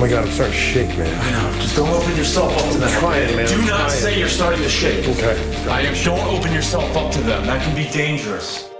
Oh 0.00 0.04
my 0.04 0.08
god, 0.08 0.24
I'm 0.24 0.30
starting 0.30 0.54
to 0.54 0.58
shake, 0.58 0.88
man. 0.96 1.14
I 1.14 1.30
know. 1.30 1.60
Just 1.60 1.76
don't 1.76 1.90
open 1.90 2.16
yourself 2.16 2.56
up 2.56 2.72
to 2.72 2.78
them. 2.78 3.00
trying, 3.00 3.36
man. 3.36 3.46
Do 3.46 3.52
I'm 3.56 3.66
not 3.66 3.76
trying. 3.76 3.90
say 3.90 4.18
you're 4.18 4.28
starting 4.28 4.62
to 4.62 4.68
shake. 4.70 5.06
Okay. 5.06 5.68
I 5.68 5.82
am. 5.82 5.94
Don't 6.02 6.26
open 6.34 6.54
yourself 6.54 6.96
up 6.96 7.12
to 7.12 7.20
them. 7.20 7.44
That 7.44 7.62
can 7.62 7.76
be 7.76 7.86
dangerous. 7.90 8.70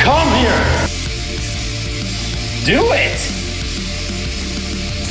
Come 0.00 0.26
here! 0.34 0.88
Do 2.66 2.82
it! 2.90 3.18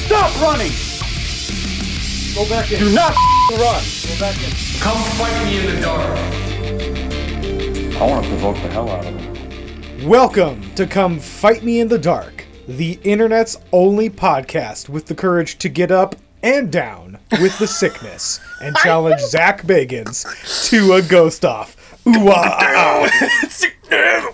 Stop 0.03 0.35
running! 0.41 0.73
Go 2.35 2.49
back 2.49 2.69
in. 2.69 2.79
Do 2.79 2.93
not 2.93 3.15
run! 3.51 3.83
Go 4.03 4.19
back 4.19 4.35
in. 4.43 4.51
Come 4.81 5.01
fight 5.15 5.45
me 5.45 5.59
in 5.61 5.75
the 5.75 5.81
dark. 5.81 6.17
I 7.95 8.05
want 8.05 8.25
to 8.25 8.29
provoke 8.31 8.57
the 8.57 8.67
hell 8.67 8.89
out 8.89 9.05
of 9.05 9.15
him. 9.15 10.09
Welcome 10.09 10.61
to 10.75 10.85
Come 10.85 11.19
Fight 11.19 11.63
Me 11.63 11.79
in 11.79 11.87
the 11.87 11.97
Dark, 11.97 12.43
the 12.67 12.99
internet's 13.03 13.57
only 13.71 14.09
podcast 14.09 14.89
with 14.89 15.07
the 15.07 15.15
courage 15.15 15.57
to 15.59 15.69
get 15.69 15.91
up 15.91 16.15
and 16.43 16.71
down 16.71 17.17
with 17.41 17.57
the 17.59 17.67
sickness 17.67 18.39
and 18.61 18.75
challenge 18.83 19.21
Zach 19.21 19.63
Bagans 19.63 20.69
to 20.69 20.93
a 20.93 21.01
ghost 21.01 21.45
off. 21.45 21.75
Ooh, 22.05 22.29
ah, 22.29 22.57
ah, 22.59 23.09
ah. 23.09 24.33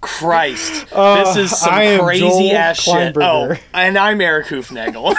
Christ. 0.00 0.86
Uh, 0.92 1.24
this 1.24 1.36
is 1.36 1.58
some 1.58 2.00
crazy 2.00 2.20
Joel 2.20 2.56
ass 2.56 2.80
shit. 2.80 3.16
Oh, 3.16 3.56
and 3.74 3.98
I'm 3.98 4.20
Eric 4.20 4.46
Hoofnagel. 4.46 5.16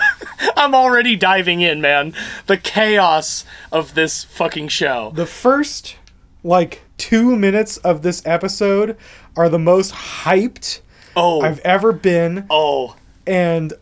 I'm 0.56 0.74
already 0.74 1.16
diving 1.16 1.62
in, 1.62 1.80
man. 1.80 2.14
The 2.46 2.58
chaos 2.58 3.44
of 3.72 3.94
this 3.94 4.24
fucking 4.24 4.68
show. 4.68 5.12
The 5.14 5.26
first, 5.26 5.96
like, 6.44 6.82
two 6.98 7.36
minutes 7.36 7.76
of 7.78 8.02
this 8.02 8.22
episode 8.24 8.96
are 9.36 9.48
the 9.48 9.58
most 9.58 9.92
hyped 9.92 10.80
Oh, 11.18 11.40
I've 11.40 11.60
ever 11.60 11.92
been. 11.92 12.46
oh, 12.50 12.96
and 13.26 13.72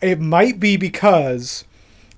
it 0.00 0.18
might 0.20 0.58
be 0.58 0.76
because 0.76 1.64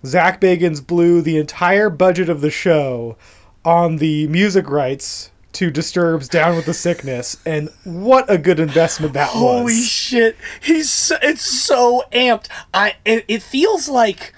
Zach 0.06 0.40
Bagans 0.40 0.86
blew 0.86 1.20
the 1.22 1.38
entire 1.38 1.90
budget 1.90 2.28
of 2.28 2.40
the 2.40 2.50
show 2.50 3.16
on 3.64 3.96
the 3.96 4.26
music 4.28 4.68
rights 4.70 5.30
to 5.54 5.70
Disturbed's 5.70 6.28
Down 6.28 6.56
with 6.56 6.66
the 6.66 6.74
Sickness, 6.74 7.36
and 7.46 7.68
what 7.84 8.28
a 8.30 8.38
good 8.38 8.58
investment 8.60 9.12
that 9.14 9.28
holy 9.28 9.44
was. 9.64 9.72
Holy 9.72 9.82
shit. 9.82 10.36
He's 10.60 10.90
so, 10.90 11.16
it's 11.22 11.42
so 11.44 12.04
amped. 12.12 12.46
I 12.72 12.94
it, 13.04 13.24
it 13.28 13.42
feels 13.42 13.88
like 13.88 14.34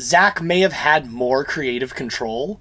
Zach 0.00 0.42
may 0.42 0.60
have 0.60 0.72
had 0.72 1.10
more 1.10 1.44
creative 1.44 1.94
control 1.94 2.60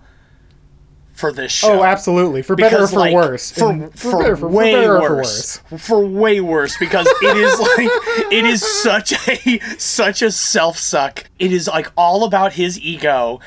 for 1.15 1.31
this 1.31 1.63
oh, 1.63 1.67
show. 1.67 1.79
oh, 1.79 1.83
absolutely. 1.83 2.41
For 2.41 2.55
better 2.55 2.83
or 2.83 2.87
for 2.87 2.99
like, 2.99 3.13
worse. 3.13 3.51
For, 3.51 3.71
And 3.71 3.97
for, 3.97 4.21
better- 4.21 4.35
for 4.35 4.47
way 4.49 4.73
better 4.73 4.99
for 4.99 5.15
worse. 5.15 5.57
For 5.77 6.05
way 6.05 6.41
worse 6.41 6.77
because 6.77 7.07
it 7.07 7.37
is 7.37 7.59
like 7.59 7.89
it 8.31 8.45
is 8.45 8.61
such 8.83 9.13
a 9.27 9.59
such 9.77 10.21
a 10.21 10.31
self 10.31 10.77
suck. 10.77 11.25
It 11.39 11.51
is 11.51 11.67
like 11.67 11.91
all 11.97 12.23
about 12.25 12.53
his 12.53 12.79
ego 12.79 13.39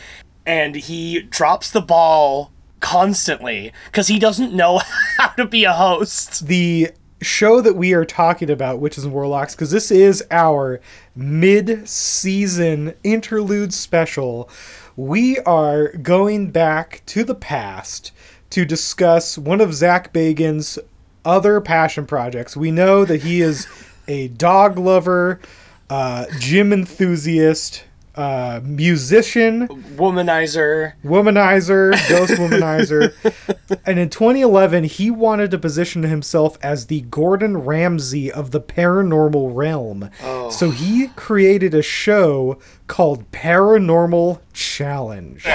and 0.47 0.75
he 0.75 1.21
drops 1.21 1.71
the 1.71 1.83
ball 1.83 2.51
constantly 2.81 3.73
because 3.87 4.09
he 4.09 4.19
doesn't 4.19 4.55
know 4.55 4.81
how 5.19 5.29
to 5.29 5.45
be 5.47 5.65
a 5.65 5.73
host. 5.73 6.47
the 6.47 6.91
show 7.21 7.61
that 7.61 7.75
we 7.75 7.93
are 7.93 8.05
talking 8.05 8.49
about, 8.49 8.79
Witches 8.79 9.05
and 9.05 9.13
Warlocks, 9.13 9.55
because 9.55 9.71
this 9.71 9.91
is 9.91 10.25
our 10.31 10.81
mid-season 11.17 12.95
interlude 13.03 13.75
special, 13.75 14.49
we 14.99 15.39
are 15.39 15.93
going 15.93 16.51
back 16.51 17.03
to 17.07 17.23
the 17.23 17.35
past 17.35 18.11
to 18.51 18.65
discuss 18.65 19.39
one 19.39 19.61
of 19.61 19.73
Zach 19.73 20.13
Bagan's 20.13 20.77
other 21.25 21.61
passion 21.61 22.05
projects. 22.05 22.57
We 22.57 22.73
know 22.73 23.05
that 23.05 23.23
he 23.23 23.41
is 23.41 23.69
a 24.09 24.27
dog 24.27 24.77
lover, 24.77 25.39
uh, 25.89 26.27
gym 26.41 26.73
enthusiast, 26.73 27.85
uh, 28.19 28.61
musician, 28.65 29.69
Womanizer. 29.97 30.95
womanizer, 31.05 31.93
ghost 32.09 32.33
womanizer. 32.33 33.15
and 33.87 33.99
in 33.99 34.09
2011, 34.11 34.85
he 34.85 35.11
wanted 35.11 35.51
to 35.53 35.59
position 35.59 36.03
himself 36.03 36.59
as 36.63 36.87
the 36.87 37.03
Gordon 37.03 37.59
Ramsay 37.59 38.31
of 38.33 38.51
the 38.51 38.61
paranormal 38.61 39.55
realm. 39.55 40.11
So 40.51 40.71
he 40.71 41.09
created 41.15 41.75
a 41.75 41.83
show 41.83 42.59
called 42.89 43.31
Paranormal 43.31 44.41
Challenge. 44.53 45.47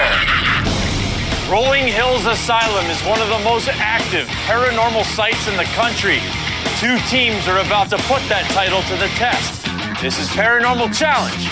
Rolling 1.50 1.86
Hills 1.86 2.24
Asylum 2.24 2.86
is 2.86 3.00
one 3.02 3.20
of 3.20 3.28
the 3.28 3.38
most 3.44 3.68
active 3.68 4.26
paranormal 4.48 5.04
sites 5.04 5.46
in 5.46 5.56
the 5.56 5.64
country. 5.76 6.18
Two 6.80 6.96
teams 7.10 7.46
are 7.46 7.58
about 7.60 7.90
to 7.90 7.96
put 8.08 8.22
that 8.28 8.48
title 8.52 8.80
to 8.88 8.96
the 8.96 9.08
test. 9.20 9.62
This 10.02 10.18
is 10.18 10.26
Paranormal 10.28 10.92
Challenge, 10.96 11.44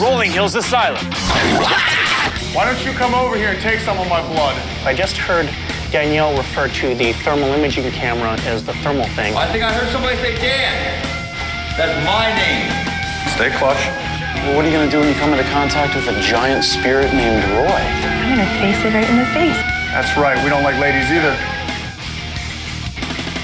Rolling 0.00 0.30
Hills 0.30 0.54
Asylum. 0.54 1.04
Why 2.56 2.64
don't 2.64 2.82
you 2.84 2.92
come 2.92 3.14
over 3.14 3.36
here 3.36 3.50
and 3.50 3.60
take 3.60 3.80
some 3.80 3.98
of 3.98 4.08
my 4.08 4.22
blood? 4.32 4.56
I 4.84 4.94
just 4.94 5.16
heard 5.16 5.46
Danielle 5.92 6.34
refer 6.36 6.68
to 6.68 6.94
the 6.94 7.12
thermal 7.24 7.48
imaging 7.52 7.90
camera 7.92 8.32
as 8.48 8.64
the 8.64 8.72
thermal 8.80 9.04
thing. 9.14 9.36
I 9.36 9.46
think 9.52 9.62
I 9.62 9.72
heard 9.72 9.90
somebody 9.92 10.16
say 10.16 10.34
Dan. 10.40 11.04
That's 11.76 11.94
my 12.06 12.32
name. 12.32 12.72
Stay 13.36 13.50
clutch. 13.58 13.76
Well, 14.46 14.56
what 14.56 14.64
are 14.64 14.68
you 14.68 14.74
going 14.74 14.88
to 14.88 14.90
do 14.90 15.00
when 15.00 15.08
you 15.08 15.14
come 15.20 15.32
into 15.32 15.44
contact 15.52 15.94
with 15.94 16.08
a 16.08 16.18
giant 16.22 16.64
spirit 16.64 17.12
named 17.12 17.44
Roy? 17.52 17.68
I'm 17.68 18.36
gonna 18.38 18.48
face 18.58 18.78
it 18.84 18.94
right 18.94 19.08
in 19.08 19.18
the 19.18 19.26
face. 19.36 19.56
That's 19.92 20.16
right. 20.16 20.42
We 20.42 20.48
don't 20.48 20.62
like 20.62 20.80
ladies 20.80 21.10
either. 21.10 21.36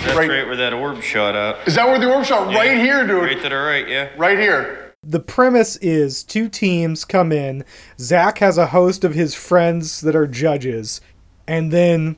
That's 0.07 0.17
Right. 0.17 0.31
right, 0.31 0.47
where 0.47 0.57
that 0.57 0.73
orb 0.73 1.03
shot 1.03 1.35
up. 1.35 1.67
Is 1.67 1.75
that 1.75 1.87
where 1.87 1.99
the 1.99 2.11
orb 2.11 2.25
shot? 2.25 2.47
Right 2.55 2.79
here, 2.79 3.05
dude. 3.07 3.23
Right 3.25 3.43
to 3.43 3.49
the 3.49 3.57
right, 3.57 3.87
yeah. 3.89 4.09
Right 4.17 4.39
here. 4.39 4.86
The 5.09 5.21
premise 5.21 5.77
is 5.77 6.25
two 6.25 6.49
teams 6.49 7.05
come 7.05 7.31
in. 7.31 7.65
Zach 8.01 8.39
has 8.39 8.59
a 8.59 8.67
host 8.67 9.05
of 9.05 9.15
his 9.15 9.37
friends 9.37 10.01
that 10.01 10.17
are 10.17 10.27
judges. 10.27 11.01
And 11.47 11.73
then 11.73 12.17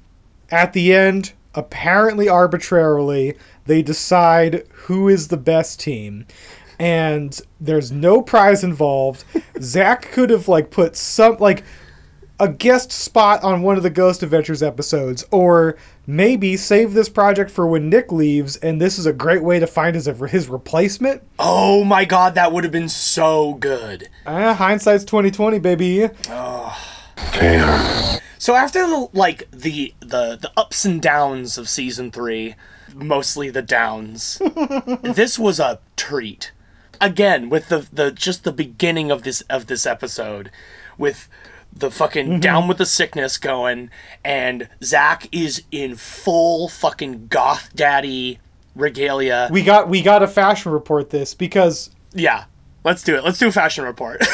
at 0.51 0.73
the 0.73 0.95
end, 0.95 1.35
apparently 1.55 2.31
arbitrarily, 2.31 3.37
they 3.67 3.83
decide 3.83 4.67
who 4.73 5.07
is 5.07 5.29
the 5.29 5.37
best 5.37 5.81
team. 5.81 6.27
And 6.79 7.39
there's 7.61 7.93
no 7.93 8.23
prize 8.23 8.65
involved. 8.65 9.23
Zach 9.61 10.11
could 10.11 10.31
have 10.31 10.49
like 10.49 10.71
put 10.71 10.97
some 10.97 11.37
like 11.39 11.65
a 12.41 12.49
guest 12.49 12.93
spot 12.93 13.43
on 13.43 13.63
one 13.63 13.77
of 13.77 13.83
the 13.83 13.91
Ghost 13.91 14.23
Adventures 14.23 14.63
episodes, 14.63 15.25
or 15.31 15.77
maybe 16.07 16.57
save 16.57 16.95
this 16.95 17.09
project 17.09 17.51
for 17.51 17.67
when 17.67 17.89
Nick 17.89 18.13
leaves, 18.13 18.57
and 18.57 18.81
this 18.81 18.99
is 18.99 19.07
a 19.07 19.13
great 19.13 19.43
way 19.43 19.59
to 19.59 19.67
find 19.67 19.95
his 19.95 20.07
his 20.07 20.49
replacement. 20.49 21.23
Oh 21.39 21.85
my 21.85 22.05
god, 22.05 22.35
that 22.35 22.53
would 22.53 22.65
have 22.65 22.73
been 22.73 22.89
so 22.89 23.55
good. 23.55 24.09
Ah, 24.27 24.55
hindsight's 24.55 25.05
twenty 25.05 25.31
twenty, 25.31 25.59
baby. 25.59 26.09
Damn. 27.33 28.21
So 28.39 28.55
after 28.55 28.87
the 28.87 29.09
like 29.13 29.51
the 29.51 29.93
the 30.01 30.39
the 30.41 30.53
ups 30.57 30.85
and 30.85 31.03
downs 31.03 31.59
of 31.59 31.69
season 31.69 32.11
3, 32.11 32.55
mostly 32.95 33.51
the 33.51 33.63
downs. 33.63 34.41
this 35.03 35.39
was 35.39 35.59
a 35.59 35.81
treat. 35.97 36.53
Again, 37.01 37.49
with 37.49 37.69
the 37.69 37.89
the 37.93 38.11
just 38.11 38.45
the 38.45 38.53
beginning 38.53 39.11
of 39.11 39.23
this 39.23 39.41
of 39.43 39.67
this 39.67 39.87
episode 39.87 40.51
with 40.97 41.29
the 41.73 41.91
fucking 41.91 42.27
mm-hmm. 42.27 42.41
down 42.41 42.69
with 42.69 42.79
the 42.79 42.87
sickness 42.87 43.39
going 43.39 43.91
and 44.25 44.69
Zach 44.83 45.29
is 45.33 45.63
in 45.71 45.97
full 45.97 46.69
fucking 46.69 47.29
goth 47.29 47.75
daddy 47.75 48.41
regalia. 48.75 49.49
We 49.51 49.63
got 49.63 49.89
we 49.89 50.03
got 50.03 50.23
a 50.23 50.29
fashion 50.29 50.73
report 50.73 51.11
this 51.11 51.35
because 51.35 51.91
Yeah. 52.13 52.45
Let's 52.85 53.03
do 53.03 53.17
it. 53.17 53.25
Let's 53.25 53.39
do 53.39 53.49
a 53.49 53.53
fashion 53.53 53.85
report. 53.85 54.21
Give 54.21 54.29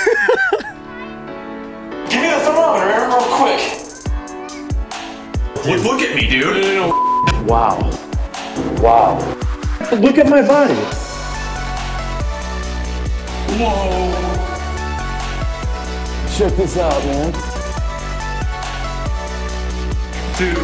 me 2.20 2.28
the 2.28 2.40
thermometer, 2.44 2.86
Aaron, 2.86 3.10
real 3.10 3.26
quick. 3.36 3.60
Look, 5.66 5.82
look 5.84 6.02
at 6.02 6.14
me, 6.14 6.28
dude. 6.28 7.48
Wow. 7.48 7.80
Wow. 8.80 9.18
Look 9.92 10.18
at 10.18 10.28
my 10.28 10.46
body. 10.46 10.74
Whoa. 13.56 14.33
Check 16.36 16.52
this 16.56 16.76
out, 16.76 17.04
man. 17.04 17.32
Dude. 20.36 20.58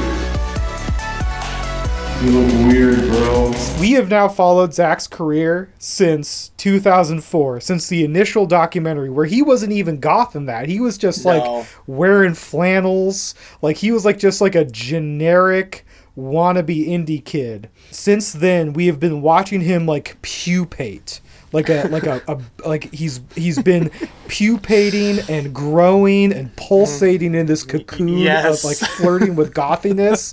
You 2.25 2.31
look 2.39 2.73
weird, 2.73 2.99
bro. 3.09 3.53
we 3.81 3.93
have 3.93 4.09
now 4.11 4.29
followed 4.29 4.75
Zach's 4.75 5.07
career 5.07 5.73
since 5.79 6.51
2004, 6.59 7.61
since 7.61 7.89
the 7.89 8.05
initial 8.05 8.45
documentary 8.47 9.09
where 9.11 9.25
he 9.27 9.41
wasn't 9.43 9.73
even 9.73 10.01
goth 10.01 10.35
in 10.37 10.47
that. 10.47 10.69
He 10.69 10.81
was 10.81 10.99
just 10.99 11.25
No. 11.25 11.31
like 11.39 11.67
wearing 11.87 12.35
flannels, 12.35 13.35
like 13.63 13.77
he 13.79 13.93
was 13.93 14.05
like 14.05 14.19
just 14.19 14.41
like 14.41 14.55
a 14.57 14.65
generic 14.65 15.87
wannabe 16.19 16.87
indie 16.89 17.25
kid. 17.25 17.71
Since 17.93 18.33
then, 18.33 18.73
we 18.75 18.87
have 18.89 18.99
been 19.01 19.23
watching 19.23 19.61
him 19.63 19.87
like 19.87 20.19
pupate. 20.21 21.21
Like 21.53 21.69
a 21.69 21.89
like 21.91 22.05
a, 22.07 22.23
a 22.29 22.69
like 22.69 22.93
he's 22.93 23.21
he's 23.35 23.61
been 23.61 23.91
pupating 24.29 25.19
and 25.29 25.53
growing 25.55 26.33
and 26.33 26.55
pulsating 26.57 27.35
in 27.35 27.47
this 27.47 27.65
cocoon 27.65 28.09
Yes. 28.19 28.63
of 28.63 28.65
like 28.65 28.77
flirting 28.77 29.35
with 29.37 29.53
gothiness. 29.53 30.33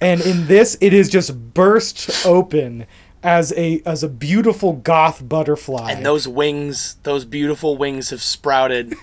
And 0.00 0.20
in 0.20 0.46
this, 0.46 0.76
it 0.82 0.92
is 0.92 1.08
just 1.08 1.54
burst 1.54 2.26
open 2.26 2.86
as 3.22 3.52
a 3.56 3.80
as 3.86 4.02
a 4.02 4.08
beautiful 4.10 4.74
goth 4.74 5.26
butterfly. 5.26 5.90
And 5.90 6.04
those 6.04 6.28
wings, 6.28 6.96
those 7.02 7.24
beautiful 7.24 7.78
wings 7.78 8.10
have 8.10 8.20
sprouted. 8.20 8.94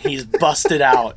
he's 0.00 0.24
busted 0.26 0.82
out. 0.82 1.16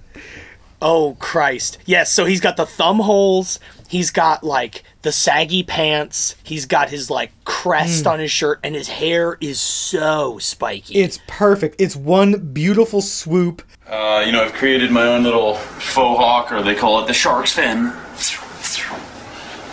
Oh 0.82 1.18
Christ. 1.20 1.78
Yes, 1.86 2.10
so 2.10 2.24
he's 2.24 2.40
got 2.40 2.56
the 2.56 2.66
thumb 2.66 3.00
holes, 3.00 3.60
he's 3.90 4.12
got 4.12 4.44
like 4.44 4.84
the 5.02 5.12
saggy 5.12 5.64
pants, 5.64 6.36
he's 6.44 6.66
got 6.66 6.90
his 6.90 7.10
like 7.10 7.32
crest 7.44 8.06
Mm. 8.06 8.12
on 8.12 8.20
his 8.20 8.32
shirt, 8.32 8.60
and 8.64 8.76
his 8.76 8.88
hair 8.88 9.38
is 9.42 9.60
so 9.60 10.38
spiky. 10.40 10.96
it's 10.96 11.20
perfect. 11.28 11.76
It's 11.80 11.96
one 11.96 12.54
beautiful 12.54 13.02
swoop. 13.02 13.62
Uh, 13.88 14.24
you 14.26 14.32
know, 14.32 14.44
I've 14.44 14.54
created 14.54 14.92
my 14.92 15.04
own 15.08 15.24
little 15.24 15.56
faux 15.56 16.18
hawk, 16.20 16.52
or 16.52 16.62
they 16.62 16.76
call 16.76 17.02
it 17.04 17.08
the 17.08 17.14
shark's 17.14 17.52
fin. 17.54 17.92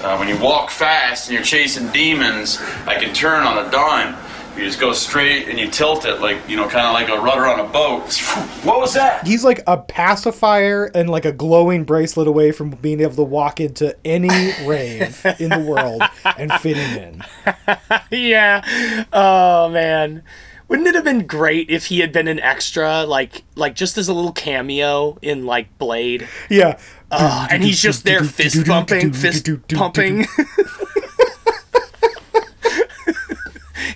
Uh, 0.03 0.17
when 0.19 0.29
you 0.29 0.39
walk 0.39 0.71
fast 0.71 1.29
and 1.29 1.35
you're 1.35 1.43
chasing 1.45 1.89
demons, 1.89 2.61
I 2.87 2.97
can 2.99 3.13
turn 3.15 3.43
on 3.45 3.65
a 3.67 3.71
dime. 3.71 4.15
You 4.57 4.65
just 4.65 4.81
go 4.81 4.93
straight 4.95 5.49
and 5.49 5.59
you 5.59 5.71
tilt 5.71 6.07
it 6.07 6.21
like, 6.21 6.39
you 6.49 6.57
know, 6.57 6.67
kind 6.67 6.87
of 6.87 6.95
like 6.95 7.11
a 7.11 7.21
rudder 7.23 7.47
on 7.47 7.61
a 7.61 7.69
boat. 7.69 8.19
What 8.67 8.81
was 8.81 8.95
that? 8.95 9.25
He's 9.27 9.45
like 9.45 9.61
a 9.67 9.77
pacifier 9.77 10.87
and 10.87 11.09
like 11.09 11.25
a 11.25 11.31
glowing 11.31 11.85
bracelet 11.85 12.27
away 12.27 12.51
from 12.51 12.71
being 12.71 13.01
able 13.01 13.15
to 13.15 13.23
walk 13.23 13.61
into 13.61 13.95
any 14.05 14.29
rave 14.67 15.25
in 15.39 15.51
the 15.51 15.61
world 15.61 16.03
and 16.37 16.53
fitting 16.55 17.03
in. 17.03 17.23
yeah. 18.11 19.05
Oh 19.13 19.69
man. 19.69 20.23
Wouldn't 20.69 20.89
it 20.89 20.97
have 20.97 21.05
been 21.05 21.29
great 21.29 21.71
if 21.71 21.87
he 21.87 22.01
had 22.01 22.11
been 22.11 22.27
an 22.27 22.41
extra, 22.41 23.05
like 23.05 23.45
like 23.55 23.77
just 23.77 23.99
as 23.99 24.09
a 24.09 24.15
little 24.15 24.33
cameo 24.33 25.17
in 25.23 25.47
like 25.47 25.79
Blade? 25.79 26.29
Yeah. 26.51 26.79
Uh, 27.11 27.47
and 27.51 27.63
he's 27.63 27.81
just 27.81 28.05
there 28.05 28.25
fist 28.25 28.67
pumping, 28.67 29.13
fist 29.13 29.49
pumping. 29.69 30.27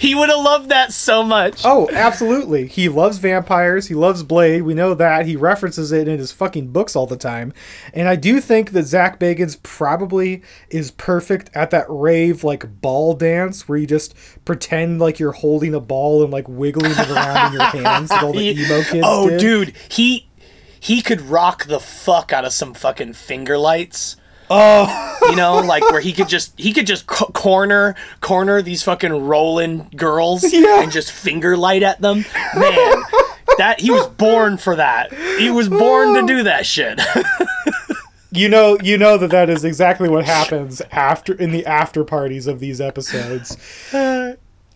He 0.00 0.14
would 0.14 0.30
have 0.30 0.38
loved 0.42 0.70
that 0.70 0.92
so 0.94 1.22
much. 1.22 1.60
Oh, 1.62 1.86
absolutely. 1.92 2.66
He 2.66 2.88
loves 2.88 3.18
vampires. 3.18 3.88
He 3.88 3.94
loves 3.94 4.22
Blade. 4.22 4.62
We 4.62 4.72
know 4.72 4.94
that. 4.94 5.26
He 5.26 5.36
references 5.36 5.92
it 5.92 6.08
in 6.08 6.18
his 6.18 6.32
fucking 6.32 6.68
books 6.68 6.96
all 6.96 7.06
the 7.06 7.18
time. 7.18 7.52
And 7.92 8.08
I 8.08 8.16
do 8.16 8.40
think 8.40 8.70
that 8.70 8.84
Zach 8.84 9.20
Bagans 9.20 9.62
probably 9.62 10.42
is 10.70 10.90
perfect 10.90 11.50
at 11.54 11.70
that 11.72 11.84
rave 11.90 12.42
like 12.42 12.80
ball 12.80 13.12
dance 13.12 13.68
where 13.68 13.76
you 13.76 13.86
just 13.86 14.14
pretend 14.46 15.00
like 15.00 15.18
you're 15.18 15.32
holding 15.32 15.74
a 15.74 15.80
ball 15.80 16.22
and 16.22 16.32
like 16.32 16.48
wiggling 16.48 16.92
it 16.92 17.10
around 17.10 17.48
in 17.48 17.60
your 17.60 17.84
hands 17.84 18.10
all 18.10 18.32
the 18.32 18.38
He- 18.54 18.64
emo 18.64 18.82
kids 18.82 19.04
oh, 19.06 19.28
did. 19.28 19.38
dude, 19.40 19.76
he 19.90 20.30
he 20.80 21.02
could 21.02 21.20
rock 21.20 21.66
the 21.66 21.78
fuck 21.78 22.32
out 22.32 22.46
of 22.46 22.54
some 22.54 22.72
fucking 22.72 23.12
finger 23.12 23.58
lights. 23.58 24.16
Oh, 24.50 25.18
you 25.30 25.36
know, 25.36 25.58
like 25.60 25.88
where 25.90 26.00
he 26.00 26.12
could 26.12 26.28
just 26.28 26.58
he 26.58 26.72
could 26.72 26.86
just 26.86 27.06
co- 27.06 27.26
corner 27.26 27.94
corner 28.20 28.60
these 28.62 28.82
fucking 28.82 29.12
rolling 29.12 29.88
girls 29.96 30.44
Yeah. 30.52 30.82
and 30.82 30.90
just 30.92 31.12
finger 31.12 31.56
light 31.56 31.82
at 31.82 32.00
them. 32.00 32.24
Man, 32.56 33.02
that 33.58 33.76
he 33.78 33.90
was 33.90 34.06
born 34.08 34.56
for 34.58 34.76
that. 34.76 35.12
He 35.38 35.50
was 35.50 35.68
born 35.68 36.14
to 36.14 36.26
do 36.26 36.42
that 36.44 36.66
shit. 36.66 37.00
You 38.32 38.48
know, 38.48 38.78
you 38.80 38.96
know 38.96 39.16
that 39.18 39.30
that 39.32 39.50
is 39.50 39.64
exactly 39.64 40.08
what 40.08 40.24
happens 40.24 40.80
after 40.92 41.34
in 41.34 41.50
the 41.50 41.66
after 41.66 42.04
parties 42.04 42.46
of 42.46 42.60
these 42.60 42.80
episodes. 42.80 43.56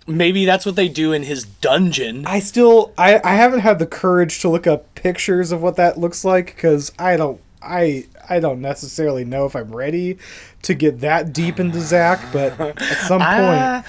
Maybe 0.09 0.45
that's 0.45 0.67
what 0.67 0.75
they 0.75 0.89
do 0.89 1.13
in 1.13 1.23
his 1.23 1.45
dungeon. 1.45 2.27
I 2.27 2.41
still 2.41 2.93
I, 2.99 3.21
I 3.23 3.37
haven't 3.37 3.61
had 3.61 3.79
the 3.79 3.87
courage 3.87 4.41
to 4.41 4.49
look 4.49 4.67
up 4.67 4.93
pictures 4.97 5.53
of 5.53 5.63
what 5.63 5.77
that 5.77 5.97
looks 5.99 6.25
like 6.25 6.47
because 6.47 6.91
I 6.99 7.17
don't 7.17 7.41
I 7.63 8.07
I 8.29 8.41
don't 8.41 8.61
necessarily 8.61 9.25
know 9.25 9.47
if 9.47 9.55
I'm 9.55 9.75
ready 9.75 10.19
to 10.63 10.75
get 10.75 11.01
that 11.01 11.33
deep 11.33 11.61
into 11.61 11.81
Zach, 11.81 12.21
but 12.33 12.59
at 12.61 12.99
some 12.99 13.21
point 13.21 13.85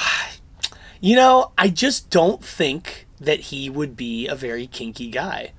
Ah, 0.00 0.30
you 1.00 1.16
know, 1.16 1.52
I 1.56 1.68
just 1.68 2.10
don't 2.10 2.42
think 2.44 3.06
that 3.20 3.40
he 3.40 3.68
would 3.70 3.96
be 3.96 4.26
a 4.26 4.34
very 4.34 4.66
kinky 4.66 5.10
guy. 5.10 5.52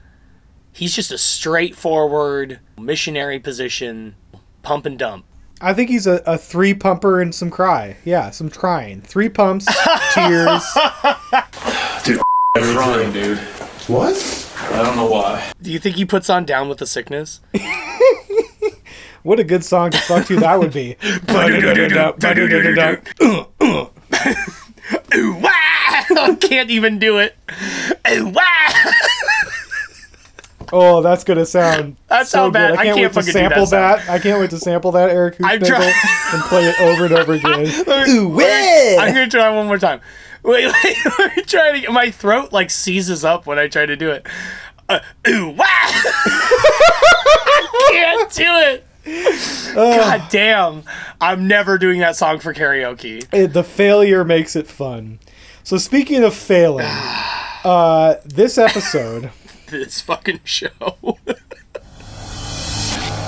He's 0.71 0.95
just 0.95 1.12
a 1.12 1.18
straightforward 1.18 2.60
missionary 2.77 3.39
position, 3.39 4.16
pump 4.63 4.86
and 4.86 4.98
dump. 4.98 5.25
I 5.62 5.74
think 5.74 5.89
he's 5.89 6.07
a, 6.07 6.21
a 6.25 6.38
three 6.38 6.74
pumper 6.74 7.21
and 7.21 7.36
some 7.36 7.50
cry. 7.50 7.98
Yeah, 8.06 8.30
some 8.30 8.50
crying. 8.50 9.01
Three 9.01 9.27
pumps, 9.27 9.66
tears. 10.13 10.63
Dude, 12.06 12.21
I'm 12.56 12.75
crying, 12.75 13.12
dude. 13.12 13.39
What? 13.88 14.16
I 14.62 14.84
don't 14.84 14.96
know 14.96 15.10
why. 15.10 15.52
Do 15.62 15.72
you 15.72 15.80
think 15.80 15.96
he 15.96 16.06
puts 16.06 16.30
on 16.30 16.46
down 16.46 16.70
with 16.70 16.78
the 16.80 16.88
sickness? 16.88 17.40
What 19.22 19.38
a 19.38 19.44
good 19.44 19.66
song 19.66 19.92
to 19.92 19.98
fuck 19.98 20.28
to 20.28 20.38
that 20.38 20.58
would 20.60 20.72
be. 20.72 20.96
Ooh, 25.14 25.34
wah! 25.36 25.50
I 25.52 26.38
can't 26.40 26.70
even 26.70 27.00
do 27.00 27.18
it. 27.18 27.36
Ooh! 28.10 28.34
Oh, 30.72 31.02
that's 31.02 31.24
gonna 31.24 31.46
sound 31.46 31.98
That's 32.08 32.30
so 32.30 32.44
how 32.44 32.50
bad- 32.52 32.70
good. 32.72 32.78
I 32.80 32.82
I 32.82 32.86
can't, 32.86 32.96
can't 32.98 33.02
wait 33.02 33.08
to 33.08 33.14
fucking 33.14 33.28
do 33.28 33.34
that 33.34 33.50
sample 33.50 33.66
that. 33.68 34.10
I 34.10 34.20
can't 34.20 34.40
wait 34.40 34.50
to 34.52 34.58
sample 34.60 34.92
that 34.94 35.10
Eric 35.10 35.36
I'm 35.44 35.60
Hoofnagel 35.60 35.68
try- 35.68 35.94
and 36.34 36.42
play 36.44 36.66
it 36.70 36.80
over 36.80 37.06
and 37.06 37.14
over 37.14 37.34
again. 37.34 38.10
Ooh, 38.10 38.30
wah! 38.30 39.04
I'm 39.04 39.14
gonna 39.14 39.28
try 39.28 39.50
one 39.50 39.66
more 39.68 39.80
time. 39.80 40.00
Wait, 40.44 40.72
wait, 40.84 40.98
let 41.20 41.36
me 41.38 41.44
try 41.44 41.72
to 41.74 41.80
get 41.82 41.92
my 41.92 42.12
throat 42.12 42.54
like 42.54 42.70
seizes 42.70 43.26
up 43.26 43.46
when 43.46 43.60
I 43.60 43.68
try 43.68 43.86
to 43.86 43.96
do 43.96 44.10
it. 44.12 44.26
Uh, 44.88 45.00
ooh, 45.28 45.50
wah! 45.50 45.64
I 45.66 47.90
can't 47.92 48.32
do 48.32 48.44
it. 48.46 48.86
God 49.76 50.24
damn. 50.30 50.84
I'm 51.22 51.48
never 51.48 51.78
doing 51.78 52.00
that 52.00 52.16
song 52.16 52.40
for 52.40 52.54
karaoke. 52.54 53.28
It- 53.34 53.54
the 53.54 53.64
failure 53.64 54.24
makes 54.24 54.56
it 54.56 54.68
fun. 54.68 55.20
So 55.64 55.78
speaking 55.78 56.24
of 56.24 56.34
failing, 56.34 56.88
uh, 57.64 58.16
this 58.26 58.58
episode, 58.58 59.32
This 59.68 60.02
fucking 60.02 60.40
show. 60.46 61.18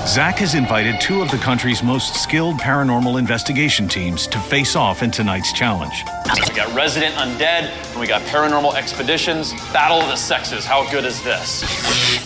Zach 0.08 0.40
has 0.40 0.56
invited 0.56 1.00
two 1.00 1.22
of 1.22 1.30
the 1.30 1.38
country's 1.38 1.84
most 1.84 2.16
skilled 2.16 2.56
paranormal 2.56 3.20
investigation 3.20 3.88
teams 3.88 4.26
to 4.28 4.40
face 4.40 4.76
off 4.76 5.04
in 5.04 5.12
tonight's 5.12 5.54
challenge. 5.54 6.04
We 6.26 6.56
got 6.56 6.74
Resident 6.76 7.14
Undead, 7.16 7.70
and 7.92 8.00
we 8.00 8.08
got 8.08 8.24
Paranormal 8.24 8.74
Expeditions. 8.74 9.54
Battle 9.72 10.00
of 10.00 10.08
the 10.08 10.16
Sexes. 10.16 10.66
How 10.66 10.90
good 10.90 11.06
is 11.06 11.22
this? 11.24 11.64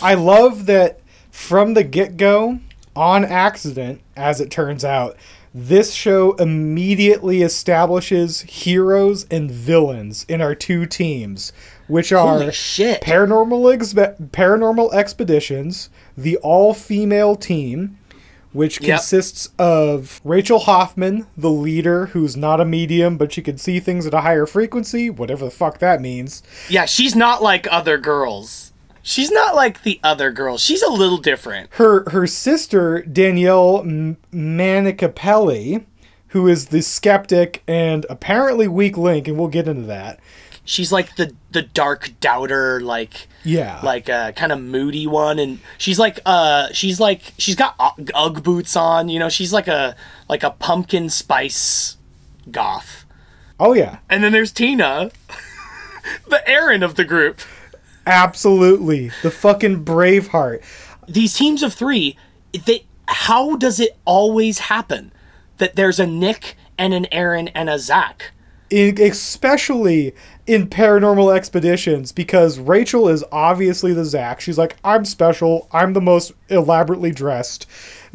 I 0.01 0.13
love 0.13 0.67
that 0.67 1.01
from 1.31 1.73
the 1.73 1.83
get 1.83 2.15
go, 2.15 2.59
on 2.95 3.25
accident, 3.25 4.01
as 4.15 4.39
it 4.39 4.49
turns 4.49 4.85
out, 4.85 5.17
this 5.53 5.93
show 5.93 6.33
immediately 6.33 7.41
establishes 7.41 8.41
heroes 8.41 9.25
and 9.29 9.51
villains 9.51 10.25
in 10.29 10.41
our 10.41 10.55
two 10.55 10.85
teams, 10.85 11.51
which 11.87 12.11
are 12.11 12.27
Holy 12.39 12.51
shit. 12.51 13.01
paranormal 13.01 13.75
expe- 13.77 14.29
paranormal 14.31 14.93
expeditions, 14.93 15.89
the 16.17 16.37
all 16.37 16.73
female 16.73 17.35
team, 17.35 17.97
which 18.53 18.79
Yep. 18.81 18.99
consists 18.99 19.49
of 19.59 20.21
Rachel 20.23 20.59
Hoffman, 20.59 21.27
the 21.35 21.49
leader, 21.49 22.07
who's 22.07 22.37
not 22.37 22.61
a 22.61 22.65
medium, 22.65 23.17
but 23.17 23.33
she 23.33 23.41
can 23.41 23.57
see 23.57 23.79
things 23.81 24.05
at 24.07 24.13
a 24.13 24.21
higher 24.21 24.45
frequency, 24.45 25.09
whatever 25.09 25.43
the 25.45 25.51
fuck 25.51 25.79
that 25.79 25.99
means. 26.01 26.41
Yeah, 26.69 26.85
she's 26.85 27.15
not 27.15 27.43
like 27.43 27.67
other 27.69 27.97
girls. 27.97 28.71
She's 29.07 29.29
not 29.29 29.53
like 29.55 29.83
the 29.83 29.99
other 30.03 30.31
girls. 30.31 30.61
She's 30.63 30.81
a 30.81 30.89
little 30.89 31.17
different. 31.19 31.69
her 31.73 32.09
her 32.09 32.25
sister 32.25 33.01
Danielle 33.03 33.81
M- 33.81 34.17
Manicapelli, 34.33 35.83
who 36.29 36.47
is 36.47 36.67
the 36.67 36.81
skeptic 36.81 37.61
and 37.67 38.05
apparently 38.09 38.67
weak 38.67 38.97
link, 38.97 39.27
and 39.27 39.37
we'll 39.37 39.47
get 39.47 39.67
into 39.67 39.85
that. 39.87 40.19
She's 40.65 40.91
like 40.91 41.15
the 41.15 41.33
the 41.51 41.61
dark 41.61 42.11
doubter, 42.19 42.81
like 42.81 43.27
Yeah, 43.43 43.79
like 43.83 44.09
a 44.09 44.33
kind 44.35 44.51
of 44.51 44.59
moody 44.59 45.05
one, 45.07 45.37
and 45.39 45.59
she's 45.77 45.99
like 45.99 46.19
uh 46.25 46.69
she's 46.73 46.99
like 46.99 47.33
she's 47.37 47.55
got 47.55 47.75
Ugg- 47.79 48.11
UGG 48.13 48.43
boots 48.43 48.75
on. 48.75 49.07
You 49.09 49.19
know, 49.19 49.29
she's 49.29 49.53
like 49.53 49.67
a 49.67 49.95
like 50.27 50.43
a 50.43 50.49
pumpkin 50.51 51.09
spice 51.09 51.97
goth. 52.51 53.05
oh 53.59 53.73
yeah, 53.73 53.99
And 54.09 54.23
then 54.23 54.31
there's 54.33 54.51
Tina, 54.51 55.11
the 56.29 56.47
Aaron 56.49 56.83
of 56.83 56.95
the 56.95 57.05
group. 57.05 57.41
absolutely 58.05 59.11
the 59.23 59.31
fucking 59.31 59.83
Braveheart. 59.85 60.61
These 61.07 61.33
teams 61.35 61.61
of 61.63 61.73
three, 61.73 62.17
they 62.65 62.85
how 63.07 63.55
does 63.55 63.79
it 63.79 63.97
always 64.05 64.59
happen 64.59 65.11
that 65.57 65.75
there's 65.75 65.99
a 65.99 66.07
Nick 66.07 66.55
and 66.77 66.93
an 66.93 67.05
Aaron 67.11 67.49
and 67.49 67.69
a 67.69 67.77
Zach? 67.79 68.31
In, 68.71 68.99
especially 68.99 70.13
in 70.47 70.67
paranormal 70.67 71.35
expeditions 71.35 72.11
because 72.11 72.57
Rachel 72.59 73.07
is 73.07 73.23
obviously 73.31 73.93
the 73.93 74.05
Zach. 74.05 74.41
She's 74.41 74.57
like, 74.57 74.75
I'm 74.83 75.05
special. 75.05 75.67
I'm 75.71 75.93
the 75.93 76.01
most 76.01 76.31
elaborately 76.49 77.11
dressed. 77.11 77.67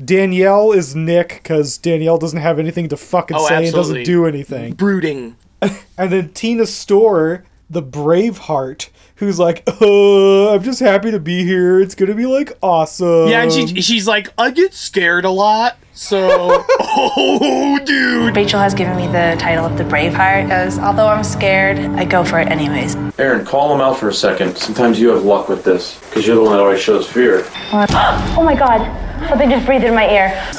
Danielle 0.05 0.73
is 0.73 0.97
Nick 0.97 1.41
because 1.43 1.79
Danielle 1.79 2.19
doesn't 2.19 2.41
have 2.41 2.59
anything 2.59 2.89
to 2.89 2.97
fucking 2.97 3.37
Oh, 3.37 3.47
say 3.47 3.65
and 3.67 3.73
doesn't 3.75 4.05
do 4.05 4.27
anything. 4.27 4.75
Brooding. 4.75 5.37
And 5.99 6.11
then 6.11 6.31
Tina 6.31 6.65
Store 6.65 7.45
the 7.71 7.83
Braveheart 7.83 8.89
who's 9.17 9.39
like, 9.39 9.63
uh, 9.81 10.55
I'm 10.55 10.63
just 10.63 10.81
happy 10.81 11.11
to 11.13 11.21
be 11.21 11.45
here. 11.45 11.81
It's 11.81 11.95
gonna 11.95 12.15
be 12.15 12.27
like 12.27 12.59
awesome. 12.63 13.29
Yeah, 13.29 13.43
and 13.43 13.53
she, 13.53 13.81
she's 13.81 14.09
like, 14.09 14.29
I 14.37 14.51
get 14.51 14.75
scared 14.75 15.25
a 15.25 15.31
lot, 15.31 15.77
so. 15.93 16.65
oh, 16.81 17.79
dude. 17.85 18.35
Rachel 18.35 18.59
has 18.59 18.75
given 18.75 18.97
me 18.97 19.07
the 19.07 19.37
title 19.39 19.65
of 19.65 19.79
the 19.79 19.85
Braveheart 19.85 20.45
because 20.45 20.79
although 20.79 21.07
I'm 21.07 21.23
scared, 21.23 21.79
I 21.79 22.05
go 22.05 22.25
for 22.25 22.41
it 22.41 22.49
anyways. 22.49 22.97
Aaron, 23.19 23.45
call 23.45 23.73
him 23.75 23.81
out 23.81 23.99
for 23.99 24.09
a 24.09 24.15
second. 24.15 24.57
Sometimes 24.57 24.99
you 24.99 25.11
have 25.11 25.23
luck 25.23 25.49
with 25.49 25.65
this, 25.65 26.01
because 26.01 26.27
you're 26.27 26.37
the 26.37 26.43
one 26.43 26.53
that 26.53 26.61
always 26.61 26.81
shows 26.81 27.09
fear. 27.09 27.47
Oh 28.33 28.43
my 28.43 28.55
god, 28.55 28.81
something 29.29 29.51
just 29.51 29.67
breathed 29.67 29.85
in 29.85 29.95
my 29.95 30.09
ear. 30.11 30.51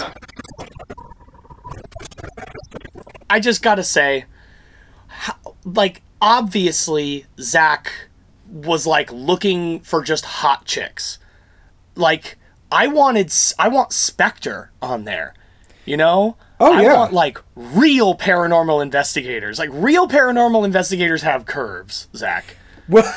I 3.30 3.40
just 3.40 3.62
gotta 3.64 3.84
say, 3.84 4.26
how, 5.08 5.36
like, 5.66 6.04
obviously, 6.22 7.26
Zach 7.40 7.92
was 8.50 8.86
like 8.86 9.12
looking 9.12 9.80
for 9.82 10.04
just 10.04 10.26
hot 10.26 10.66
chicks. 10.66 11.18
Like, 11.96 12.38
I 12.72 12.88
wanted, 12.88 13.34
I 13.60 13.68
want 13.68 13.92
Spectre 13.92 14.72
on 14.82 15.04
there, 15.04 15.34
you 15.86 15.98
know? 15.98 16.38
Oh, 16.60 16.74
I 16.74 16.84
yeah. 16.84 16.94
want 16.94 17.14
like 17.14 17.40
real 17.56 18.16
paranormal 18.16 18.82
investigators. 18.82 19.58
Like, 19.58 19.70
real 19.74 20.08
paranormal 20.08 20.64
investigators 20.64 21.24
have 21.24 21.46
curves, 21.46 22.08
Zach. 22.16 22.56
Well, 22.88 23.12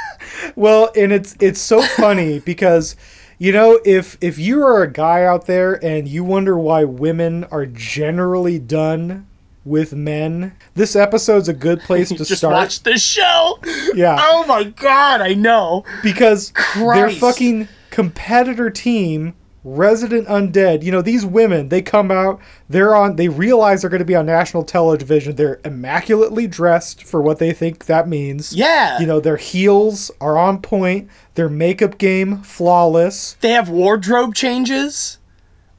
well, 0.56 0.90
and 0.96 1.12
it's 1.12 1.36
it's 1.40 1.60
so 1.60 1.82
funny 1.82 2.38
because 2.44 2.96
you 3.38 3.52
know 3.52 3.80
if 3.84 4.18
if 4.20 4.38
you 4.38 4.62
are 4.62 4.82
a 4.82 4.92
guy 4.92 5.24
out 5.24 5.46
there 5.46 5.82
and 5.84 6.06
you 6.08 6.24
wonder 6.24 6.58
why 6.58 6.84
women 6.84 7.44
are 7.44 7.66
generally 7.66 8.58
done 8.58 9.26
with 9.64 9.92
men, 9.94 10.54
this 10.74 10.96
episode's 10.96 11.48
a 11.48 11.52
good 11.54 11.80
place 11.80 12.08
to 12.10 12.16
Just 12.16 12.36
start. 12.38 12.54
watch 12.54 12.82
this 12.82 13.02
show. 13.02 13.58
Yeah. 13.94 14.16
Oh 14.18 14.44
my 14.46 14.64
god, 14.64 15.20
I 15.20 15.34
know. 15.34 15.84
because 16.02 16.50
their 16.74 17.08
Christ. 17.08 17.18
fucking 17.20 17.68
competitor 17.90 18.70
team 18.70 19.34
resident 19.64 20.26
undead 20.26 20.82
you 20.82 20.90
know 20.90 21.02
these 21.02 21.24
women 21.24 21.68
they 21.68 21.80
come 21.80 22.10
out 22.10 22.40
they're 22.68 22.96
on 22.96 23.14
they 23.14 23.28
realize 23.28 23.80
they're 23.82 23.90
going 23.90 24.00
to 24.00 24.04
be 24.04 24.16
on 24.16 24.26
national 24.26 24.64
television 24.64 25.36
they're 25.36 25.60
immaculately 25.64 26.48
dressed 26.48 27.04
for 27.04 27.22
what 27.22 27.38
they 27.38 27.52
think 27.52 27.84
that 27.84 28.08
means 28.08 28.52
Yeah. 28.52 28.98
you 28.98 29.06
know 29.06 29.20
their 29.20 29.36
heels 29.36 30.10
are 30.20 30.36
on 30.36 30.60
point 30.60 31.08
their 31.34 31.48
makeup 31.48 31.96
game 31.98 32.38
flawless 32.42 33.36
They 33.40 33.50
have 33.50 33.68
wardrobe 33.68 34.34
changes. 34.34 35.18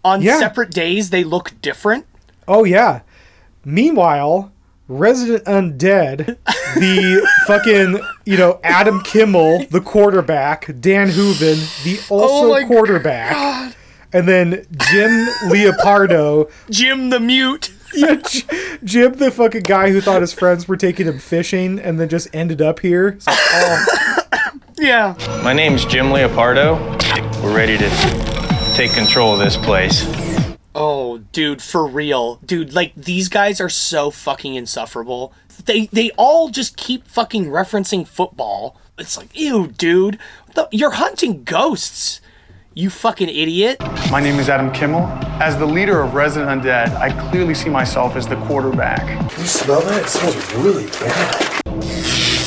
On 0.05 0.21
Yeah. 0.21 0.39
separate 0.39 0.71
days, 0.71 1.09
they 1.09 1.25
look 1.25 1.51
different. 1.61 2.05
oh 2.47 2.63
yeah 2.63 3.01
meanwhile 3.65 4.51
resident 4.87 5.43
undead 5.45 6.37
the 6.75 7.27
fucking 7.47 7.99
you 8.25 8.37
know 8.37 8.59
adam 8.63 9.01
kimmel 9.03 9.63
the 9.71 9.79
quarterback 9.81 10.69
dan 10.79 11.09
hooven 11.09 11.57
the 11.83 11.99
oh 12.11 12.19
also 12.19 12.47
Oh 12.47 12.49
my 12.51 12.65
quarterback 12.67 13.75
and 14.11 14.27
then 14.27 14.65
jim 14.91 15.27
leopardo 15.49 16.51
Jim 16.69 17.09
the 17.09 17.19
mute. 17.19 17.71
yeah, 17.95 18.15
jim 18.83 19.13
the 19.13 19.29
fucking 19.31 19.61
guy 19.63 19.91
who 19.91 20.01
thought 20.01 20.21
his 20.21 20.33
friends 20.33 20.67
were 20.67 20.75
taking 20.77 21.05
him 21.07 21.19
fishing 21.19 21.79
and 21.79 21.99
then 21.99 22.09
just 22.09 22.27
ended 22.33 22.61
up 22.61 22.79
here 22.79 23.09
It's 23.09 23.27
like, 23.27 23.37
oh, 23.39 23.85
Yeah. 24.77 25.15
My 25.43 25.53
name's 25.53 25.85
Jim 25.85 26.07
Leopardo. 26.07 26.77
We're 27.43 27.55
ready 27.55 27.77
to 27.77 27.89
take 28.75 28.91
control 28.93 29.33
of 29.33 29.39
this 29.39 29.55
place. 29.55 30.03
Oh, 30.75 31.19
dude, 31.31 31.61
for 31.61 31.85
real. 31.85 32.37
Dude, 32.45 32.73
like 32.73 32.93
these 32.95 33.29
guys 33.29 33.61
are 33.61 33.69
so 33.69 34.09
fucking 34.09 34.55
insufferable. 34.55 35.33
They 35.65 35.85
they 35.87 36.09
all 36.17 36.49
just 36.49 36.77
keep 36.77 37.07
fucking 37.07 37.45
referencing 37.45 38.07
football. 38.07 38.75
It's 38.97 39.17
like, 39.17 39.37
ew, 39.37 39.67
dude. 39.67 40.17
The, 40.55 40.67
you're 40.71 40.91
hunting 40.91 41.43
ghosts. 41.43 42.21
You 42.75 42.89
fucking 42.89 43.29
idiot. 43.29 43.79
My 44.09 44.19
name 44.19 44.39
is 44.39 44.49
Adam 44.49 44.71
Kimmel. 44.71 45.01
As 45.39 45.55
the 45.57 45.65
leader 45.65 46.01
of 46.01 46.15
Resident 46.15 46.63
Undead, 46.63 46.95
I 46.95 47.11
clearly 47.29 47.53
see 47.53 47.69
myself 47.69 48.15
as 48.15 48.27
the 48.27 48.35
quarterback. 48.47 49.01
Can 49.29 49.41
you 49.41 49.47
smell 49.47 49.81
that? 49.81 50.05
It 50.05 50.09
smells 50.09 50.53
really 50.55 50.87
bad. 50.87 51.63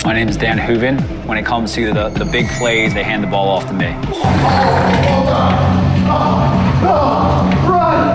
My 0.05 0.13
name 0.13 0.29
is 0.29 0.37
Dan 0.37 0.59
Hooven. 0.59 0.99
When 1.29 1.39
it 1.39 1.47
comes 1.47 1.75
to 1.75 1.93
the, 1.93 2.09
the 2.09 2.25
big 2.25 2.49
plays, 2.59 2.93
they 2.93 3.05
hand 3.05 3.23
the 3.23 3.29
ball 3.29 3.49
off 3.49 3.67
to 3.69 3.73
me. 3.73 3.95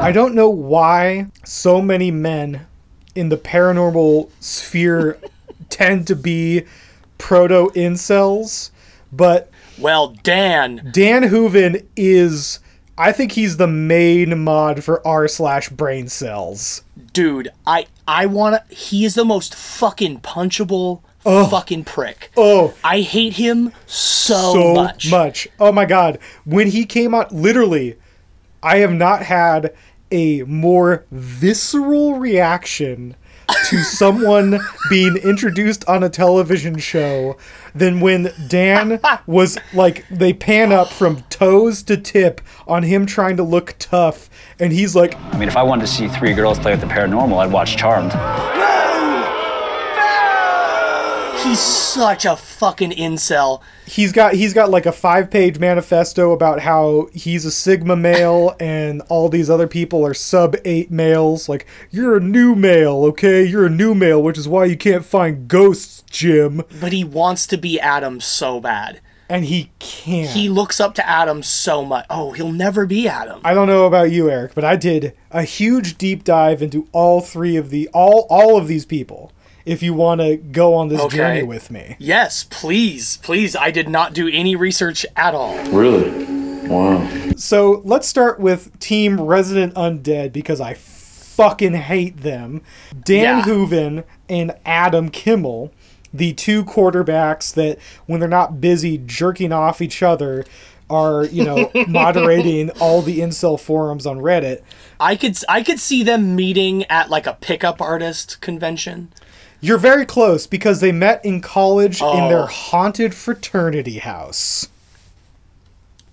I 0.01 0.11
don't 0.11 0.33
know 0.33 0.49
why 0.49 1.27
so 1.45 1.79
many 1.79 2.09
men 2.09 2.65
in 3.13 3.29
the 3.29 3.37
paranormal 3.37 4.31
sphere 4.39 5.19
tend 5.69 6.07
to 6.07 6.15
be 6.15 6.63
proto 7.19 7.69
incels, 7.75 8.71
but 9.11 9.51
Well, 9.77 10.07
Dan, 10.23 10.89
Dan 10.91 11.23
Hooven 11.23 11.87
is. 11.95 12.59
I 12.97 13.11
think 13.11 13.33
he's 13.33 13.57
the 13.57 13.67
main 13.67 14.43
mod 14.43 14.83
for 14.83 15.05
r 15.07 15.27
slash 15.27 15.69
brain 15.69 16.07
cells. 16.07 16.81
dude, 17.13 17.49
I 17.67 17.85
I 18.07 18.25
wanna. 18.25 18.63
He 18.69 19.05
is 19.05 19.13
the 19.13 19.23
most 19.23 19.53
fucking 19.53 20.21
punchable 20.21 21.03
oh. 21.27 21.47
fucking 21.47 21.83
prick. 21.83 22.31
Oh, 22.35 22.73
I 22.83 23.01
hate 23.01 23.33
him 23.33 23.71
so, 23.85 24.53
so 24.53 24.73
much. 24.73 25.11
much. 25.11 25.47
Oh 25.59 25.71
my 25.71 25.85
god. 25.85 26.17
When 26.43 26.67
he 26.67 26.85
came 26.85 27.13
out, 27.13 27.31
literally, 27.31 27.97
I 28.63 28.77
have 28.77 28.93
not 28.93 29.23
had 29.23 29.73
a 30.11 30.43
more 30.43 31.05
visceral 31.11 32.15
reaction 32.15 33.15
to 33.69 33.83
someone 33.83 34.59
being 34.89 35.17
introduced 35.17 35.87
on 35.87 36.03
a 36.03 36.09
television 36.09 36.77
show 36.77 37.37
than 37.73 37.99
when 37.99 38.31
Dan 38.47 38.99
was 39.25 39.57
like, 39.73 40.07
they 40.09 40.33
pan 40.33 40.71
up 40.71 40.89
from 40.89 41.21
toes 41.23 41.83
to 41.83 41.97
tip 41.97 42.41
on 42.67 42.83
him 42.83 43.05
trying 43.05 43.37
to 43.37 43.43
look 43.43 43.75
tough, 43.79 44.29
and 44.59 44.71
he's 44.71 44.95
like, 44.95 45.15
I 45.15 45.37
mean, 45.37 45.47
if 45.47 45.57
I 45.57 45.63
wanted 45.63 45.81
to 45.81 45.91
see 45.91 46.07
three 46.07 46.33
girls 46.33 46.59
play 46.59 46.71
with 46.71 46.81
the 46.81 46.87
paranormal, 46.87 47.37
I'd 47.37 47.51
watch 47.51 47.77
Charmed. 47.77 48.11
He's 51.43 51.59
such 51.59 52.23
a 52.25 52.35
fucking 52.35 52.91
incel. 52.91 53.61
he's 53.87 54.11
got 54.11 54.33
he's 54.35 54.53
got 54.53 54.69
like 54.69 54.85
a 54.85 54.91
five 54.91 55.29
page 55.31 55.57
manifesto 55.59 56.31
about 56.33 56.59
how 56.61 57.09
he's 57.13 57.45
a 57.45 57.51
sigma 57.51 57.95
male 57.95 58.55
and 58.59 59.01
all 59.09 59.27
these 59.27 59.49
other 59.49 59.67
people 59.67 60.05
are 60.05 60.13
sub 60.13 60.55
eight 60.65 60.91
males 60.91 61.49
like 61.49 61.65
you're 61.89 62.15
a 62.15 62.19
new 62.21 62.55
male 62.55 63.03
okay 63.05 63.43
you're 63.43 63.65
a 63.65 63.69
new 63.69 63.93
male 63.95 64.21
which 64.21 64.37
is 64.37 64.47
why 64.47 64.65
you 64.65 64.77
can't 64.77 65.03
find 65.03 65.47
ghosts 65.47 66.03
jim 66.09 66.61
But 66.79 66.93
he 66.93 67.03
wants 67.03 67.47
to 67.47 67.57
be 67.57 67.79
Adam 67.79 68.21
so 68.21 68.59
bad. 68.61 69.01
and 69.27 69.45
he 69.45 69.71
can't 69.79 70.29
He 70.29 70.47
looks 70.47 70.79
up 70.79 70.93
to 70.95 71.09
Adam 71.09 71.41
so 71.43 71.83
much. 71.83 72.05
Oh, 72.09 72.31
he'll 72.33 72.51
never 72.51 72.85
be 72.85 73.07
Adam. 73.07 73.41
i 73.43 73.53
don't 73.53 73.67
know 73.67 73.85
about 73.87 74.11
you 74.11 74.29
eric 74.29 74.53
but 74.53 74.63
i 74.63 74.75
did 74.75 75.13
a 75.31 75.43
huge 75.43 75.97
deep 75.97 76.23
dive 76.23 76.61
into 76.61 76.87
all 76.91 77.19
three 77.19 77.57
of 77.57 77.71
the 77.71 77.89
all 77.93 78.27
all 78.29 78.57
of 78.57 78.67
these 78.67 78.85
people 78.85 79.31
if 79.65 79.81
you 79.83 79.93
want 79.93 80.21
to 80.21 80.37
go 80.37 80.73
on 80.75 80.87
this 80.89 80.99
Okay. 81.01 81.17
journey 81.17 81.43
with 81.43 81.69
me 81.71 81.95
Yes, 81.99 82.43
please, 82.49 83.17
please. 83.17 83.55
I 83.55 83.71
did 83.71 83.87
not 83.89 84.13
do 84.13 84.27
any 84.27 84.55
research 84.55 85.05
at 85.15 85.33
all. 85.35 85.57
Really? 85.65 86.09
Wow. 86.67 87.07
So 87.35 87.81
let's 87.83 88.07
start 88.07 88.39
with 88.39 88.77
Team 88.79 89.19
Resident 89.19 89.73
Undead 89.75 90.31
because 90.31 90.61
I 90.61 90.73
fucking 90.75 91.73
hate 91.73 92.21
them. 92.21 92.61
Dan 93.03 93.37
Yeah. 93.37 93.41
Hooven 93.43 94.03
and 94.29 94.53
Adam 94.65 95.09
Kimmel, 95.09 95.71
the 96.13 96.33
two 96.33 96.63
quarterbacks 96.63 97.53
that, 97.55 97.77
when 98.05 98.19
they're 98.19 98.29
not 98.29 98.61
busy 98.61 98.97
jerking 98.97 99.51
off 99.51 99.81
each 99.81 100.03
other, 100.03 100.45
are 100.89 101.23
you 101.25 101.43
know 101.45 101.71
moderating 101.87 102.69
all 102.81 103.01
the 103.01 103.19
incel 103.19 103.57
forums 103.59 104.05
on 104.05 104.19
Reddit. 104.19 104.61
I 104.99 105.15
could 105.15 105.37
I 105.47 105.63
could 105.63 105.79
see 105.79 106.03
them 106.03 106.35
meeting 106.35 106.83
at 106.85 107.09
like 107.09 107.25
a 107.25 107.33
pickup 107.39 107.81
artist 107.81 108.41
convention. 108.41 109.11
You're 109.61 109.77
very 109.77 110.05
close 110.07 110.47
because 110.47 110.81
they 110.81 110.91
met 110.91 111.23
in 111.23 111.39
college 111.39 112.01
in 112.01 112.27
their 112.29 112.43
Oh. 112.43 112.47
haunted 112.47 113.13
fraternity 113.13 113.99
house. 113.99 114.67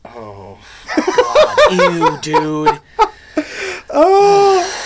Oh. 0.05 0.59
Ew, 1.71 2.19
dude. 2.21 2.79
Oh, 3.91 4.75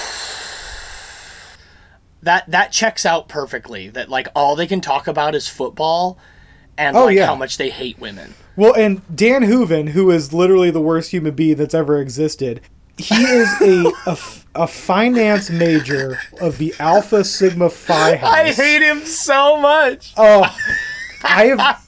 That 2.22 2.48
that 2.52 2.70
checks 2.70 3.04
out 3.04 3.26
perfectly. 3.28 3.88
That 3.88 4.08
like 4.08 4.28
all 4.34 4.54
they 4.54 4.68
can 4.68 4.80
talk 4.80 5.08
about 5.08 5.34
is 5.34 5.48
football 5.48 6.18
and 6.78 6.96
Oh, 6.96 7.06
like 7.06 7.16
yeah. 7.16 7.26
how 7.26 7.34
much 7.34 7.56
they 7.56 7.68
hate 7.68 7.98
women. 7.98 8.34
Well, 8.54 8.74
and 8.74 9.02
Dan 9.16 9.42
Hooven, 9.42 9.88
who 9.88 10.08
is 10.12 10.32
literally 10.32 10.70
the 10.70 10.80
worst 10.80 11.10
human 11.10 11.34
being 11.34 11.56
that's 11.56 11.74
ever 11.74 11.98
existed, 11.98 12.60
he 12.98 13.14
is 13.24 13.48
a 14.06 14.16
a 14.54 14.66
finance 14.66 15.48
major 15.50 16.18
of 16.40 16.58
the 16.58 16.74
Alpha 16.78 17.24
Sigma 17.24 17.70
Phi 17.70 18.16
House. 18.16 18.30
I 18.30 18.52
hate 18.52 18.82
him 18.82 19.00
so 19.06 19.58
much. 19.60 20.12
Oh, 20.16 20.42
I 21.24 21.46
have. 21.46 21.82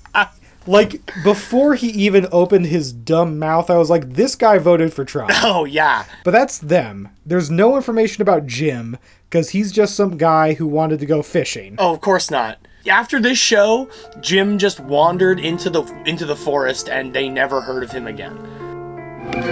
Like, 0.66 1.02
before 1.25 1.75
he 1.75 1.88
even 1.88 2.26
opened 2.32 2.64
his 2.66 2.90
dumb 2.90 3.38
mouth, 3.38 3.68
I 3.68 3.76
was 3.76 3.90
like, 3.90 4.14
this 4.14 4.34
guy 4.34 4.56
voted 4.56 4.94
for 4.94 5.04
Trump. 5.04 5.30
Oh 5.42 5.66
yeah. 5.66 6.06
But 6.25 6.30
that's 6.30 6.56
them. 6.58 7.11
There's 7.26 7.50
no 7.50 7.76
information 7.76 8.23
about 8.23 8.46
Jim, 8.46 8.96
because 9.28 9.50
he's 9.50 9.73
just 9.73 9.94
some 9.94 10.16
guy 10.16 10.54
who 10.54 10.66
wanted 10.66 11.00
to 11.00 11.06
go 11.06 11.20
fishing. 11.23 11.75
Oh, 11.78 11.92
of 11.92 12.00
course 12.00 12.30
not. 12.30 12.66
after 12.88 13.20
this 13.20 13.37
show, 13.37 13.90
Jim 14.23 14.56
just 14.56 14.80
wandered 14.80 15.38
into 15.38 15.68
the 15.68 15.82
into 16.06 16.25
the 16.25 16.37
forest 16.37 16.88
and 16.88 17.12
they 17.12 17.28
never 17.28 17.61
heard 17.61 17.82
of 17.82 17.90
him 17.92 18.06
again. 18.06 18.34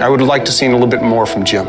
I 0.01 0.09
would 0.09 0.21
like 0.21 0.45
to 0.45 0.53
see 0.53 0.67
a 0.67 0.71
little 0.71 0.87
bit 0.87 1.03
more 1.03 1.27
from 1.27 1.45
Jim. 1.45 1.67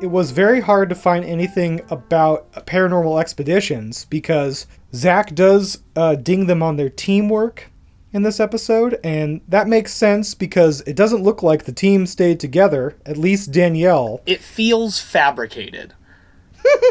It 0.00 0.06
was 0.06 0.30
very 0.30 0.60
hard 0.60 0.88
to 0.90 0.94
find 0.94 1.24
anything 1.24 1.80
about 1.90 2.52
paranormal 2.52 3.20
expeditions 3.20 4.04
because 4.04 4.66
Zach 4.94 5.34
does 5.34 5.78
uh, 5.96 6.16
ding 6.16 6.46
them 6.46 6.62
on 6.62 6.76
their 6.76 6.90
teamwork 6.90 7.70
in 8.12 8.22
this 8.22 8.40
episode, 8.40 8.98
and 9.02 9.40
that 9.48 9.68
makes 9.68 9.92
sense 9.92 10.34
because 10.34 10.80
it 10.82 10.96
doesn't 10.96 11.22
look 11.22 11.42
like 11.42 11.64
the 11.64 11.72
team 11.72 12.06
stayed 12.06 12.40
together, 12.40 12.96
at 13.04 13.16
least 13.16 13.52
Danielle. 13.52 14.22
It 14.26 14.40
feels 14.40 15.00
fabricated. 15.00 15.94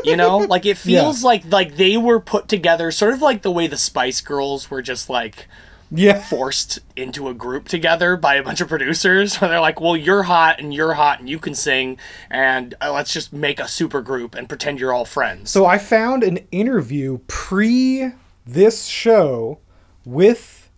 you 0.03 0.15
know, 0.15 0.37
like 0.49 0.65
it 0.65 0.77
feels 0.77 1.21
yeah. 1.21 1.27
like 1.27 1.45
like 1.45 1.75
they 1.77 1.97
were 1.97 2.19
put 2.19 2.47
together 2.47 2.91
sort 2.91 3.13
of 3.13 3.21
like 3.21 3.41
the 3.41 3.51
way 3.51 3.67
the 3.67 3.77
Spice 3.77 4.21
Girls 4.21 4.69
were 4.69 4.81
just 4.81 5.09
like 5.09 5.47
yeah. 5.95 6.21
forced 6.21 6.79
into 6.95 7.27
a 7.27 7.33
group 7.33 7.67
together 7.67 8.15
by 8.17 8.35
a 8.35 8.43
bunch 8.43 8.61
of 8.61 8.67
producers. 8.67 9.37
Where 9.37 9.49
they're 9.49 9.59
like 9.59 9.79
well 9.79 9.97
you're 9.97 10.23
hot 10.23 10.59
and 10.59 10.73
you're 10.73 10.93
hot 10.93 11.19
and 11.19 11.29
you 11.29 11.39
can 11.39 11.55
sing 11.55 11.97
and 12.29 12.75
uh, 12.81 12.91
let's 12.91 13.13
just 13.13 13.33
make 13.33 13.59
a 13.59 13.67
super 13.67 14.01
group 14.01 14.35
and 14.35 14.47
pretend 14.47 14.79
you're 14.79 14.93
all 14.93 15.05
friends. 15.05 15.51
So 15.51 15.65
i 15.65 15.77
found 15.77 16.23
an 16.23 16.39
interview 16.51 17.19
pre 17.27 18.11
this 18.45 18.85
show 18.85 19.59
with 20.03 20.69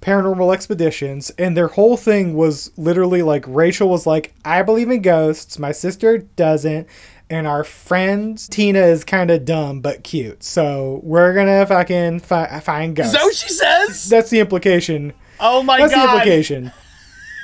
paranormal 0.00 0.54
expeditions 0.54 1.30
and 1.38 1.56
their 1.56 1.68
whole 1.68 1.96
thing 1.96 2.34
was 2.34 2.70
literally 2.76 3.22
like 3.22 3.44
rachel 3.48 3.88
was 3.88 4.06
like 4.06 4.32
i 4.44 4.62
believe 4.62 4.90
in 4.90 5.02
ghosts. 5.02 5.58
My 5.58 5.72
sister 5.72 6.18
doesn't 6.18 6.86
and 7.28 7.46
our 7.46 7.64
friend 7.64 8.38
Tina 8.50 8.80
is 8.80 9.04
kind 9.04 9.30
of 9.30 9.44
dumb 9.44 9.80
but 9.80 10.04
cute. 10.04 10.42
So 10.42 11.00
we're 11.02 11.34
gonna 11.34 11.66
fucking 11.66 12.20
fi- 12.20 12.60
find 12.60 12.94
ghosts. 12.94 13.12
So 13.12 13.30
she 13.30 13.48
says? 13.48 14.08
That's 14.08 14.30
the 14.30 14.40
implication. 14.40 15.12
Oh 15.40 15.62
my 15.62 15.78
That's 15.78 15.94
god. 15.94 16.06
That's 16.06 16.12
the 16.12 16.18
implication. 16.18 16.72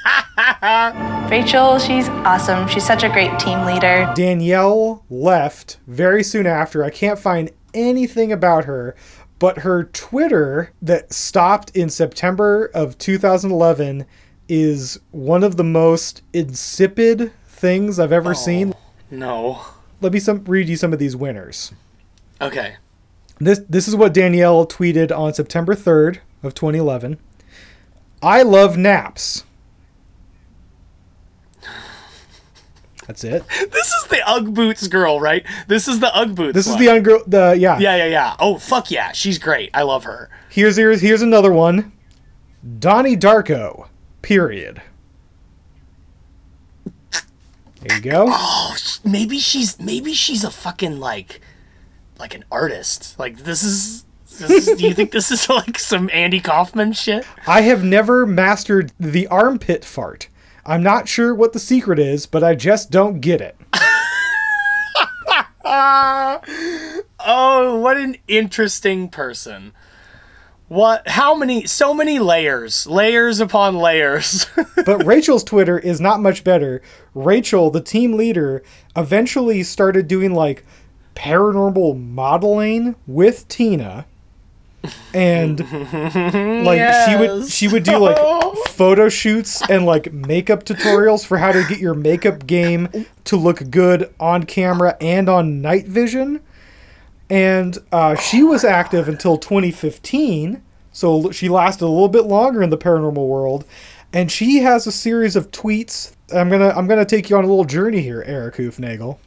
Rachel, 1.31 1.79
she's 1.79 2.09
awesome. 2.09 2.69
She's 2.69 2.87
such 2.87 3.05
a 3.05 3.09
great 3.09 3.39
team 3.39 3.65
leader. 3.65 4.13
Danielle 4.15 5.05
left 5.11 5.79
very 5.87 6.23
soon 6.23 6.47
after. 6.47 6.83
I 6.85 6.91
can't 6.91 7.19
find 7.19 7.51
anything 7.75 8.33
about 8.33 8.65
her, 8.65 8.97
but 9.39 9.59
her 9.59 9.85
Twitter 9.85 10.73
that 10.83 11.13
stopped 11.13 11.71
in 11.77 11.89
September 11.89 12.71
of 12.75 12.99
2011 12.99 14.07
is 14.49 15.01
one 15.11 15.45
of 15.45 15.57
the 15.57 15.65
most 15.65 16.23
insipid 16.33 17.33
things 17.47 17.99
I've 17.99 18.13
ever 18.13 18.31
oh. 18.31 18.35
seen. 18.35 18.75
No. 19.13 19.61
Let 20.01 20.15
me 20.15 20.19
some 20.19 20.43
read 20.45 20.69
you 20.71 20.77
some 20.77 20.93
of 20.95 20.99
these 20.99 21.15
winners. 21.15 21.73
Okay. 22.41 22.77
This 23.39 23.61
this 23.69 23.87
is 23.87 23.95
what 23.95 24.15
Danielle 24.15 24.67
tweeted 24.67 25.17
on 25.17 25.35
September 25.35 25.75
3rd 25.75 26.19
of 26.43 26.55
2011. 26.55 27.19
I 28.23 28.43
love 28.43 28.79
naps. 28.79 29.45
That's 33.07 33.23
it. 33.23 33.45
This 33.49 33.93
is 33.93 34.07
the 34.09 34.23
Ugg 34.27 34.55
Boots 34.55 34.89
girl, 34.89 35.21
right? 35.21 35.45
This 35.69 35.89
is 35.89 36.01
the 36.01 36.15
Ugg 36.17 36.35
Boots. 36.35 36.55
This 36.55 36.67
one. 36.67 36.81
is 36.81 36.87
the 36.87 36.93
Ugg 36.93 37.05
girl. 37.05 37.23
The 37.27 37.55
yeah. 37.59 37.79
Yeah, 37.79 37.97
yeah, 37.97 38.07
yeah. 38.07 38.37
Oh 38.39 38.57
fuck 38.57 38.91
yeah, 38.91 39.13
she's 39.13 39.39
great. 39.39 39.69
I 39.75 39.83
love 39.83 40.05
her. 40.05 40.31
Here's 40.49 40.77
here's 40.77 41.03
here's 41.03 41.23
another 41.23 41.53
one. 41.53 41.93
Donnie 42.79 43.17
Darko. 43.19 43.89
Period. 44.23 44.81
There 47.83 47.97
you 47.97 48.03
go. 48.03 48.27
Oh, 48.29 48.77
maybe 49.05 49.39
she's 49.39 49.79
maybe 49.81 50.13
she's 50.13 50.45
a 50.45 50.51
fucking 50.51 51.01
like 51.01 51.41
like 52.19 52.35
an 52.35 52.45
artist. 52.51 53.19
Like 53.19 53.39
this 53.39 53.65
is 53.65 54.05
this 54.39 54.69
is, 54.69 54.79
do 54.79 54.87
you 54.87 54.95
think 54.95 55.11
this 55.11 55.33
is 55.33 55.49
like 55.49 55.79
some 55.79 56.09
Andy 56.13 56.39
Kaufman 56.39 56.93
shit? 56.93 57.27
I 57.47 57.63
have 57.63 57.83
never 57.83 58.25
mastered 58.25 58.93
the 59.01 59.27
armpit 59.27 59.85
fart. 59.85 60.29
I'm 60.65 60.83
not 60.83 61.09
sure 61.09 61.35
what 61.35 61.53
the 61.53 61.59
secret 61.59 61.99
is, 61.99 62.27
but 62.27 62.45
I 62.45 62.55
just 62.55 62.93
don't 62.93 63.21
get 63.21 63.41
it. 63.41 63.57
oh, 65.65 67.81
what 67.81 67.97
an 67.97 68.17
interesting 68.29 69.09
person. 69.09 69.73
What? 70.73 71.07
How 71.07 71.35
many? 71.35 71.67
So 71.67 71.93
many 71.93 72.19
layers, 72.19 72.87
layers 72.87 73.41
upon 73.41 73.77
layers. 73.77 74.47
but 74.87 75.05
Rachel's 75.05 75.45
Twitter 75.45 75.79
is 75.79 76.01
not 76.01 76.19
much 76.19 76.45
better. 76.45 76.81
Rachel, 77.15 77.69
the 77.69 77.83
team 77.83 78.15
leader, 78.15 78.63
eventually 78.97 79.65
started 79.65 80.09
doing 80.09 80.33
like 80.33 80.65
paranormal 81.15 82.01
modeling 82.01 82.97
with 83.07 83.47
Tina. 83.49 84.07
And 85.13 85.61
like 86.65 86.79
yes. 86.79 87.07
she 87.07 87.17
would 87.17 87.51
she 87.51 87.69
would 87.69 87.83
do 87.83 87.99
like 87.99 88.17
photo 88.69 89.11
shoots 89.11 89.61
and 89.69 89.85
like 89.85 90.11
makeup 90.11 90.65
tutorials 90.65 91.27
for 91.27 91.37
how 91.37 91.53
to 91.53 91.67
get 91.69 91.81
your 91.81 91.93
makeup 91.93 92.47
game 92.47 92.89
to 93.25 93.37
look 93.37 93.71
good 93.71 94.11
on 94.19 94.45
camera 94.45 94.97
and 95.03 95.29
on 95.29 95.61
night 95.61 95.87
vision 95.87 96.41
and 97.33 97.79
uh, 97.93 98.15
she 98.15 98.43
was 98.43 98.63
active 98.63 99.09
until 99.09 99.39
2015 99.39 100.63
so 100.93 101.31
she 101.31 101.49
lasted 101.49 101.87
a 101.87 101.89
little 101.89 102.11
bit 102.11 102.27
longer 102.27 102.63
in 102.63 102.69
the 102.69 102.77
paranormal 102.77 103.27
world. 103.27 103.65
And 104.13 104.31
she 104.31 104.59
has 104.59 104.87
a 104.87 104.93
series 104.93 105.37
of 105.37 105.51
tweets. 105.51 106.15
I'm 106.33 106.51
gonna 106.51 106.69
i'm 106.77 106.87
gonna 106.87 107.07
take 107.07 107.31
you 107.31 107.37
on 107.37 107.45
a 107.45 107.47
little 107.47 107.65
journey 107.65 108.03
here 108.03 108.23
eric 108.27 108.57
hoofnagel. 108.57 109.19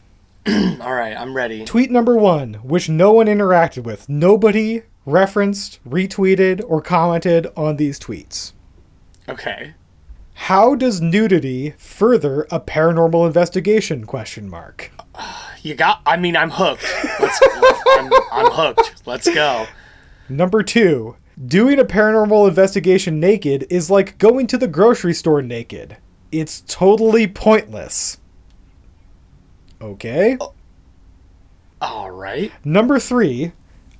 All 0.47 0.93
right 0.93 1.15
i'm 1.17 1.35
ready. 1.35 1.65
Tweet 1.65 1.89
number 1.89 2.15
one 2.15 2.55
which 2.55 2.87
no 2.87 3.11
one 3.11 3.25
interacted 3.25 3.83
with. 3.83 4.07
Nobody 4.07 4.83
referenced 5.07 5.79
retweeted 5.87 6.63
or 6.67 6.81
commented 6.81 7.47
on 7.57 7.77
these 7.77 7.99
tweets. 7.99 8.53
Okay 9.27 9.73
how 10.35 10.75
does 10.75 11.01
nudity 11.01 11.73
further 11.77 12.43
a 12.51 12.59
paranormal 12.59 13.25
investigation 13.25 14.05
question 14.05 14.47
mark 14.47 14.91
you 15.65 15.73
got. 15.73 16.01
I 16.05 16.17
mean, 16.17 16.37
I'm 16.37 16.51
hooked. 16.51 16.85
Let's. 17.19 17.39
I'm, 17.87 18.13
I'm 18.31 18.51
hooked. 18.51 19.07
Let's 19.07 19.33
go. 19.33 19.65
Number 20.29 20.61
two, 20.63 21.15
doing 21.43 21.79
a 21.79 21.85
paranormal 21.85 22.47
investigation 22.47 23.19
naked 23.19 23.65
is 23.69 23.89
like 23.89 24.17
going 24.17 24.47
to 24.47 24.57
the 24.57 24.67
grocery 24.67 25.13
store 25.13 25.41
naked. 25.41 25.97
It's 26.31 26.61
totally 26.67 27.27
pointless. 27.27 28.19
Okay. 29.81 30.37
All 31.81 32.11
right. 32.11 32.51
Number 32.63 32.99
three, 32.99 33.51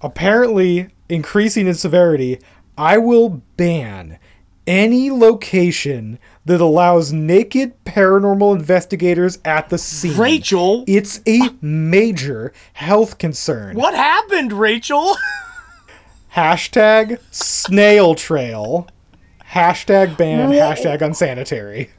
apparently 0.01 0.89
increasing 1.09 1.67
in 1.67 1.73
severity, 1.73 2.39
I 2.77 2.97
will 2.97 3.41
ban 3.57 4.19
any 4.67 5.11
location 5.11 6.19
that 6.45 6.61
allows 6.61 7.11
naked 7.11 7.73
paranormal 7.85 8.55
investigators 8.55 9.39
at 9.45 9.69
the 9.69 9.77
scene. 9.77 10.17
Rachel! 10.17 10.83
It's 10.87 11.21
a 11.27 11.49
major 11.61 12.53
health 12.73 13.17
concern. 13.17 13.75
What 13.75 13.93
happened, 13.95 14.53
Rachel? 14.53 15.15
hashtag 16.35 17.19
snail 17.31 18.15
trail. 18.15 18.87
Hashtag 19.51 20.17
ban, 20.17 20.49
Whoa. 20.49 20.55
hashtag 20.59 21.01
unsanitary. 21.01 21.91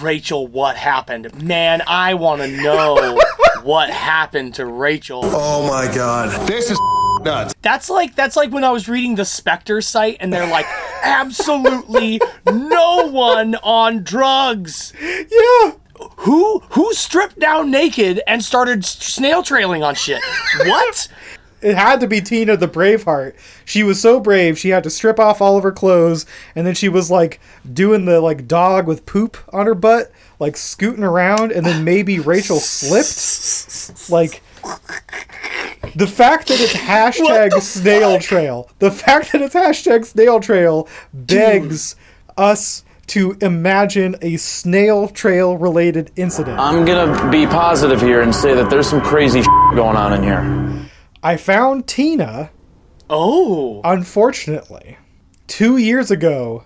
Rachel, 0.00 0.46
what 0.46 0.76
happened? 0.76 1.42
Man, 1.42 1.82
I 1.86 2.14
want 2.14 2.42
to 2.42 2.48
know 2.48 3.20
what 3.62 3.90
happened 3.90 4.54
to 4.54 4.66
Rachel. 4.66 5.20
Oh 5.22 5.68
my 5.68 5.92
god. 5.94 6.48
This 6.48 6.70
is 6.70 6.80
nuts. 7.22 7.54
That's 7.62 7.90
like 7.90 8.14
that's 8.14 8.36
like 8.36 8.50
when 8.52 8.64
I 8.64 8.70
was 8.70 8.88
reading 8.88 9.16
the 9.16 9.24
Spectre 9.24 9.80
site 9.80 10.16
and 10.20 10.32
they're 10.32 10.48
like 10.48 10.66
absolutely 11.06 12.20
no 12.46 13.08
one 13.10 13.54
on 13.56 14.02
drugs. 14.02 14.92
Yeah. 15.00 15.72
Who 16.18 16.58
who 16.70 16.92
stripped 16.92 17.38
down 17.38 17.70
naked 17.70 18.20
and 18.26 18.44
started 18.44 18.84
snail 18.84 19.42
trailing 19.42 19.82
on 19.82 19.94
shit? 19.94 20.22
What? 20.58 21.08
it 21.62 21.74
had 21.74 22.00
to 22.00 22.06
be 22.06 22.20
Tina 22.20 22.56
the 22.56 22.68
Braveheart. 22.68 23.34
She 23.64 23.82
was 23.82 24.00
so 24.00 24.20
brave, 24.20 24.58
she 24.58 24.68
had 24.68 24.84
to 24.84 24.90
strip 24.90 25.18
off 25.18 25.40
all 25.40 25.56
of 25.56 25.62
her 25.62 25.72
clothes, 25.72 26.26
and 26.54 26.66
then 26.66 26.74
she 26.74 26.88
was 26.88 27.10
like 27.10 27.40
doing 27.72 28.04
the 28.04 28.20
like 28.20 28.46
dog 28.46 28.86
with 28.86 29.06
poop 29.06 29.36
on 29.52 29.66
her 29.66 29.74
butt, 29.74 30.12
like 30.38 30.56
scooting 30.56 31.02
around, 31.04 31.52
and 31.52 31.64
then 31.64 31.82
maybe 31.82 32.18
Rachel 32.18 32.60
slipped. 32.60 34.10
Like 34.10 34.42
the 35.96 36.06
fact 36.06 36.48
that 36.48 36.60
it's 36.60 36.72
hashtag 36.74 37.60
snail 37.60 38.12
fuck? 38.14 38.22
trail, 38.22 38.70
the 38.78 38.90
fact 38.90 39.32
that 39.32 39.42
it's 39.42 39.54
hashtag 39.54 40.04
snail 40.04 40.40
trail 40.40 40.88
begs 41.12 41.94
Dude. 41.94 42.34
us 42.36 42.84
to 43.08 43.36
imagine 43.40 44.16
a 44.20 44.36
snail 44.36 45.08
trail 45.08 45.56
related 45.56 46.10
incident. 46.16 46.58
I'm 46.58 46.84
gonna 46.84 47.30
be 47.30 47.46
positive 47.46 48.00
here 48.00 48.20
and 48.20 48.34
say 48.34 48.54
that 48.54 48.68
there's 48.68 48.88
some 48.88 49.00
crazy 49.00 49.42
going 49.74 49.96
on 49.96 50.12
in 50.12 50.22
here. 50.22 50.90
I 51.22 51.36
found 51.36 51.86
Tina. 51.86 52.50
Oh. 53.08 53.80
Unfortunately, 53.84 54.98
two 55.46 55.76
years 55.76 56.10
ago, 56.10 56.64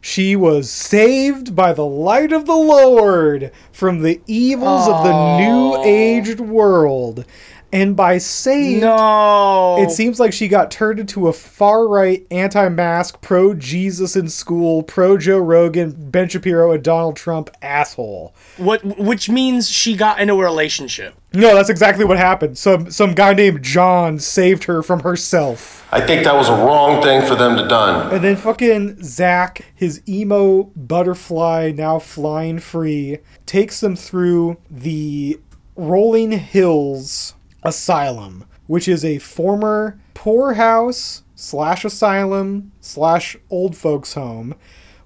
she 0.00 0.36
was 0.36 0.70
saved 0.70 1.54
by 1.54 1.72
the 1.72 1.84
light 1.84 2.32
of 2.32 2.46
the 2.46 2.56
Lord 2.56 3.52
from 3.72 4.00
the 4.02 4.20
evils 4.26 4.86
oh. 4.86 4.94
of 4.94 5.04
the 5.04 5.38
new 5.38 5.82
aged 5.84 6.40
world. 6.40 7.26
And 7.70 7.94
by 7.94 8.16
saved, 8.16 8.80
no, 8.80 9.76
it 9.78 9.90
seems 9.90 10.18
like 10.18 10.32
she 10.32 10.48
got 10.48 10.70
turned 10.70 10.98
into 10.98 11.28
a 11.28 11.34
far 11.34 11.86
right, 11.86 12.26
anti 12.30 12.68
mask, 12.70 13.20
pro 13.20 13.52
Jesus 13.52 14.16
in 14.16 14.30
school, 14.30 14.82
pro 14.82 15.18
Joe 15.18 15.38
Rogan, 15.38 16.10
Ben 16.10 16.30
Shapiro, 16.30 16.72
and 16.72 16.82
Donald 16.82 17.16
Trump 17.16 17.50
asshole. 17.60 18.34
What, 18.56 18.82
which 18.98 19.28
means 19.28 19.68
she 19.68 19.96
got 19.96 20.18
into 20.18 20.32
a 20.34 20.44
relationship. 20.44 21.14
No, 21.34 21.54
that's 21.54 21.68
exactly 21.68 22.06
what 22.06 22.16
happened. 22.16 22.56
Some 22.56 22.90
some 22.90 23.12
guy 23.12 23.34
named 23.34 23.62
John 23.62 24.18
saved 24.18 24.64
her 24.64 24.82
from 24.82 25.00
herself. 25.00 25.86
I 25.92 26.00
think 26.00 26.24
that 26.24 26.34
was 26.34 26.48
a 26.48 26.54
wrong 26.54 27.02
thing 27.02 27.26
for 27.26 27.34
them 27.34 27.56
to 27.58 27.68
done. 27.68 28.14
And 28.14 28.24
then 28.24 28.36
fucking 28.36 29.02
Zach, 29.02 29.60
his 29.74 30.00
emo 30.08 30.64
butterfly 30.74 31.72
now 31.76 31.98
flying 31.98 32.60
free, 32.60 33.18
takes 33.44 33.80
them 33.80 33.94
through 33.94 34.56
the 34.70 35.38
Rolling 35.76 36.32
Hills 36.32 37.34
Asylum, 37.62 38.44
which 38.66 38.88
is 38.88 39.04
a 39.04 39.18
former 39.18 39.98
poorhouse 40.14 41.22
slash 41.34 41.84
asylum 41.84 42.72
slash 42.80 43.36
old 43.50 43.76
folks 43.76 44.14
home, 44.14 44.54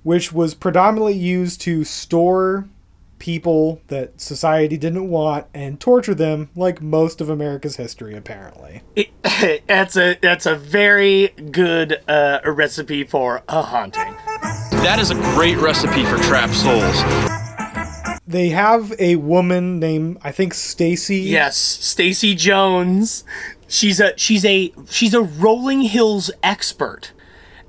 which 0.03 0.33
was 0.33 0.55
predominantly 0.55 1.15
used 1.15 1.61
to 1.63 1.85
store 1.85 2.69
people 3.23 3.81
that 3.87 4.21
society 4.21 4.77
didn't 4.77 5.09
want 5.09 5.47
and 5.55 5.79
torture 5.79 6.15
them 6.15 6.51
like 6.57 6.83
most 6.83 7.21
of 7.21 7.29
America's 7.29 7.77
history 7.77 8.17
apparently. 8.17 8.83
It, 8.97 9.11
that's 9.69 9.97
a 9.97 10.19
that's 10.21 10.45
a 10.45 10.57
very 10.57 11.29
good 11.29 12.03
uh, 12.09 12.41
recipe 12.45 13.05
for 13.05 13.45
a 13.49 13.63
haunting. 13.63 14.17
That 14.83 14.99
is 14.99 15.11
a 15.11 15.15
great 15.15 15.59
recipe 15.59 16.05
for 16.05 16.17
trapped 16.19 16.55
souls. 16.55 17.32
They 18.33 18.49
have 18.51 18.93
a 18.99 19.17
woman 19.17 19.79
named 19.79 20.19
I 20.23 20.33
think 20.33 20.55
Stacy. 20.55 21.19
Yes, 21.19 21.57
Stacy 21.57 22.35
Jones. 22.35 23.25
She's 23.69 24.01
a 24.01 24.17
she's 24.17 24.45
a 24.45 24.73
she's 24.89 25.15
a 25.15 25.23
Rolling 25.23 25.83
Hills 25.83 26.31
expert 26.43 27.13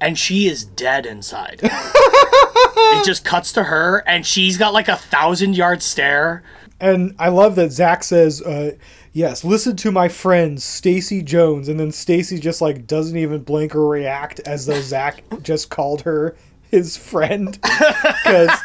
and 0.03 0.19
she 0.19 0.47
is 0.47 0.65
dead 0.65 1.05
inside. 1.05 1.61
it 1.63 3.05
just 3.05 3.23
cuts 3.23 3.53
to 3.53 3.63
her, 3.63 4.03
and 4.05 4.25
she's 4.25 4.57
got 4.57 4.73
like 4.73 4.89
a 4.89 4.97
thousand 4.97 5.55
yard 5.55 5.81
stare. 5.81 6.43
And 6.79 7.15
I 7.17 7.29
love 7.29 7.55
that 7.55 7.71
Zach 7.71 8.03
says, 8.03 8.41
uh, 8.41 8.71
"Yes, 9.13 9.45
listen 9.45 9.77
to 9.77 9.91
my 9.91 10.09
friend 10.09 10.61
Stacy 10.61 11.21
Jones," 11.21 11.69
and 11.69 11.79
then 11.79 11.91
Stacy 11.91 12.37
just 12.37 12.59
like 12.59 12.85
doesn't 12.85 13.17
even 13.17 13.43
blink 13.43 13.73
or 13.75 13.87
react, 13.87 14.41
as 14.41 14.65
though 14.65 14.81
Zach 14.81 15.23
just 15.41 15.69
called 15.69 16.01
her 16.01 16.35
his 16.73 16.97
friend. 16.97 17.59
Because 17.61 18.49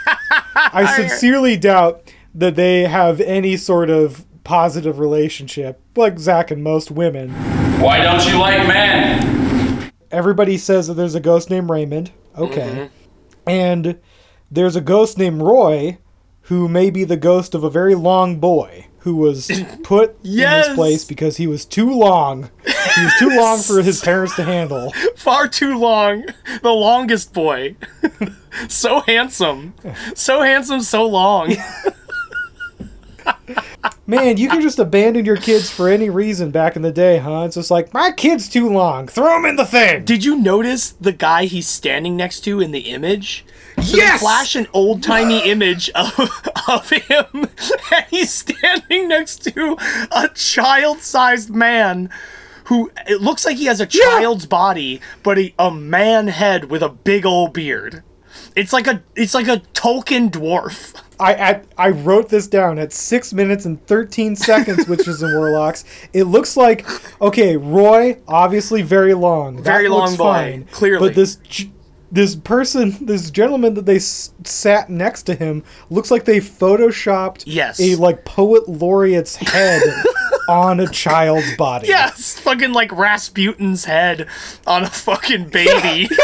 I 0.57 0.95
sincerely 0.97 1.57
doubt 1.57 2.13
that 2.35 2.57
they 2.57 2.85
have 2.85 3.21
any 3.21 3.57
sort 3.57 3.91
of 3.91 4.25
positive 4.45 4.99
relationship, 4.99 5.81
like 5.95 6.19
Zach 6.19 6.51
and 6.51 6.65
most 6.65 6.91
women. 6.91 7.31
Why 7.81 8.01
don't 8.01 8.27
you 8.27 8.39
like 8.39 8.67
men? 8.67 9.93
Everybody 10.11 10.57
says 10.57 10.89
that 10.89 10.95
there's 10.95 11.15
a 11.15 11.21
ghost 11.21 11.51
named 11.51 11.69
Raymond. 11.69 12.11
Okay. 12.37 12.61
Mm-hmm. 12.61 13.51
And 13.51 14.01
there's 14.51 14.75
a 14.75 14.81
ghost 14.81 15.19
named 15.19 15.43
Roy 15.43 15.99
who 16.43 16.67
may 16.67 16.89
be 16.89 17.05
the 17.05 17.17
ghost 17.17 17.55
of 17.55 17.63
a 17.63 17.71
very 17.71 17.95
long 17.95 18.41
boy 18.41 18.88
who 19.09 19.17
was 19.17 19.51
put 19.83 20.11
in 20.23 20.33
Yes! 20.33 20.67
this 20.67 20.75
place 20.77 21.05
because 21.07 21.39
he 21.39 21.47
was 21.47 21.65
too 21.65 21.91
long. 21.91 22.51
He 22.95 23.05
was 23.05 23.15
too 23.19 23.31
long 23.31 23.59
for 23.61 23.81
his 23.83 24.03
parents 24.03 24.37
to 24.37 24.45
handle. 24.45 24.93
Far 25.17 25.49
too 25.49 25.79
long. 25.79 26.27
The 26.63 26.71
longest 26.73 27.33
boy. 27.33 27.77
so 28.69 29.01
handsome. 29.01 29.73
So 30.15 30.43
handsome, 30.43 30.83
so 30.83 31.07
long. 31.07 31.55
Man, 34.07 34.37
you 34.39 34.49
can 34.49 34.61
just 34.63 34.79
abandon 34.79 35.25
your 35.27 35.37
kids 35.37 35.71
for 35.71 35.89
any 35.89 36.09
reason 36.11 36.51
back 36.51 36.77
in 36.77 36.83
the 36.83 36.91
day, 36.93 37.19
huh? 37.19 37.43
It's 37.45 37.57
just 37.57 37.71
like, 37.71 37.93
my 37.95 38.11
kid's 38.11 38.49
too 38.49 38.71
long. 38.71 39.07
Throw 39.07 39.37
him 39.39 39.45
in 39.45 39.57
the 39.57 39.67
thing. 39.67 40.05
Did 40.05 40.25
you 40.25 40.37
notice 40.39 40.91
the 40.93 41.13
guy 41.13 41.45
he's 41.45 41.67
standing 41.67 42.17
next 42.17 42.41
to 42.41 42.59
in 42.61 42.71
the 42.73 42.91
image? 42.91 43.45
So 43.83 43.97
Yes! 43.97 44.21
flash 44.21 44.55
an 44.57 44.67
old 44.73 45.03
timey 45.03 45.49
image 45.49 45.89
of, 45.95 46.19
of 46.69 46.91
him, 46.91 47.27
and 47.35 48.07
he's 48.11 48.33
standing 48.33 49.09
next 49.09 49.45
to 49.45 49.77
a 50.11 50.29
child 50.35 51.01
sized 51.01 51.51
man 51.51 52.11
who 52.65 52.91
it 53.07 53.21
looks 53.23 53.47
like 53.47 53.57
he 53.57 53.65
has 53.67 53.81
a 53.81 53.87
child's 53.87 54.45
body, 54.47 55.01
but 55.23 55.39
a, 55.39 55.55
a 55.59 55.71
man 55.71 56.29
head 56.29 56.67
with 56.71 56.83
a 56.83 56.89
big 56.91 57.25
old 57.25 57.53
beard. 57.55 58.03
It's 58.55 58.73
like 58.73 58.87
a 58.87 59.03
it's 59.17 59.33
like 59.35 59.49
a 59.49 59.59
Tolkien 59.73 60.31
dwarf. 60.31 61.01
I, 61.21 61.35
I 61.35 61.63
I 61.77 61.89
wrote 61.91 62.29
this 62.29 62.47
down 62.47 62.79
at 62.79 62.93
six 62.93 63.33
minutes 63.33 63.65
and 63.65 63.85
thirteen 63.87 64.37
seconds, 64.37 64.87
Witches 64.87 65.23
and 65.23 65.35
Warlocks. 65.35 65.85
It 66.13 66.25
looks 66.25 66.57
like 66.57 66.87
okay, 67.23 67.57
Roy, 67.57 68.19
obviously 68.29 68.83
very 68.83 69.15
long, 69.15 69.57
That 69.57 69.63
Very 69.65 69.89
long 69.89 70.03
looks 70.07 70.17
boy, 70.17 70.25
fine. 70.25 70.65
clearly. 70.71 71.09
But 71.09 71.15
this 71.17 71.37
g- 71.37 71.73
this 72.11 72.35
person, 72.37 72.97
this 73.01 73.31
gentleman 73.31 73.75
that 73.75 73.87
they 73.87 73.97
s- 73.97 74.33
sat 74.45 74.89
next 74.91 75.25
to 75.25 75.35
him, 75.35 75.63
looks 75.91 76.11
like 76.11 76.25
they 76.25 76.39
photoshopped 76.39 77.45
Yes. 77.47 77.81
a 77.81 77.95
like 77.97 78.25
poet 78.25 78.69
laureate's 78.69 79.37
head 79.37 79.83
on 80.49 80.81
a 80.81 80.89
child's 80.89 81.55
body. 81.57 81.89
Yes, 81.89 82.39
fucking 82.41 82.73
like 82.73 82.91
Rasputin's 82.93 83.85
head 83.85 84.27
on 84.67 84.85
a 84.85 84.91
fucking 84.91 85.49
baby. 85.51 86.09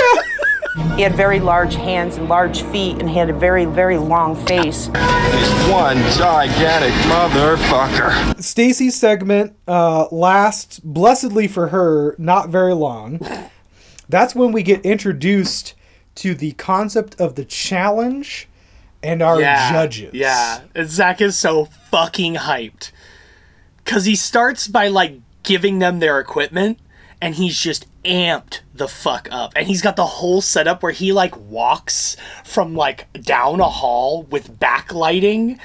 He 0.96 1.02
had 1.02 1.14
very 1.14 1.38
large 1.38 1.76
hands 1.76 2.16
and 2.16 2.28
large 2.28 2.62
feet, 2.62 2.98
and 2.98 3.08
he 3.08 3.16
had 3.16 3.30
a 3.30 3.32
very, 3.32 3.64
very 3.64 3.96
long 3.96 4.34
face. 4.44 4.86
He's 4.86 5.70
one 5.70 5.96
gigantic 6.18 6.92
motherfucker. 7.06 8.42
Stacy's 8.42 8.96
segment 8.96 9.54
uh, 9.68 10.06
lasts 10.10 10.80
blessedly 10.80 11.46
for 11.46 11.68
her 11.68 12.16
not 12.18 12.48
very 12.48 12.74
long. 12.74 13.20
That's 14.08 14.34
when 14.34 14.52
we 14.52 14.62
get 14.62 14.84
introduced 14.84 15.74
to 16.16 16.34
the 16.34 16.52
concept 16.52 17.20
of 17.20 17.34
the 17.34 17.44
challenge 17.44 18.48
and 19.02 19.22
our 19.22 19.40
yeah, 19.40 19.72
judges. 19.72 20.14
Yeah, 20.14 20.60
Zach 20.84 21.20
is 21.20 21.36
so 21.36 21.66
fucking 21.90 22.36
hyped 22.36 22.90
because 23.78 24.04
he 24.04 24.16
starts 24.16 24.66
by 24.68 24.88
like 24.88 25.20
giving 25.42 25.78
them 25.78 25.98
their 26.00 26.20
equipment, 26.20 26.78
and 27.20 27.34
he's 27.34 27.58
just 27.58 27.86
amped 28.04 28.60
the 28.74 28.88
fuck 28.88 29.28
up, 29.30 29.52
and 29.56 29.66
he's 29.66 29.82
got 29.82 29.96
the 29.96 30.06
whole 30.06 30.40
setup 30.40 30.82
where 30.82 30.92
he 30.92 31.12
like 31.12 31.36
walks 31.36 32.16
from 32.44 32.74
like 32.74 33.12
down 33.20 33.60
a 33.60 33.68
hall 33.68 34.22
with 34.24 34.58
backlighting. 34.58 35.58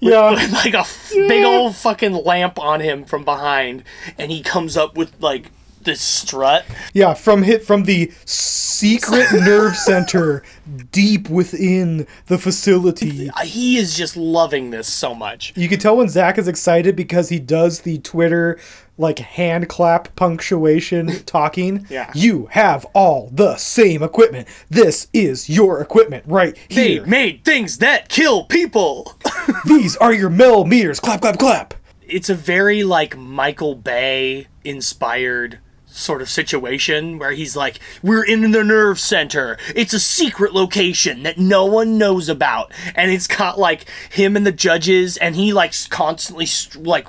With, 0.00 0.12
Yeah. 0.12 0.30
with, 0.32 0.52
like 0.52 0.74
a 0.74 0.80
f- 0.80 1.12
big 1.12 1.44
old 1.44 1.76
fucking 1.76 2.12
lamp 2.24 2.58
on 2.58 2.80
him 2.80 3.04
from 3.04 3.24
behind, 3.24 3.84
and 4.18 4.30
he 4.30 4.42
comes 4.42 4.76
up 4.76 4.96
with 4.96 5.14
like 5.20 5.50
this 5.84 6.00
strut. 6.00 6.64
Yeah, 6.92 7.14
from 7.14 7.42
hit 7.42 7.64
from 7.64 7.84
the 7.84 8.12
secret 8.24 9.26
nerve 9.32 9.76
center 9.76 10.42
deep 10.90 11.28
within 11.28 12.06
the 12.26 12.38
facility. 12.38 13.30
Uh, 13.30 13.40
he 13.44 13.76
is 13.76 13.96
just 13.96 14.16
loving 14.16 14.70
this 14.70 14.86
so 14.92 15.14
much. 15.14 15.52
You 15.56 15.68
can 15.68 15.78
tell 15.78 15.96
when 15.96 16.08
Zach 16.08 16.38
is 16.38 16.48
excited 16.48 16.96
because 16.96 17.28
he 17.28 17.38
does 17.38 17.80
the 17.80 17.98
Twitter 17.98 18.58
like 18.96 19.18
hand 19.18 19.68
clap 19.68 20.14
punctuation 20.16 21.24
talking. 21.26 21.86
Yeah. 21.90 22.10
You 22.14 22.46
have 22.52 22.86
all 22.94 23.28
the 23.32 23.56
same 23.56 24.02
equipment. 24.02 24.46
This 24.70 25.08
is 25.12 25.48
your 25.48 25.80
equipment 25.80 26.24
right 26.26 26.56
They 26.70 26.92
here. 26.94 27.06
made 27.06 27.44
things 27.44 27.78
that 27.78 28.08
kill 28.08 28.44
people. 28.44 29.16
These 29.66 29.96
are 29.96 30.12
your 30.12 30.30
Mel 30.30 30.64
meters. 30.64 31.00
Clap, 31.00 31.20
clap, 31.22 31.38
clap. 31.38 31.74
it's 32.06 32.28
a 32.30 32.34
very 32.36 32.84
like 32.84 33.16
Michael 33.16 33.74
Bay 33.74 34.46
inspired 34.64 35.58
sort 35.94 36.20
of 36.20 36.28
situation 36.28 37.18
where 37.18 37.32
he's 37.32 37.56
like, 37.56 37.78
We're 38.02 38.24
in 38.24 38.50
the 38.50 38.64
nerve 38.64 38.98
center. 38.98 39.56
It's 39.74 39.94
a 39.94 40.00
secret 40.00 40.52
location 40.52 41.22
that 41.22 41.38
no 41.38 41.64
one 41.64 41.96
knows 41.98 42.28
about. 42.28 42.72
And 42.94 43.10
it's 43.10 43.26
got 43.26 43.58
like 43.58 43.86
him 44.10 44.36
and 44.36 44.46
the 44.46 44.52
judges, 44.52 45.16
and 45.16 45.36
he 45.36 45.52
like 45.52 45.72
constantly 45.88 46.46
st- 46.46 46.84
like 46.84 47.06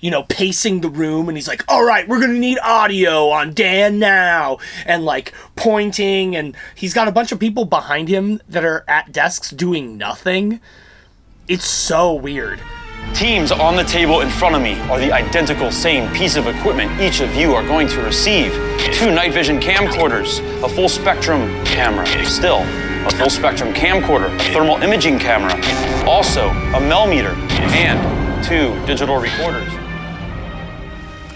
you 0.00 0.10
know, 0.10 0.22
pacing 0.24 0.80
the 0.80 0.88
room, 0.88 1.28
and 1.28 1.36
he's 1.36 1.48
like, 1.48 1.64
"All 1.68 1.84
right, 1.84 2.06
we're 2.08 2.20
gonna 2.20 2.34
need 2.34 2.58
audio 2.62 3.28
on 3.30 3.52
Dan 3.52 3.98
now," 3.98 4.58
and 4.86 5.04
like 5.04 5.32
pointing, 5.54 6.34
and 6.36 6.56
he's 6.74 6.94
got 6.94 7.08
a 7.08 7.12
bunch 7.12 7.32
of 7.32 7.40
people 7.40 7.64
behind 7.64 8.08
him 8.08 8.40
that 8.48 8.64
are 8.64 8.84
at 8.88 9.12
desks 9.12 9.50
doing 9.50 9.98
nothing. 9.98 10.60
It's 11.48 11.66
so 11.66 12.12
weird. 12.14 12.60
Teams 13.14 13.50
on 13.50 13.76
the 13.76 13.84
table 13.84 14.20
in 14.20 14.28
front 14.28 14.54
of 14.54 14.62
me 14.62 14.78
are 14.90 14.98
the 14.98 15.10
identical 15.10 15.70
same 15.70 16.12
piece 16.12 16.36
of 16.36 16.46
equipment 16.46 17.00
each 17.00 17.20
of 17.20 17.34
you 17.34 17.54
are 17.54 17.66
going 17.66 17.88
to 17.88 18.02
receive. 18.02 18.52
Two 18.92 19.10
night 19.10 19.32
vision 19.32 19.58
camcorders, 19.58 20.40
a 20.62 20.68
full 20.68 20.88
spectrum 20.88 21.40
camera, 21.64 22.06
still, 22.26 22.60
a 23.06 23.10
full 23.12 23.30
spectrum 23.30 23.72
camcorder, 23.72 24.34
a 24.34 24.52
thermal 24.52 24.76
imaging 24.82 25.18
camera, 25.18 25.54
also 26.06 26.48
a 26.48 26.80
Mel 26.80 27.06
meter, 27.06 27.34
and 27.72 28.44
two 28.44 28.74
digital 28.86 29.16
recorders. 29.16 29.72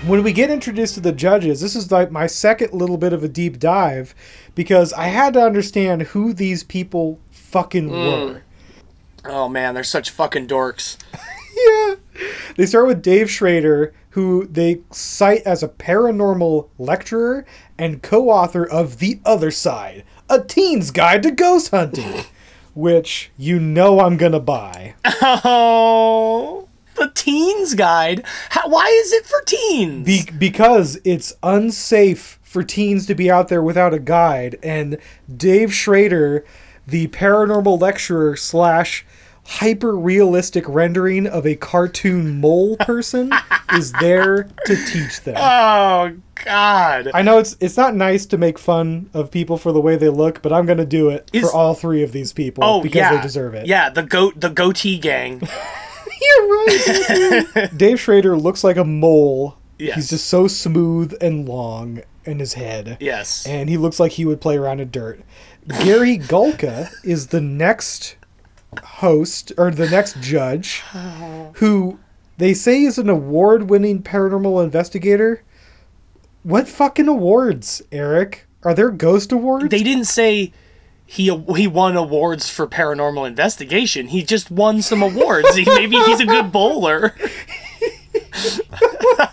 When 0.07 0.23
we 0.23 0.33
get 0.33 0.51
introduced 0.51 0.95
to 0.95 1.01
the 1.01 1.13
judges, 1.13 1.61
this 1.61 1.77
is 1.77 1.93
like 1.93 2.11
my 2.11 2.27
second 2.27 2.73
little 2.73 2.97
bit 2.97 3.13
of 3.13 3.23
a 3.23 3.29
deep 3.29 3.59
dive 3.59 4.15
because 4.55 4.93
I 4.95 5.09
had 5.09 5.35
to 5.35 5.43
understand 5.43 6.03
who 6.03 6.33
these 6.33 6.65
people 6.65 7.21
fucking 7.31 7.89
mm. 7.89 8.33
were. 8.33 8.43
Oh 9.25 9.49
man, 9.49 9.75
they're 9.75 9.85
such 9.85 10.11
fucking 10.11 10.47
dorks. 10.47 10.97
Yeah. 11.67 11.95
They 12.57 12.67
start 12.67 12.87
with 12.87 13.03
Dave 13.03 13.31
Schrader, 13.31 13.95
who 14.11 14.47
they 14.47 14.81
cite 14.91 15.43
as 15.43 15.63
a 15.63 15.69
paranormal 15.69 16.69
lecturer 16.79 17.47
and 17.79 18.03
co-author 18.03 18.65
of 18.69 18.99
The 18.99 19.21
Other 19.25 19.51
Side, 19.51 20.05
a 20.29 20.41
teen's 20.41 20.91
guide 20.91 21.23
to 21.23 21.31
ghost 21.31 21.71
hunting, 21.71 22.25
which 22.75 23.31
you 23.37 23.59
know 23.59 24.01
I'm 24.01 24.17
gonna 24.17 24.41
buy. 24.41 24.95
Oh, 25.05 26.69
the 26.97 27.11
teens 27.15 27.75
guide. 27.75 28.25
How, 28.51 28.69
why 28.69 28.87
is 28.87 29.13
it 29.13 29.27
for 29.27 29.41
teens? 29.43 30.07
Be- 30.07 30.31
because 30.39 30.99
it's 31.05 31.33
unsafe 31.43 32.39
for 32.43 32.63
teens 32.63 33.07
to 33.07 33.15
be 33.15 33.31
out 33.31 33.49
there 33.49 33.63
without 33.63 33.95
a 33.95 33.99
guide, 33.99 34.59
and 34.63 34.99
Dave 35.35 35.73
Schrader, 35.73 36.45
the 36.87 37.07
paranormal 37.09 37.81
lecturer 37.81 38.35
slash 38.37 39.07
hyper 39.51 39.97
realistic 39.97 40.65
rendering 40.69 41.27
of 41.27 41.45
a 41.47 41.57
cartoon 41.57 42.41
mole 42.41 42.77
person, 42.77 43.33
is 43.75 43.93
there 43.93 44.45
to 44.67 44.77
teach 44.87 45.23
them. 45.23 45.37
oh 45.39 46.17
God. 46.45 47.11
I 47.13 47.23
know 47.23 47.39
it's 47.39 47.57
it's 47.61 47.77
not 47.77 47.95
nice 47.95 48.25
to 48.27 48.39
make 48.39 48.59
fun 48.59 49.11
of 49.13 49.31
people 49.31 49.59
for 49.59 49.73
the 49.73 49.81
way 49.81 49.97
they 49.97 50.09
look, 50.09 50.41
but 50.41 50.53
I'm 50.53 50.67
gonna 50.67 50.87
do 50.87 51.11
it 51.11 51.29
Is- 51.33 51.43
for 51.43 51.55
all 51.57 51.75
three 51.75 52.03
of 52.03 52.13
these 52.13 52.33
people 52.33 52.65
Oh 52.65 52.81
because 52.81 52.97
yeah, 52.99 53.17
they 53.17 53.23
deserve 53.23 53.55
it. 53.55 53.67
Yeah, 53.67 53.91
the 53.91 54.03
goat, 54.03 54.41
the 54.41 54.49
goatee 54.51 54.99
gang. 54.99 55.41
You're 56.23 56.49
right. 56.49 57.71
Dave 57.77 57.99
Schrader 58.01 58.37
looks 58.37 58.63
like 58.63 58.77
a 58.77 58.85
mole. 58.85 59.57
Yes. 59.79 59.97
He's 59.97 60.11
just 60.11 60.27
so 60.27 60.47
smooth 60.47 61.17
and 61.23 61.49
long 61.49 62.03
in 62.27 62.39
his 62.39 62.53
head. 62.55 62.99
Yes. 63.01 63.47
And 63.47 63.71
he 63.71 63.79
looks 63.79 63.99
like 63.99 64.13
he 64.13 64.27
would 64.27 64.41
play 64.41 64.59
around 64.59 64.81
in 64.81 64.91
dirt. 64.91 65.21
Gary 65.83 66.19
Gulka 66.19 66.91
is 67.03 67.29
the 67.29 67.41
next 67.41 68.17
host 68.83 69.53
or 69.59 69.71
the 69.71 69.89
next 69.89 70.21
judge 70.21 70.83
who 71.55 71.99
they 72.39 72.55
say 72.55 72.83
is 72.83 72.99
an 72.99 73.09
award-winning 73.09 74.03
paranormal 74.03 74.63
investigator. 74.65 75.43
What 76.43 76.69
fucking 76.69 77.09
awards, 77.09 77.83
Eric? 77.93 78.47
Are 78.63 78.75
there 78.75 78.91
ghost 78.91 79.33
awards? 79.33 79.69
They 79.69 79.83
didn't 79.83 80.07
say 80.07 80.53
he 81.05 81.25
he 81.57 81.67
won 81.67 81.97
awards 81.97 82.49
for 82.49 82.67
paranormal 82.67 83.27
investigation. 83.27 84.09
He 84.09 84.23
just 84.23 84.51
won 84.51 84.81
some 84.81 85.03
awards. 85.03 85.55
He, 85.57 85.65
maybe 85.65 85.97
he's 85.97 86.21
a 86.21 86.27
good 86.27 86.53
bowler. 86.53 87.15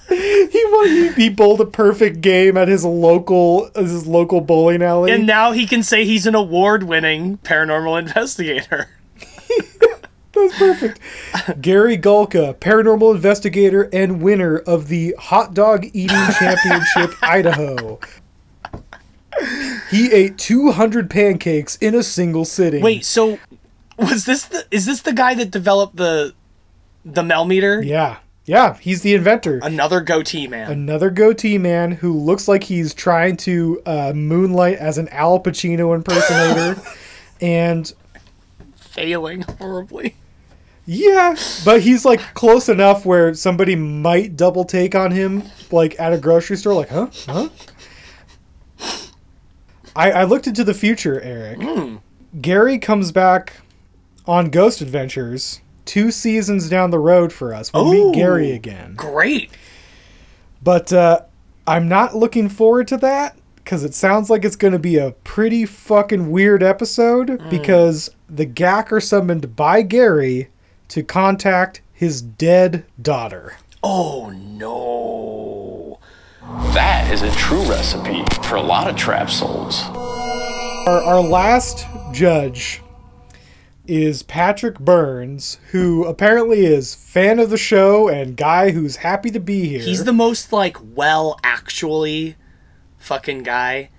he 0.10 0.65
won, 0.65 0.88
he, 0.88 1.12
he 1.13 1.30
bowled 1.30 1.62
a 1.62 1.65
perfect 1.65 2.21
game 2.21 2.58
at 2.58 2.67
his 2.67 2.84
local 2.84 3.69
his 3.76 4.08
local 4.08 4.41
bowling 4.41 4.82
alley. 4.82 5.12
And 5.12 5.28
now 5.28 5.52
he 5.52 5.67
can 5.67 5.84
say 5.84 6.04
he's 6.04 6.26
an 6.26 6.36
award-winning 6.36 7.38
paranormal 7.39 8.00
investigator. 8.00 8.89
That's 10.34 10.58
perfect. 10.58 11.00
Gary 11.62 11.98
Galka, 11.98 12.56
paranormal 12.56 13.15
investigator 13.15 13.89
and 13.91 14.22
winner 14.22 14.58
of 14.58 14.88
the 14.88 15.15
Hot 15.17 15.54
Dog 15.54 15.86
Eating 15.93 16.26
Championship 16.39 17.12
Idaho. 17.24 18.00
He 19.89 20.12
ate 20.12 20.38
200 20.38 21.10
pancakes 21.10 21.76
in 21.78 21.96
a 21.96 22.04
single 22.04 22.46
sitting. 22.46 22.84
Wait, 22.84 23.06
so 23.06 23.39
was 23.98 24.26
this 24.26 24.46
the 24.46 24.65
is 24.72 24.86
this 24.86 25.02
the 25.02 25.13
guy 25.13 25.34
that 25.36 25.52
developed 25.52 25.96
the 25.96 26.34
the 27.04 27.24
Melmeter? 27.24 27.84
Yeah. 27.84 28.17
Yeah, 28.46 28.78
he's 28.78 29.02
the 29.02 29.13
inventor. 29.13 29.60
Another 29.62 30.00
goatee 30.00 30.48
man. 30.48 30.72
Another 30.72 31.10
goatee 31.10 31.58
man 31.58 31.91
who 31.91 32.13
looks 32.13 32.48
like 32.48 32.63
he's 32.63 32.93
trying 32.93 33.36
to 33.38 33.82
uh, 33.86 34.13
moonlight 34.15 34.78
as 34.78 34.98
an 34.98 35.10
Al 35.10 35.41
Pacino 35.41 35.93
impersonator. 35.93 36.82
and 37.41 37.93
Failing 38.97 39.41
horribly. 39.41 40.15
Yeah, 40.88 41.36
but 41.65 41.81
he's 41.81 42.03
like 42.05 42.19
close 42.33 42.67
enough 42.67 43.05
where 43.05 43.33
somebody 43.33 43.75
might 43.75 44.36
double 44.36 44.63
take 44.65 44.95
on 44.95 45.12
him, 45.12 45.43
like 45.69 45.99
at 45.99 46.13
a 46.13 46.17
grocery 46.17 46.55
store. 46.57 46.73
Like, 46.73 46.89
huh, 46.89 47.07
huh? 47.27 47.49
I 49.95 50.12
I 50.12 50.23
looked 50.23 50.47
into 50.47 50.63
the 50.63 50.73
future, 50.73 51.19
Eric. 51.21 51.60
Gary 52.41 52.77
comes 52.79 53.12
back 53.12 53.53
on 54.25 54.49
Ghost 54.49 54.81
Adventures 54.81 55.62
two 55.86 56.12
seasons 56.12 56.69
down 56.69 56.89
the 56.91 56.99
road 56.99 57.31
for 57.31 57.53
us. 57.53 57.71
We'll 57.73 57.88
Oh. 57.88 57.91
meet 58.12 58.15
Gary 58.15 58.51
again. 58.51 58.93
Great. 58.95 59.51
But 60.63 60.91
uh, 60.91 61.21
I'm 61.65 61.88
not 61.88 62.15
looking 62.15 62.49
forward 62.49 62.88
to 62.89 62.97
that 62.97 63.38
because 63.67 63.84
it 63.84 63.93
sounds 63.93 64.30
like 64.30 64.45
it's 64.45 64.56
going 64.56 64.71
to 64.71 64.80
be 64.80 64.95
a 64.95 65.12
pretty 65.25 65.65
fucking 65.65 66.32
weird 66.32 66.63
episode 66.63 67.27
mm. 67.27 67.49
because 67.49 68.10
the 68.30 68.45
GAC 68.45 68.93
are 68.93 69.01
summoned 69.01 69.58
by 69.58 69.82
Gary 69.82 70.47
to 70.88 71.03
contact 71.03 71.82
his 71.91 72.21
dead 72.21 72.86
daughter. 73.01 73.58
Oh 73.84 74.30
no. 74.30 75.99
That 76.73 77.12
is 77.12 77.23
a 77.23 77.32
true 77.32 77.69
recipe 77.69 78.23
for 78.43 78.56
a 78.56 78.62
lot 78.62 78.89
of 78.89 78.95
trap 78.95 79.30
souls. 79.30 79.82
Our, 80.88 81.03
our 81.03 81.19
last 81.19 81.86
judge 82.13 82.82
is 83.86 84.23
Patrick 84.23 84.80
Burns, 84.80 85.60
who 85.71 86.06
apparently 86.06 86.65
is 86.65 86.95
fan 86.95 87.38
of 87.38 87.49
the 87.49 87.58
show 87.58 88.08
and 88.08 88.38
guy 88.38 88.71
who's 88.71 88.95
happy 88.95 89.30
to 89.32 89.41
be 89.41 89.67
here. 89.67 89.82
He's 89.82 90.06
the 90.06 90.13
most 90.13 90.53
like 90.53 90.77
well 90.95 91.38
actually 91.43 92.38
fucking 92.97 93.43
guy. 93.43 93.89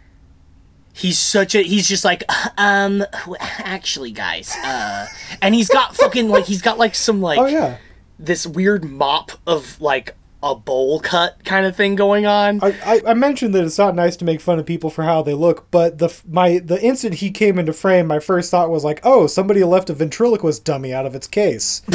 He's 0.92 1.18
such 1.18 1.54
a 1.54 1.62
he's 1.62 1.88
just 1.88 2.04
like 2.04 2.24
um 2.58 3.04
actually 3.38 4.10
guys 4.10 4.54
uh 4.64 5.06
and 5.40 5.54
he's 5.54 5.68
got 5.68 5.96
fucking 5.96 6.28
like 6.28 6.44
he's 6.44 6.62
got 6.62 6.76
like 6.76 6.94
some 6.94 7.20
like 7.20 7.38
oh 7.38 7.46
yeah. 7.46 7.78
this 8.18 8.46
weird 8.46 8.84
mop 8.84 9.32
of 9.46 9.80
like 9.80 10.16
a 10.42 10.54
bowl 10.54 11.00
cut 11.00 11.44
kind 11.44 11.66
of 11.66 11.74
thing 11.74 11.96
going 11.96 12.24
on. 12.24 12.60
I, 12.62 12.74
I, 12.84 13.00
I 13.08 13.14
mentioned 13.14 13.54
that 13.54 13.64
it's 13.64 13.78
not 13.78 13.94
nice 13.94 14.16
to 14.16 14.24
make 14.24 14.40
fun 14.40 14.58
of 14.58 14.66
people 14.66 14.88
for 14.88 15.02
how 15.02 15.22
they 15.22 15.34
look, 15.34 15.70
but 15.70 15.98
the 15.98 16.16
my 16.28 16.58
the 16.58 16.80
instant 16.80 17.14
he 17.14 17.30
came 17.30 17.58
into 17.58 17.72
frame, 17.72 18.06
my 18.06 18.20
first 18.20 18.50
thought 18.50 18.70
was 18.70 18.84
like, 18.84 19.00
oh, 19.02 19.26
somebody 19.26 19.64
left 19.64 19.90
a 19.90 19.94
ventriloquist 19.94 20.64
dummy 20.64 20.92
out 20.92 21.06
of 21.06 21.14
its 21.14 21.26
case. 21.26 21.82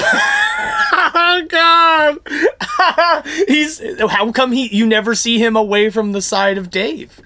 oh 1.33 1.45
god. 1.47 3.25
he's 3.47 3.81
how 4.09 4.31
come 4.31 4.51
he 4.51 4.73
you 4.75 4.85
never 4.85 5.15
see 5.15 5.39
him 5.39 5.55
away 5.55 5.89
from 5.89 6.11
the 6.11 6.21
side 6.21 6.57
of 6.57 6.69
Dave? 6.69 7.19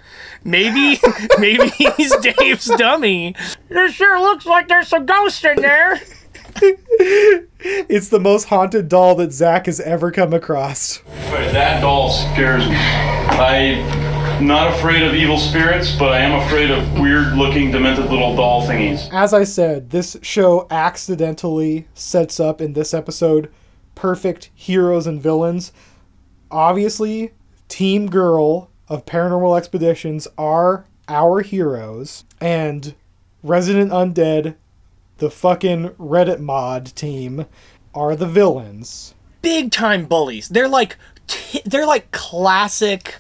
Maybe 0.44 1.00
maybe 1.40 1.70
he's 1.70 2.16
Dave's 2.18 2.72
dummy. 2.78 3.36
It 3.70 3.92
sure 3.94 4.20
looks 4.20 4.46
like 4.46 4.68
there's 4.68 4.88
some 4.88 5.06
ghost 5.06 5.44
in 5.44 5.62
there. 5.62 6.00
it's 6.60 8.10
the 8.10 8.20
most 8.20 8.46
haunted 8.46 8.90
doll 8.90 9.16
that 9.16 9.32
Zach 9.32 9.68
has 9.68 9.80
ever 9.80 10.12
come 10.12 10.34
across. 10.34 11.00
But 11.30 11.52
that 11.52 11.82
doll 11.82 12.10
scares 12.10 12.68
me. 12.68 12.76
I'm 12.78 14.46
not 14.46 14.74
afraid 14.74 15.04
of 15.04 15.14
evil 15.14 15.38
spirits, 15.38 15.96
but 15.96 16.14
I 16.14 16.20
am 16.20 16.34
afraid 16.48 16.72
of 16.72 17.00
weird 17.00 17.34
looking, 17.34 17.72
demented 17.72 18.06
little 18.06 18.36
doll 18.36 18.66
thingies. 18.68 19.08
As 19.12 19.34
I 19.34 19.44
said, 19.44 19.92
this 19.92 20.18
show 20.22 20.68
accidentally 20.72 21.88
sets 21.94 22.40
up 22.40 22.62
in 22.62 22.74
this 22.74 22.94
episode 22.94 23.52
perfect 23.98 24.52
heroes 24.54 25.08
and 25.08 25.20
villains. 25.20 25.74
Obviously, 26.52 27.34
Team 27.68 28.10
Girl 28.10 28.70
of 28.88 29.06
Paranormal 29.06 29.58
Expeditions 29.58 30.28
are 30.38 30.86
our 31.10 31.42
heroes, 31.42 32.24
and 32.40 32.94
Resident 33.42 33.92
Undead, 33.92 34.56
the 35.18 35.32
fucking 35.32 35.90
Reddit 36.00 36.40
mod 36.40 36.96
team, 36.96 37.48
are 37.96 38.16
the 38.16 38.28
villains. 38.28 39.16
Big 39.42 39.72
time 39.72 40.06
bullies. 40.06 40.48
They're 40.48 40.68
like 40.68 40.98
they're 41.66 41.88
like 41.88 42.12
classic 42.12 43.16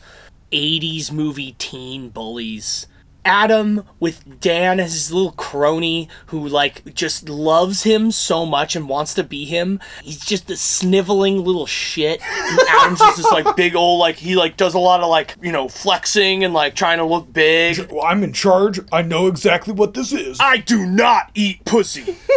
80s 0.51 1.11
movie 1.11 1.55
teen 1.57 2.09
bullies. 2.09 2.85
Adam 3.27 3.83
with 3.99 4.39
Dan 4.39 4.79
as 4.79 4.93
his 4.93 5.11
little 5.11 5.33
crony 5.33 6.07
who 6.27 6.47
like 6.47 6.93
just 6.93 7.29
loves 7.29 7.83
him 7.83 8.09
so 8.11 8.45
much 8.45 8.75
and 8.75 8.87
wants 8.87 9.13
to 9.15 9.23
be 9.23 9.45
him. 9.45 9.79
He's 10.03 10.19
just 10.19 10.49
a 10.49 10.55
sniveling 10.55 11.43
little 11.43 11.65
shit. 11.65 12.21
And 12.23 12.59
Adam's 12.69 12.99
just 12.99 13.17
this 13.17 13.31
like 13.31 13.55
big 13.55 13.75
old 13.75 13.99
like 13.99 14.15
he 14.15 14.35
like 14.35 14.57
does 14.57 14.73
a 14.73 14.79
lot 14.79 15.01
of 15.01 15.09
like, 15.09 15.35
you 15.41 15.51
know, 15.51 15.67
flexing 15.67 16.43
and 16.43 16.53
like 16.53 16.73
trying 16.73 16.99
to 16.99 17.05
look 17.05 17.31
big. 17.31 17.91
Well, 17.91 18.05
I'm 18.05 18.23
in 18.23 18.33
charge. 18.33 18.79
I 18.91 19.01
know 19.01 19.27
exactly 19.27 19.73
what 19.73 19.93
this 19.93 20.13
is. 20.13 20.39
I 20.39 20.57
do 20.57 20.85
not 20.85 21.31
eat 21.35 21.65
pussy. 21.65 22.17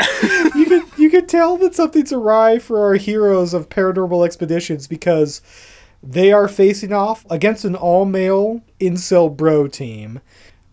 you 0.54 0.64
could 0.66 0.82
you 0.98 1.10
could 1.10 1.28
tell 1.28 1.56
that 1.58 1.74
something's 1.74 2.12
awry 2.12 2.58
for 2.58 2.80
our 2.80 2.94
heroes 2.94 3.52
of 3.52 3.68
paranormal 3.68 4.24
expeditions 4.24 4.86
because 4.86 5.42
they 6.02 6.32
are 6.32 6.48
facing 6.48 6.92
off 6.92 7.26
against 7.30 7.64
an 7.64 7.74
all 7.74 8.04
male 8.04 8.62
incel 8.80 9.34
bro 9.34 9.68
team, 9.68 10.20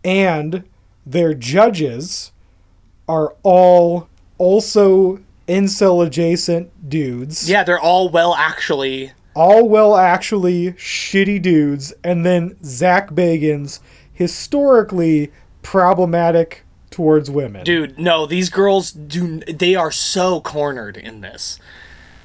and 0.04 0.64
their 1.06 1.34
judges 1.34 2.32
are 3.08 3.36
all 3.44 4.10
also 4.38 5.20
incel 5.48 6.06
adjacent 6.06 6.90
dudes. 6.90 7.50
Yeah, 7.50 7.64
they're 7.64 7.80
all 7.80 8.10
well 8.10 8.36
actually 8.36 9.14
All 9.34 9.68
well 9.70 9.96
actually 9.96 10.74
shitty 10.74 11.42
dudes, 11.42 11.94
and 12.04 12.26
then 12.26 12.58
Zach 12.64 13.10
Bagans 13.12 13.80
historically 14.14 15.32
problematic 15.62 16.64
towards 16.90 17.30
women. 17.30 17.64
Dude, 17.64 18.00
no, 18.00 18.26
these 18.26 18.50
girls 18.50 18.92
do 18.92 19.40
they 19.42 19.76
are 19.76 19.92
so 19.92 20.42
cornered 20.42 20.98
in 20.98 21.22
this. 21.22 21.60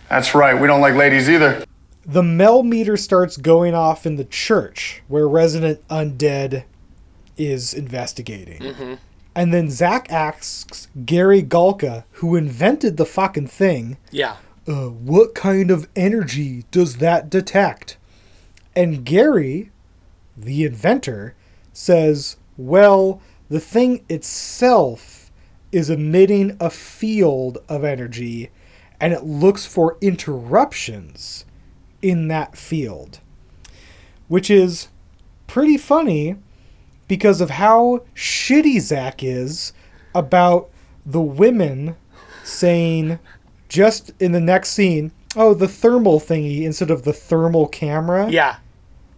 That's 0.08 0.34
right, 0.34 0.58
we 0.58 0.66
don't 0.66 0.80
like 0.80 0.94
ladies 0.94 1.28
either. 1.28 1.64
The 2.04 2.22
Mel 2.22 2.62
meter 2.62 2.96
starts 2.96 3.36
going 3.36 3.74
off 3.74 4.06
in 4.06 4.16
the 4.16 4.24
church 4.24 5.02
where 5.08 5.28
Resident 5.28 5.86
Undead 5.88 6.64
is 7.36 7.72
investigating. 7.72 8.60
Mm-hmm. 8.60 8.94
And 9.34 9.54
then 9.54 9.70
Zach 9.70 10.10
asks 10.12 10.88
Gary 11.06 11.42
Galka, 11.42 12.04
who 12.12 12.36
invented 12.36 12.96
the 12.96 13.06
fucking 13.06 13.46
thing, 13.46 13.96
Yeah. 14.10 14.36
uh, 14.66 14.88
what 14.88 15.34
kind 15.34 15.70
of 15.70 15.88
energy 15.96 16.64
does 16.70 16.96
that 16.96 17.30
detect? 17.30 17.96
And 18.76 19.04
Gary, 19.04 19.70
the 20.36 20.64
inventor, 20.64 21.34
says, 21.72 22.36
well, 22.56 23.22
the 23.48 23.60
thing 23.60 24.04
itself 24.08 25.30
is 25.70 25.88
emitting 25.88 26.56
a 26.60 26.68
field 26.68 27.58
of 27.68 27.84
energy 27.84 28.50
and 29.00 29.12
it 29.12 29.24
looks 29.24 29.66
for 29.66 29.96
interruptions 30.00 31.44
in 32.02 32.28
that 32.28 32.56
field. 32.56 33.20
Which 34.28 34.50
is 34.50 34.88
pretty 35.46 35.78
funny 35.78 36.36
because 37.08 37.40
of 37.40 37.50
how 37.50 38.04
shitty 38.14 38.80
Zach 38.80 39.22
is 39.22 39.72
about 40.14 40.70
the 41.04 41.20
women 41.20 41.96
saying 42.44 43.18
just 43.68 44.12
in 44.20 44.32
the 44.32 44.40
next 44.40 44.70
scene, 44.70 45.12
oh, 45.36 45.54
the 45.54 45.68
thermal 45.68 46.20
thingy 46.20 46.62
instead 46.62 46.90
of 46.90 47.02
the 47.02 47.12
thermal 47.12 47.66
camera. 47.66 48.30
Yeah. 48.30 48.56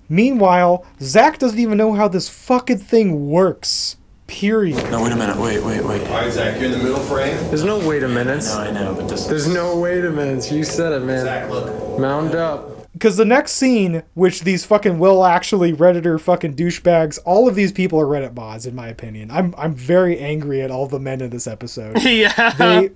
Meanwhile, 0.09 0.85
Zach 1.01 1.39
doesn't 1.39 1.59
even 1.59 1.79
know 1.79 1.95
how 1.95 2.09
this 2.09 2.29
fucking 2.29 2.79
thing 2.79 3.29
works. 3.29 3.97
Period. 4.27 4.91
No, 4.91 5.03
wait 5.03 5.13
a 5.13 5.17
minute. 5.17 5.37
Wait, 5.37 5.63
wait, 5.63 5.85
wait. 5.85 6.01
All 6.09 6.23
right, 6.23 6.33
Zach, 6.33 6.57
you're 6.57 6.67
in 6.67 6.73
the 6.73 6.79
middle 6.79 7.01
frame. 7.01 7.37
There's 7.49 7.65
no 7.65 7.87
wait 7.87 8.03
a 8.03 8.09
minute. 8.09 8.43
No, 8.45 8.59
I 8.59 8.71
know, 8.71 8.95
but 8.95 9.09
this. 9.09 9.27
There's 9.27 9.47
no 9.47 9.79
wait 9.79 10.05
a 10.05 10.11
minute. 10.11 10.51
You 10.51 10.65
said 10.65 10.93
it, 10.93 11.05
man. 11.05 11.25
Zach, 11.25 11.51
look. 11.51 11.99
Mound 11.99 12.35
up. 12.35 12.74
Because 12.95 13.17
the 13.17 13.25
next 13.25 13.53
scene, 13.53 14.05
which 14.15 14.43
these 14.43 14.65
fucking 14.65 14.99
will 14.99 15.25
actually 15.25 15.73
Redditor 15.73 16.19
fucking 16.19 16.55
douchebags, 16.55 17.19
all 17.25 17.49
of 17.49 17.57
these 17.57 17.73
people 17.73 18.01
are 18.01 18.07
Reddit 18.07 18.35
mods, 18.35 18.67
in 18.67 18.75
my 18.75 18.89
opinion. 18.89 19.31
I'm 19.31 19.55
I'm 19.59 19.75
very 19.75 20.19
angry 20.19 20.63
at 20.63 20.71
all 20.71 20.87
the 20.87 21.01
men 21.01 21.21
in 21.21 21.31
this 21.31 21.47
episode. 21.47 22.03
Yeah. 22.05 22.55
They 22.57 22.91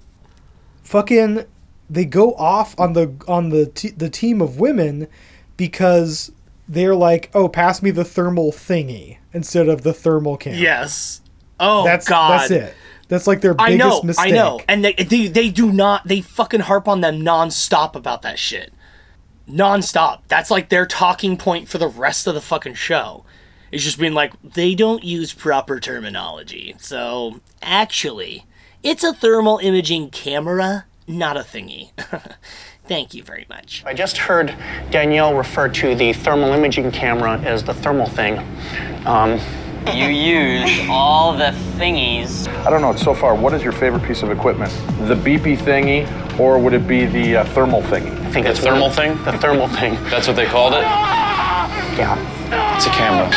fucking 0.84 1.44
they 1.90 2.04
go 2.04 2.34
off 2.34 2.78
on 2.78 2.92
the 2.92 3.12
on 3.26 3.50
the 3.50 3.66
t- 3.66 3.90
the 3.90 4.08
team 4.08 4.40
of 4.40 4.60
women 4.60 5.08
because 5.56 6.30
they're 6.68 6.94
like, 6.94 7.30
oh, 7.34 7.48
pass 7.48 7.82
me 7.82 7.90
the 7.90 8.04
thermal 8.04 8.52
thingy 8.52 9.18
instead 9.32 9.68
of 9.68 9.82
the 9.82 9.92
thermal 9.92 10.36
camera. 10.36 10.58
Yes. 10.60 11.22
Oh 11.58 11.84
that's 11.84 12.06
God. 12.06 12.40
that's 12.40 12.50
it. 12.50 12.74
That's 13.08 13.26
like 13.26 13.40
their 13.40 13.54
biggest 13.54 13.72
I 13.72 13.76
know, 13.76 14.02
mistake. 14.02 14.26
I 14.26 14.30
know, 14.30 14.60
and 14.68 14.84
they, 14.84 14.92
they 14.92 15.28
they 15.28 15.50
do 15.50 15.72
not. 15.72 16.06
They 16.06 16.20
fucking 16.20 16.60
harp 16.60 16.86
on 16.86 17.00
them 17.00 17.20
nonstop 17.20 17.94
about 17.94 18.20
that 18.22 18.38
shit, 18.38 18.72
nonstop. 19.48 20.20
That's 20.28 20.50
like 20.50 20.68
their 20.68 20.86
talking 20.86 21.36
point 21.36 21.68
for 21.68 21.78
the 21.78 21.88
rest 21.88 22.26
of 22.26 22.34
the 22.34 22.40
fucking 22.40 22.74
show. 22.74 23.24
It's 23.70 23.84
just 23.84 23.98
being 23.98 24.14
like 24.14 24.32
they 24.42 24.74
don't 24.74 25.04
use 25.04 25.32
proper 25.32 25.80
terminology. 25.80 26.74
So 26.78 27.40
actually, 27.62 28.46
it's 28.82 29.04
a 29.04 29.12
thermal 29.12 29.58
imaging 29.58 30.10
camera, 30.10 30.86
not 31.06 31.36
a 31.36 31.40
thingy. 31.40 31.90
Thank 32.86 33.12
you 33.12 33.22
very 33.22 33.44
much. 33.50 33.82
I 33.84 33.92
just 33.92 34.16
heard 34.16 34.54
Danielle 34.90 35.34
refer 35.34 35.68
to 35.68 35.94
the 35.94 36.14
thermal 36.14 36.52
imaging 36.54 36.90
camera 36.90 37.38
as 37.40 37.62
the 37.62 37.74
thermal 37.74 38.06
thing. 38.06 38.38
Um, 39.04 39.38
You 39.94 40.06
use 40.08 40.86
all 40.88 41.32
the 41.36 41.50
thingies. 41.76 42.46
I 42.66 42.70
don't 42.70 42.80
know. 42.82 42.94
So 42.96 43.14
far, 43.14 43.34
what 43.34 43.54
is 43.54 43.62
your 43.62 43.72
favorite 43.72 44.02
piece 44.04 44.22
of 44.22 44.30
equipment? 44.30 44.70
The 45.08 45.14
beepy 45.14 45.56
thingy, 45.56 46.06
or 46.38 46.58
would 46.58 46.72
it 46.74 46.86
be 46.86 47.06
the 47.06 47.36
uh, 47.38 47.44
thermal 47.46 47.82
thingy? 47.82 48.12
I 48.26 48.30
think 48.30 48.44
The 48.46 48.50
it's 48.52 48.60
thermal 48.60 48.88
one- 48.88 48.92
thing? 48.92 49.24
The 49.24 49.32
thermal 49.38 49.68
thing. 49.68 49.94
That's 50.10 50.26
what 50.26 50.36
they 50.36 50.46
called 50.46 50.74
it? 50.74 50.82
Yeah. 50.82 52.76
It's 52.76 52.86
a 52.86 52.90
camera. 52.90 53.28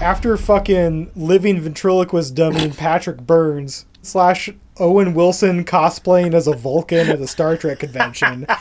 after 0.00 0.36
fucking 0.36 1.10
living 1.16 1.60
ventriloquist 1.60 2.34
dummy 2.34 2.70
Patrick 2.70 3.18
Burns 3.18 3.86
slash 4.02 4.50
Owen 4.78 5.14
Wilson 5.14 5.64
cosplaying 5.64 6.34
as 6.34 6.46
a 6.46 6.54
Vulcan 6.54 7.08
at 7.08 7.20
a 7.20 7.26
Star 7.26 7.56
Trek 7.56 7.78
convention. 7.80 8.46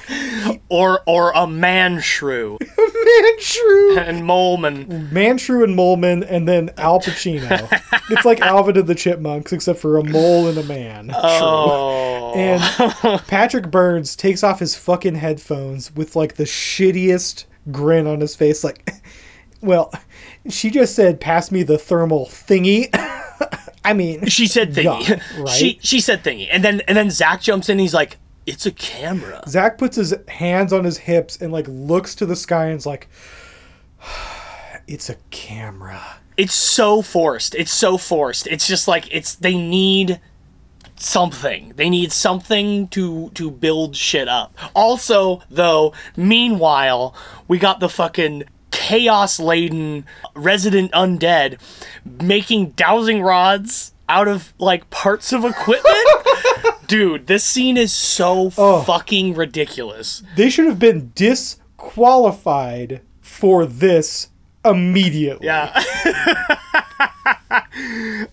Or 0.70 1.02
or 1.06 1.32
a 1.34 1.46
man 1.46 2.00
shrew. 2.02 2.58
Man 3.06 3.40
Shrew. 3.40 3.98
And 3.98 4.24
Molman. 4.24 5.10
Manshrew 5.12 5.64
and 5.64 5.78
Molman, 5.78 6.26
and 6.28 6.48
then 6.48 6.72
Al 6.78 7.00
Pacino. 7.00 7.68
it's 8.10 8.26
like 8.26 8.42
Alvin 8.42 8.78
and 8.78 8.88
the 8.88 8.96
Chipmunks, 8.96 9.54
except 9.54 9.80
for 9.80 9.98
a 9.98 10.04
mole 10.04 10.48
and 10.48 10.58
a 10.58 10.64
man. 10.64 11.12
Oh. 11.14 12.34
And 12.36 13.22
Patrick 13.28 13.70
Burns 13.70 14.16
takes 14.16 14.44
off 14.44 14.60
his 14.60 14.76
fucking 14.76 15.16
headphones 15.16 15.96
with 15.96 16.16
like 16.16 16.36
the 16.36 16.44
shittiest 16.44 17.46
grin 17.72 18.08
on 18.08 18.22
his 18.22 18.36
face, 18.36 18.64
like, 18.64 18.92
well, 19.62 19.94
she 20.50 20.70
just 20.70 20.96
said, 20.96 21.20
pass 21.22 21.52
me 21.52 21.64
the 21.64 21.78
thermal 21.78 22.26
thingy. 22.26 22.90
I 23.84 23.94
mean, 23.94 24.26
She 24.26 24.48
said 24.48 24.74
thingy. 24.74 25.08
God, 25.08 25.22
right? 25.40 25.50
She 25.50 25.80
she 25.82 26.00
said 26.02 26.24
thingy. 26.24 26.48
And 26.52 26.64
then 26.64 26.82
and 26.88 26.98
then 26.98 27.10
Zach 27.12 27.42
jumps 27.42 27.70
in 27.70 27.74
and 27.74 27.82
he's 27.82 27.94
like, 27.94 28.18
it's 28.46 28.66
a 28.66 28.72
camera. 28.72 29.44
Zach 29.48 29.78
puts 29.78 29.96
his 29.96 30.14
hands 30.28 30.74
on 30.74 30.84
his 30.84 30.98
hips 30.98 31.38
and 31.42 31.52
like 31.52 31.68
looks 31.68 32.16
to 32.16 32.26
the 32.26 32.36
sky 32.36 32.66
and 32.66 32.78
is 32.78 32.86
like, 32.86 33.08
it's 34.88 35.10
a 35.10 35.16
camera. 35.32 36.02
It's 36.38 36.54
so 36.54 37.02
forced. 37.02 37.56
It's 37.56 37.74
so 37.74 37.98
forced. 37.98 38.48
It's 38.48 38.68
just 38.68 38.88
like 38.88 39.08
it's 39.12 39.36
they 39.36 39.56
need 39.56 40.20
something. 40.96 41.74
They 41.76 41.90
need 41.90 42.12
something 42.12 42.88
to 42.90 43.30
to 43.32 43.52
build 43.52 43.96
shit 43.96 44.28
up. 44.28 44.58
Also, 44.76 45.42
though, 45.50 45.94
meanwhile, 46.16 47.16
we 47.48 47.58
got 47.58 47.80
the 47.80 47.90
fucking 47.90 48.44
chaos 48.86 49.40
laden 49.40 50.06
resident 50.36 50.92
undead 50.92 51.60
making 52.22 52.70
dowsing 52.72 53.20
rods 53.20 53.94
out 54.08 54.28
of 54.28 54.54
like 54.60 54.88
parts 54.92 55.34
of 55.34 55.44
equipment. 55.44 56.08
Dude, 56.88 57.26
this 57.26 57.44
scene 57.44 57.78
is 57.78 57.92
so 57.92 58.52
oh. 58.60 58.84
fucking 58.84 59.34
ridiculous. 59.34 60.22
They 60.36 60.52
should 60.52 60.68
have 60.68 60.78
been 60.78 61.12
disqualified 61.16 63.02
for 63.22 63.66
this 63.66 64.30
immediately. 64.64 65.48
Yeah. 65.48 65.72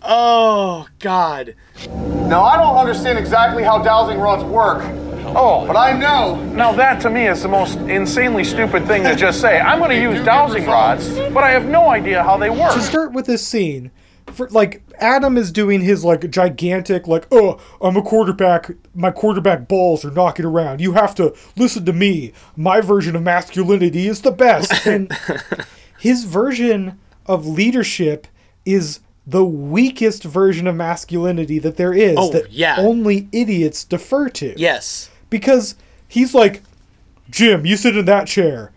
oh 0.03 0.87
god. 0.99 1.55
Now, 1.89 2.43
I 2.43 2.59
don't 2.59 2.77
understand 2.77 3.19
exactly 3.19 3.63
how 3.63 3.83
dowsing 3.83 4.19
rods 4.19 4.45
work. 4.45 4.83
Oh, 5.25 5.67
but 5.67 5.77
I 5.77 5.93
know. 5.99 6.37
Now 6.53 6.73
that 6.73 7.01
to 7.03 7.11
me 7.11 7.27
is 7.27 7.43
the 7.43 7.49
most 7.49 7.79
insanely 7.79 8.45
stupid 8.45 8.87
thing 8.87 9.03
to 9.05 9.15
just 9.15 9.41
say. 9.41 9.61
I'm 9.61 9.79
going 9.79 9.91
to 9.91 10.01
use 10.01 10.25
dowsing 10.25 10.67
rods, 10.67 11.09
but 11.11 11.39
I 11.45 11.51
have 11.51 11.67
no 11.67 11.89
idea 11.91 12.23
how 12.23 12.37
they 12.37 12.51
work. 12.51 12.73
To 12.75 12.81
start 12.83 13.13
with 13.13 13.27
this 13.27 13.47
scene, 13.47 13.91
for 14.33 14.49
like 14.51 14.83
Adam 14.99 15.37
is 15.37 15.51
doing 15.51 15.81
his 15.81 16.05
like 16.05 16.31
gigantic 16.31 17.07
like 17.09 17.27
oh 17.33 17.61
I'm 17.81 17.97
a 17.97 18.03
quarterback 18.03 18.71
my 18.95 19.11
quarterback 19.11 19.67
balls 19.69 20.05
are 20.05 20.13
knocking 20.13 20.45
around 20.45 20.81
you 20.81 20.93
have 20.93 21.15
to 21.17 21.35
listen 21.57 21.85
to 21.87 21.93
me 21.93 22.33
my 22.57 22.81
version 22.81 23.17
of 23.17 23.23
masculinity 23.23 24.07
is 24.07 24.23
the 24.23 24.31
best 24.31 24.87
and 24.87 25.11
his 25.99 26.23
version 26.25 27.01
of 27.27 27.47
leadership 27.47 28.29
is 28.65 29.01
the 29.27 29.45
weakest 29.45 30.23
version 30.23 30.69
of 30.69 30.77
masculinity 30.77 31.59
that 31.59 31.77
there 31.77 31.93
is 31.93 32.15
Oh, 32.17 32.31
that 32.31 32.53
yeah. 32.53 32.77
only 32.79 33.29
idiots 33.33 33.83
defer 33.85 34.29
to 34.31 34.55
Yes. 34.57 35.11
Because 35.33 35.75
he's 36.07 36.33
like 36.33 36.63
Jim 37.29 37.67
you 37.67 37.77
sit 37.77 37.97
in 37.97 38.05
that 38.05 38.29
chair 38.29 38.73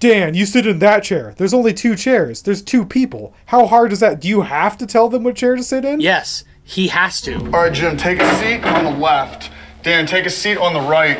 Dan, 0.00 0.34
you 0.34 0.46
sit 0.46 0.64
in 0.64 0.78
that 0.78 1.02
chair. 1.02 1.34
There's 1.36 1.52
only 1.52 1.74
two 1.74 1.96
chairs. 1.96 2.42
There's 2.42 2.62
two 2.62 2.84
people. 2.84 3.34
How 3.46 3.66
hard 3.66 3.92
is 3.92 3.98
that? 3.98 4.20
Do 4.20 4.28
you 4.28 4.42
have 4.42 4.78
to 4.78 4.86
tell 4.86 5.08
them 5.08 5.24
what 5.24 5.34
chair 5.34 5.56
to 5.56 5.62
sit 5.62 5.84
in? 5.84 6.00
Yes, 6.00 6.44
he 6.62 6.86
has 6.88 7.20
to. 7.22 7.34
All 7.34 7.64
right, 7.64 7.72
Jim, 7.72 7.96
take 7.96 8.20
a 8.20 8.34
seat 8.36 8.64
on 8.64 8.84
the 8.84 8.92
left. 8.92 9.50
Dan, 9.82 10.06
take 10.06 10.24
a 10.24 10.30
seat 10.30 10.56
on 10.56 10.72
the 10.72 10.80
right. 10.80 11.18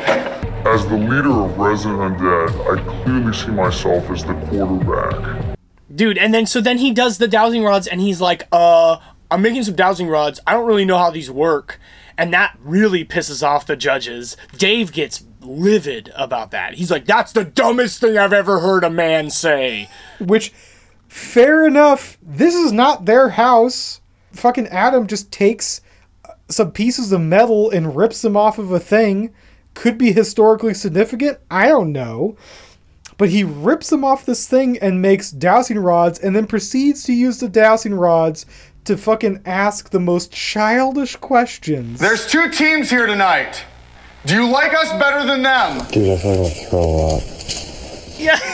As 0.65 0.87
the 0.87 0.95
leader 0.95 1.29
of 1.29 1.57
Resident 1.57 1.99
Undead, 1.99 2.51
I 2.71 3.03
clearly 3.03 3.33
see 3.33 3.51
myself 3.51 4.09
as 4.11 4.23
the 4.23 4.33
quarterback. 4.47 5.57
Dude, 5.93 6.17
and 6.17 6.33
then 6.33 6.45
so 6.45 6.61
then 6.61 6.77
he 6.77 6.91
does 6.91 7.17
the 7.17 7.27
dowsing 7.27 7.63
rods 7.63 7.85
and 7.87 7.99
he's 7.99 8.21
like, 8.21 8.43
uh, 8.53 8.97
I'm 9.29 9.41
making 9.41 9.63
some 9.63 9.75
dowsing 9.75 10.07
rods. 10.07 10.39
I 10.47 10.53
don't 10.53 10.67
really 10.67 10.85
know 10.85 10.97
how 10.97 11.09
these 11.09 11.29
work. 11.29 11.79
And 12.19 12.33
that 12.33 12.57
really 12.61 13.05
pisses 13.05 13.41
off 13.41 13.65
the 13.65 13.77
judges. 13.77 14.35
Dave 14.57 14.91
gets 14.91 15.23
livid 15.39 16.11
about 16.13 16.51
that. 16.51 16.73
He's 16.73 16.91
like, 16.91 17.05
that's 17.05 17.31
the 17.31 17.45
dumbest 17.45 18.01
thing 18.01 18.17
I've 18.17 18.33
ever 18.33 18.59
heard 18.59 18.83
a 18.83 18.89
man 18.89 19.29
say. 19.29 19.89
Which, 20.19 20.51
fair 21.07 21.65
enough. 21.65 22.17
This 22.21 22.55
is 22.55 22.73
not 22.73 23.05
their 23.05 23.29
house. 23.29 24.01
Fucking 24.33 24.67
Adam 24.67 25.07
just 25.07 25.31
takes 25.31 25.79
uh, 26.25 26.33
some 26.49 26.73
pieces 26.73 27.13
of 27.13 27.21
metal 27.21 27.69
and 27.71 27.95
rips 27.95 28.21
them 28.21 28.35
off 28.35 28.57
of 28.59 28.69
a 28.69 28.81
thing. 28.81 29.33
Could 29.73 29.97
be 29.97 30.11
historically 30.11 30.73
significant. 30.73 31.39
I 31.49 31.69
don't 31.69 31.93
know. 31.93 32.35
But 33.17 33.29
he 33.29 33.45
rips 33.45 33.89
them 33.89 34.03
off 34.03 34.25
this 34.25 34.45
thing 34.45 34.77
and 34.79 35.01
makes 35.01 35.31
dowsing 35.31 35.79
rods 35.79 36.19
and 36.19 36.35
then 36.35 36.47
proceeds 36.47 37.03
to 37.03 37.13
use 37.13 37.39
the 37.39 37.47
dowsing 37.47 37.93
rods 37.93 38.45
to 38.85 38.97
fucking 38.97 39.41
ask 39.45 39.89
the 39.89 39.99
most 39.99 40.31
childish 40.31 41.15
questions. 41.15 41.99
There's 41.99 42.27
two 42.27 42.49
teams 42.49 42.89
here 42.89 43.05
tonight. 43.05 43.63
Do 44.25 44.35
you 44.35 44.49
like 44.49 44.73
us 44.73 44.89
better 44.93 45.25
than 45.25 45.43
them? 45.43 45.85
Dude, 45.91 46.09
I 46.09 46.21
feel 46.21 46.43
like 46.43 46.57
I'll 46.57 46.69
throw 46.69 47.17
up. 47.17 47.23
Yeah. 48.17 48.39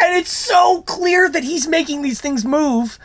and 0.00 0.16
it's 0.16 0.32
so 0.32 0.82
clear 0.82 1.28
that 1.28 1.44
he's 1.44 1.68
making 1.68 2.02
these 2.02 2.20
things 2.20 2.44
move. 2.44 2.98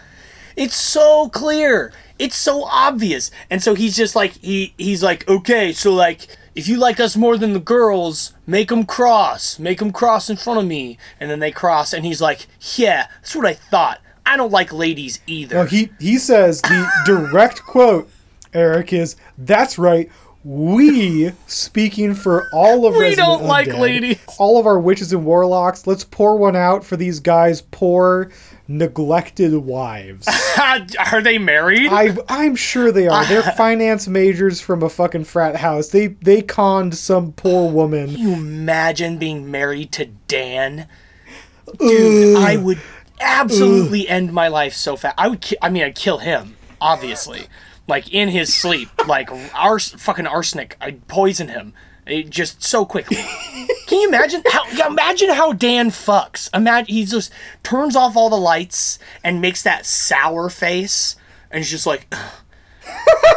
It's 0.56 0.76
so 0.76 1.30
clear. 1.30 1.92
It's 2.18 2.36
so 2.36 2.64
obvious. 2.64 3.32
And 3.50 3.62
so 3.62 3.76
he's 3.76 3.96
just 3.96 4.16
like 4.16 4.34
he 4.34 4.74
he's 4.78 5.04
like, 5.04 5.28
"Okay, 5.28 5.72
so 5.74 5.94
like 5.94 6.28
if 6.56 6.68
you 6.68 6.78
like 6.78 7.00
us 7.00 7.16
more 7.16 7.38
than 7.38 7.54
the 7.54 7.60
girls, 7.60 8.34
make 8.48 8.70
them 8.70 8.86
cross. 8.86 9.60
Make 9.60 9.80
them 9.80 9.92
cross 9.92 10.30
in 10.30 10.38
front 10.38 10.60
of 10.60 10.66
me." 10.66 10.98
And 11.20 11.30
then 11.30 11.40
they 11.40 11.52
cross 11.52 11.94
and 11.94 12.06
he's 12.06 12.22
like, 12.22 12.48
"Yeah, 12.76 13.08
that's 13.22 13.36
what 13.36 13.46
I 13.46 13.54
thought. 13.54 14.02
I 14.26 14.38
don't 14.38 14.52
like 14.52 14.72
ladies 14.74 15.20
either." 15.28 15.56
No, 15.56 15.66
he 15.66 15.90
he 16.00 16.18
says 16.18 16.62
the 16.62 16.90
direct 17.06 17.64
quote, 17.64 18.10
Eric 18.54 18.94
is 18.94 19.16
that's 19.38 19.78
right. 19.78 20.10
We 20.44 21.34
speaking 21.48 22.16
for 22.16 22.48
all 22.54 22.88
of 22.88 22.94
We 22.96 23.02
Resident 23.02 23.28
don't 23.28 23.44
like 23.44 23.68
ladies. 23.68 24.20
all 24.38 24.58
of 24.58 24.66
our 24.66 24.80
witches 24.80 25.12
and 25.12 25.26
warlocks. 25.26 25.86
Let's 25.86 26.06
pour 26.06 26.38
one 26.38 26.56
out 26.56 26.86
for 26.86 26.96
these 26.96 27.20
guys' 27.20 27.62
poor, 27.62 28.32
neglected 28.66 29.54
wives. 29.54 30.30
Are 31.12 31.22
they 31.22 31.38
married? 31.40 31.90
I 31.92 32.16
I'm 32.30 32.56
sure 32.56 32.90
they 32.90 33.10
are. 33.10 33.26
They're 33.26 33.44
finance 33.58 34.08
majors 34.08 34.62
from 34.62 34.82
a 34.82 34.90
fucking 34.90 35.26
frat 35.26 35.58
house. 35.58 35.90
They 35.90 36.08
they 36.08 36.42
conned 36.42 36.96
some 36.96 37.34
poor 37.34 37.70
woman. 37.70 38.12
Can 38.12 38.18
you 38.18 38.34
imagine 38.34 39.18
being 39.18 39.52
married 39.52 39.92
to 39.94 40.06
Dan? 40.30 40.88
Dude, 41.78 42.38
I 42.38 42.56
would 42.56 42.80
absolutely 43.20 44.08
end 44.08 44.34
my 44.34 44.48
life 44.48 44.74
so 44.74 44.96
fast. 44.96 45.16
I 45.18 45.28
would. 45.28 45.42
Ki- 45.42 45.58
I 45.62 45.70
mean, 45.70 45.84
I'd 45.84 45.96
kill 45.96 46.20
him, 46.20 46.56
obviously, 46.82 47.48
like 47.88 48.14
in 48.14 48.30
his 48.30 48.54
sleep, 48.54 48.90
like 49.08 49.30
ars- 49.54 49.90
fucking 49.98 50.28
arsenic. 50.28 50.76
I'd 50.82 51.08
poison 51.08 51.50
him. 51.50 51.74
It 52.06 52.30
just 52.32 52.64
so 52.64 52.86
quickly. 52.86 53.18
Can 53.88 54.02
you 54.02 54.08
imagine 54.08 54.42
how? 54.50 54.88
Imagine 54.88 55.30
how 55.30 55.54
Dan 55.54 55.90
fucks. 55.92 56.50
Imagine 56.56 56.94
he 56.96 57.06
just 57.06 57.32
turns 57.62 57.96
off 57.96 58.16
all 58.16 58.30
the 58.32 58.38
lights 58.38 58.98
and 59.24 59.42
makes 59.42 59.62
that 59.64 59.86
sour 59.86 60.50
face, 60.50 61.16
and 61.52 61.60
he's 61.60 61.70
just 61.70 61.86
like, 61.86 62.12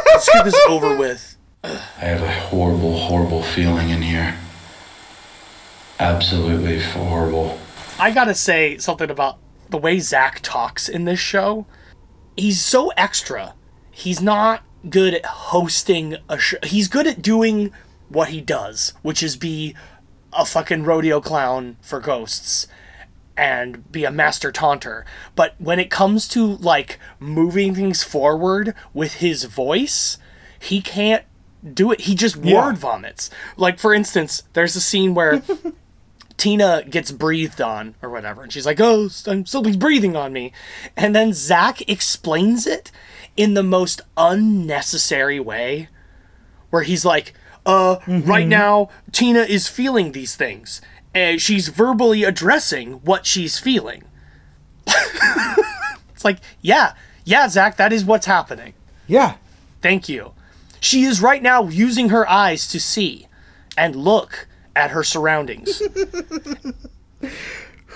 "Let's 0.07 0.29
get 0.33 0.43
this 0.45 0.59
over 0.67 0.95
with." 0.97 1.37
I 1.63 1.69
have 2.05 2.21
a 2.23 2.31
horrible, 2.31 2.97
horrible 2.97 3.43
feeling 3.43 3.89
in 3.89 4.01
here. 4.01 4.35
Absolutely 5.99 6.81
horrible. 6.81 7.57
I 7.99 8.11
gotta 8.11 8.33
say 8.33 8.77
something 8.79 9.09
about 9.09 9.37
the 9.73 9.77
way 9.79 9.97
Zach 9.99 10.39
talks 10.43 10.87
in 10.87 11.05
this 11.05 11.19
show. 11.19 11.65
He's 12.37 12.61
so 12.61 12.89
extra. 12.89 13.55
He's 13.89 14.21
not 14.21 14.61
good 14.87 15.15
at 15.15 15.25
hosting 15.25 16.17
a 16.29 16.37
show. 16.37 16.57
He's 16.61 16.87
good 16.87 17.07
at 17.07 17.23
doing 17.23 17.71
what 18.07 18.29
he 18.29 18.39
does, 18.39 18.93
which 19.01 19.23
is 19.23 19.35
be 19.35 19.75
a 20.31 20.45
fucking 20.45 20.83
rodeo 20.83 21.19
clown 21.19 21.77
for 21.81 21.99
ghosts 21.99 22.67
and 23.35 23.91
be 23.91 24.05
a 24.05 24.11
master 24.11 24.51
taunter. 24.51 25.07
But 25.35 25.55
when 25.57 25.79
it 25.79 25.89
comes 25.89 26.27
to 26.29 26.45
like 26.45 26.99
moving 27.19 27.73
things 27.73 28.03
forward 28.03 28.75
with 28.93 29.15
his 29.15 29.45
voice, 29.45 30.19
he 30.59 30.81
can't 30.81 31.25
do 31.73 31.91
it. 31.91 32.01
He 32.01 32.13
just 32.13 32.35
Yeah. 32.35 32.63
word 32.67 32.77
vomits. 32.77 33.31
Like 33.57 33.79
for 33.79 33.91
instance, 33.91 34.43
there's 34.53 34.75
a 34.75 34.81
scene 34.81 35.15
where 35.15 35.41
Tina 36.43 36.83
gets 36.83 37.09
breathed 37.09 37.61
on 37.61 37.95
or 38.01 38.09
whatever, 38.09 38.43
and 38.43 38.51
she's 38.51 38.65
like, 38.65 38.81
"Oh, 38.81 39.07
I'm 39.27 39.45
something's 39.45 39.77
breathing 39.77 40.17
on 40.17 40.33
me," 40.33 40.51
and 40.97 41.15
then 41.15 41.31
Zach 41.31 41.89
explains 41.89 42.67
it 42.67 42.91
in 43.37 43.53
the 43.53 43.63
most 43.63 44.01
unnecessary 44.17 45.39
way, 45.39 45.87
where 46.69 46.83
he's 46.83 47.05
like, 47.05 47.33
"Uh, 47.65 47.95
right 48.05 48.45
now 48.45 48.89
Tina 49.13 49.39
is 49.43 49.69
feeling 49.69 50.11
these 50.11 50.35
things, 50.35 50.81
and 51.15 51.41
she's 51.41 51.69
verbally 51.69 52.25
addressing 52.25 52.95
what 53.05 53.25
she's 53.25 53.57
feeling." 53.57 54.03
it's 54.85 56.25
like, 56.25 56.39
yeah, 56.59 56.91
yeah, 57.23 57.47
Zach, 57.47 57.77
that 57.77 57.93
is 57.93 58.03
what's 58.03 58.25
happening. 58.25 58.73
Yeah. 59.07 59.35
Thank 59.81 60.09
you. 60.09 60.33
She 60.81 61.03
is 61.03 61.21
right 61.21 61.41
now 61.41 61.69
using 61.69 62.09
her 62.09 62.29
eyes 62.29 62.67
to 62.67 62.81
see 62.81 63.29
and 63.77 63.95
look 63.95 64.49
at 64.75 64.91
her 64.91 65.03
surroundings. 65.03 65.81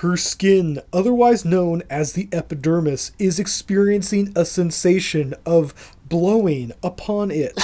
Her 0.02 0.16
skin, 0.16 0.80
otherwise 0.94 1.44
known 1.44 1.82
as 1.90 2.14
the 2.14 2.30
epidermis, 2.32 3.14
is 3.18 3.40
experiencing 3.40 4.32
a 4.36 4.46
sensation 4.46 5.34
of 5.44 5.96
blowing 6.08 6.72
upon 6.84 7.32
it. 7.32 7.60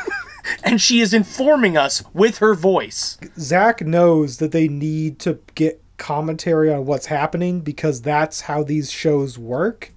and 0.62 0.82
she 0.82 1.00
is 1.00 1.14
informing 1.14 1.78
us 1.78 2.04
with 2.12 2.38
her 2.38 2.54
voice. 2.54 3.16
Zach 3.38 3.80
knows 3.80 4.36
that 4.36 4.52
they 4.52 4.68
need 4.68 5.18
to 5.20 5.38
get 5.54 5.80
commentary 5.96 6.70
on 6.70 6.84
what's 6.84 7.06
happening 7.06 7.60
because 7.60 8.02
that's 8.02 8.42
how 8.42 8.62
these 8.62 8.90
shows 8.90 9.38
work. 9.38 9.92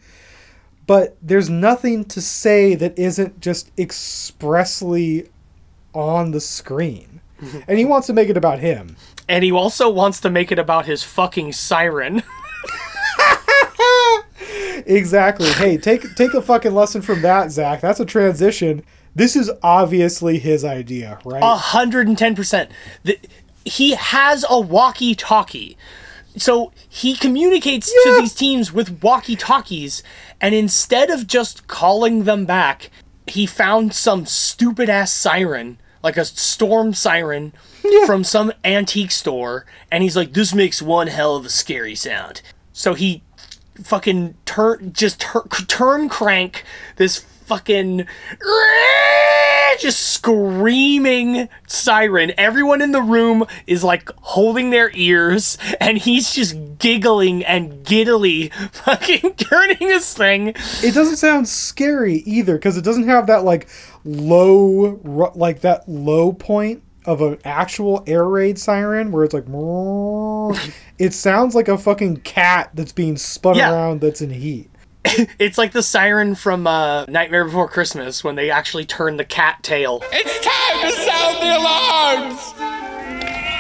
But 0.87 1.17
there's 1.21 1.49
nothing 1.49 2.05
to 2.05 2.21
say 2.21 2.75
that 2.75 2.97
isn't 2.97 3.41
just 3.41 3.71
expressly 3.77 5.29
on 5.93 6.31
the 6.31 6.39
screen. 6.39 7.14
And 7.67 7.77
he 7.77 7.86
wants 7.86 8.07
to 8.07 8.13
make 8.13 8.29
it 8.29 8.38
about 8.38 8.59
him. 8.59 8.95
And 9.27 9.43
he 9.43 9.51
also 9.51 9.89
wants 9.89 10.19
to 10.21 10.29
make 10.29 10.51
it 10.51 10.59
about 10.59 10.86
his 10.86 11.03
fucking 11.03 11.53
siren. 11.53 12.23
Exactly. 14.86 15.49
Hey, 15.49 15.77
take 15.77 16.15
take 16.15 16.33
a 16.33 16.41
fucking 16.41 16.73
lesson 16.73 17.01
from 17.01 17.21
that, 17.21 17.51
Zach. 17.51 17.81
That's 17.81 17.99
a 17.99 18.05
transition. 18.05 18.83
This 19.15 19.36
is 19.36 19.49
obviously 19.63 20.38
his 20.38 20.63
idea, 20.63 21.19
right? 21.25 21.41
A 21.41 21.55
hundred 21.55 22.07
and 22.07 22.17
ten 22.17 22.36
percent. 22.36 22.69
He 23.63 23.95
has 23.95 24.45
a 24.47 24.59
walkie-talkie, 24.59 25.75
so 26.38 26.71
he 26.88 27.15
communicates 27.15 27.91
to 27.91 28.17
these 28.19 28.36
teams 28.36 28.71
with 28.71 29.01
walkie-talkies, 29.01 30.03
and 30.39 30.53
instead 30.53 31.09
of 31.09 31.25
just 31.25 31.65
calling 31.65 32.25
them 32.25 32.45
back, 32.45 32.91
he 33.25 33.47
found 33.47 33.93
some 33.95 34.27
stupid 34.27 34.88
ass 34.88 35.11
siren, 35.11 35.79
like 36.05 36.17
a 36.17 36.23
storm 36.23 36.93
siren 36.93 37.51
from 38.05 38.23
some 38.23 38.53
antique 38.63 39.11
store, 39.11 39.65
and 39.91 40.03
he's 40.03 40.15
like, 40.15 40.33
"This 40.33 40.53
makes 40.53 40.81
one 40.81 41.07
hell 41.07 41.35
of 41.35 41.45
a 41.45 41.49
scary 41.49 41.95
sound." 41.95 42.41
So 42.71 42.93
he 42.93 43.23
fucking 43.83 44.35
turn 44.45 44.93
just 44.93 45.19
tur- 45.19 45.47
turn 45.67 46.07
crank 46.07 46.63
this 46.95 47.17
fucking 47.17 48.05
just 49.79 49.99
screaming 49.99 51.49
siren. 51.67 52.33
Everyone 52.37 52.81
in 52.81 52.91
the 52.91 53.01
room 53.01 53.45
is 53.67 53.83
like 53.83 54.09
holding 54.21 54.69
their 54.69 54.89
ears 54.93 55.57
and 55.79 55.97
he's 55.97 56.33
just 56.33 56.55
giggling 56.77 57.43
and 57.43 57.83
giddily 57.85 58.49
fucking 58.71 59.35
turning 59.35 59.87
this 59.87 60.13
thing. 60.13 60.49
It 60.83 60.93
doesn't 60.93 61.17
sound 61.17 61.47
scary 61.47 62.17
either 62.25 62.55
because 62.55 62.77
it 62.77 62.83
doesn't 62.83 63.07
have 63.07 63.27
that 63.27 63.43
like 63.43 63.67
low 64.05 64.99
like 65.35 65.61
that 65.61 65.89
low 65.89 66.31
point 66.31 66.83
of 67.05 67.21
an 67.21 67.37
actual 67.43 68.03
air 68.07 68.23
raid 68.25 68.57
siren 68.59 69.11
where 69.11 69.23
it's 69.23 69.33
like 69.33 69.47
it 70.99 71.11
sounds 71.13 71.55
like 71.55 71.67
a 71.67 71.77
fucking 71.77 72.17
cat 72.17 72.69
that's 72.75 72.91
being 72.91 73.17
spun 73.17 73.55
Yeah. 73.55 73.71
around 73.71 74.01
that's 74.01 74.21
in 74.21 74.29
heat 74.29 74.69
it's 75.39 75.57
like 75.57 75.71
the 75.71 75.81
siren 75.83 76.35
from 76.35 76.67
uh, 76.67 77.05
nightmare 77.05 77.45
before 77.45 77.67
christmas 77.67 78.23
when 78.23 78.35
they 78.35 78.49
actually 78.51 78.85
turn 78.85 79.17
the 79.17 79.25
cat 79.25 79.63
tail 79.63 80.01
It's 80.11 80.45
time 80.45 80.81
to 80.81 80.91
sound 81.03 81.41
the 81.41 81.57
alarms! 81.57 83.55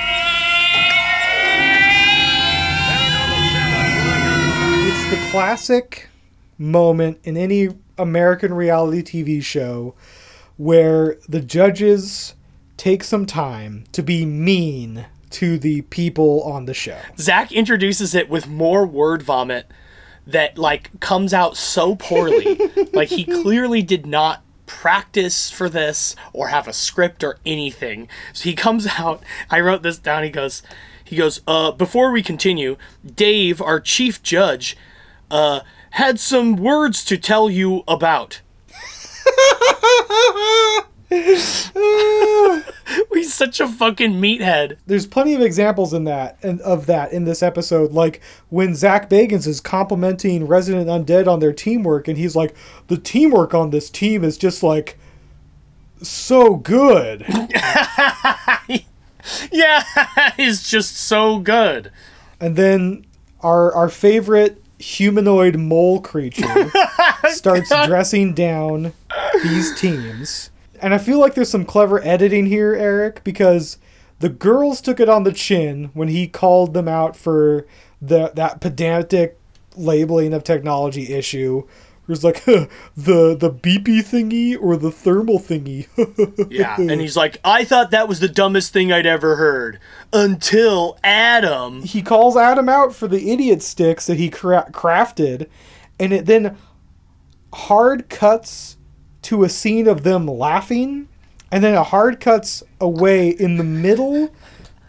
it's 4.87 5.09
the 5.09 5.31
classic 5.31 6.09
moment 6.57 7.19
in 7.23 7.35
any 7.37 7.69
American 7.97 8.53
reality 8.53 9.01
TV 9.01 9.41
show 9.43 9.93
where 10.57 11.17
the 11.27 11.41
judges 11.41 12.35
take 12.77 13.03
some 13.03 13.25
time 13.25 13.85
to 13.91 14.01
be 14.01 14.25
mean 14.25 15.05
to 15.31 15.57
the 15.57 15.81
people 15.83 16.43
on 16.43 16.65
the 16.65 16.73
show. 16.73 16.99
Zach 17.17 17.51
introduces 17.51 18.15
it 18.15 18.29
with 18.29 18.47
more 18.47 18.85
word 18.85 19.21
vomit 19.21 19.67
that 20.27 20.57
like 20.57 20.99
comes 20.99 21.33
out 21.33 21.57
so 21.57 21.95
poorly. 21.95 22.59
like 22.93 23.09
he 23.09 23.25
clearly 23.25 23.81
did 23.81 24.05
not 24.05 24.43
practice 24.65 25.51
for 25.51 25.69
this 25.69 26.15
or 26.33 26.47
have 26.47 26.67
a 26.67 26.73
script 26.73 27.23
or 27.23 27.37
anything. 27.45 28.07
So 28.33 28.45
he 28.45 28.55
comes 28.55 28.87
out, 28.97 29.23
I 29.49 29.59
wrote 29.59 29.83
this 29.83 29.97
down, 29.97 30.23
he 30.23 30.29
goes 30.29 30.63
he 31.05 31.15
goes, 31.15 31.41
uh, 31.45 31.71
before 31.71 32.11
we 32.11 32.23
continue, 32.23 32.77
Dave, 33.05 33.61
our 33.61 33.79
chief 33.79 34.23
judge, 34.23 34.75
uh, 35.29 35.59
had 35.91 36.19
some 36.19 36.55
words 36.55 37.05
to 37.05 37.17
tell 37.17 37.47
you 37.47 37.83
about. 37.87 38.41
He's 43.13 43.33
such 43.33 43.59
a 43.59 43.67
fucking 43.67 44.13
meathead. 44.13 44.77
There's 44.85 45.07
plenty 45.07 45.33
of 45.33 45.41
examples 45.41 45.93
in 45.93 46.03
that 46.05 46.37
and 46.43 46.61
of 46.61 46.85
that 46.87 47.11
in 47.11 47.25
this 47.25 47.41
episode, 47.41 47.91
like 47.91 48.21
when 48.49 48.75
Zach 48.75 49.09
Bagans 49.09 49.47
is 49.47 49.61
complimenting 49.61 50.45
Resident 50.45 50.87
Undead 50.87 51.27
on 51.27 51.39
their 51.39 51.53
teamwork, 51.53 52.07
and 52.07 52.17
he's 52.17 52.35
like, 52.35 52.55
"The 52.87 52.97
teamwork 52.97 53.53
on 53.53 53.69
this 53.69 53.89
team 53.89 54.23
is 54.23 54.37
just 54.37 54.63
like 54.63 54.97
so 56.01 56.55
good. 56.55 57.25
yeah, 59.51 59.83
is 60.37 60.69
just 60.69 60.97
so 60.97 61.39
good. 61.39 61.91
And 62.39 62.55
then 62.55 63.05
our 63.41 63.73
our 63.73 63.89
favorite 63.89 64.61
humanoid 64.77 65.55
mole 65.55 66.01
creature 66.01 66.71
starts 67.29 67.69
dressing 67.85 68.33
down 68.33 68.91
these 69.43 69.79
teams. 69.79 70.49
And 70.81 70.93
I 70.93 70.97
feel 70.97 71.19
like 71.19 71.35
there's 71.35 71.49
some 71.49 71.65
clever 71.65 72.03
editing 72.03 72.45
here, 72.47 72.73
Eric, 72.73 73.23
because 73.23 73.77
the 74.19 74.29
girls 74.29 74.81
took 74.81 74.99
it 74.99 75.09
on 75.09 75.23
the 75.23 75.31
chin 75.33 75.89
when 75.93 76.07
he 76.09 76.27
called 76.27 76.73
them 76.73 76.87
out 76.87 77.15
for 77.15 77.65
the 78.01 78.31
that 78.35 78.61
pedantic 78.61 79.37
labeling 79.75 80.33
of 80.33 80.43
technology 80.43 81.13
issue. 81.13 81.63
It 82.03 82.07
was 82.09 82.23
like 82.23 82.43
the 82.45 82.67
the 82.95 83.51
beepy 83.51 83.99
thingy 84.01 84.57
or 84.61 84.77
the 84.77 84.91
thermal 84.91 85.39
thingy. 85.39 85.87
Yeah, 86.51 86.75
and 86.79 87.01
he's 87.01 87.17
like, 87.17 87.37
I 87.43 87.63
thought 87.65 87.91
that 87.91 88.07
was 88.07 88.19
the 88.19 88.27
dumbest 88.29 88.71
thing 88.71 88.91
I'd 88.93 89.05
ever 89.05 89.35
heard 89.37 89.79
until 90.13 90.97
Adam. 91.03 91.81
he 91.81 92.01
calls 92.01 92.37
Adam 92.37 92.69
out 92.69 92.93
for 92.93 93.07
the 93.07 93.31
idiot 93.31 93.61
sticks 93.61 94.05
that 94.07 94.17
he 94.17 94.29
cra- 94.29 94.69
crafted, 94.71 95.47
and 95.99 96.13
it 96.13 96.25
then 96.27 96.55
hard 97.53 98.07
cuts 98.09 98.74
to 99.25 99.43
a 99.43 99.49
scene 99.49 99.87
of 99.87 100.03
them 100.03 100.27
laughing, 100.27 101.07
and 101.51 101.63
then 101.63 101.73
it 101.73 101.83
hard 101.87 102.19
cuts 102.19 102.63
away 102.79 103.29
in 103.29 103.57
the 103.57 103.63
middle 103.63 104.33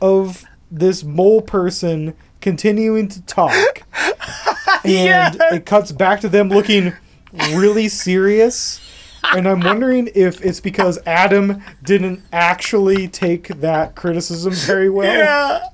of 0.01 0.45
this 0.71 1.03
mole 1.03 1.41
person 1.41 2.15
continuing 2.41 3.09
to 3.09 3.23
talk, 3.23 3.83
and 4.85 5.37
it 5.53 5.65
cuts 5.65 5.91
back 5.93 6.21
to 6.21 6.29
them 6.29 6.49
looking 6.51 6.93
really 7.51 7.89
serious. 7.89 8.81
And 9.33 9.49
I'm 9.49 9.61
wondering 9.61 10.09
if 10.15 10.45
it's 10.45 10.61
because 10.61 10.99
Adam 11.07 11.63
didn't 11.83 12.23
actually 12.33 13.09
take 13.09 13.49
that 13.49 13.97
criticism 13.97 14.53
very 14.53 14.89
well. 14.91 15.13
Yeah. 15.13 15.69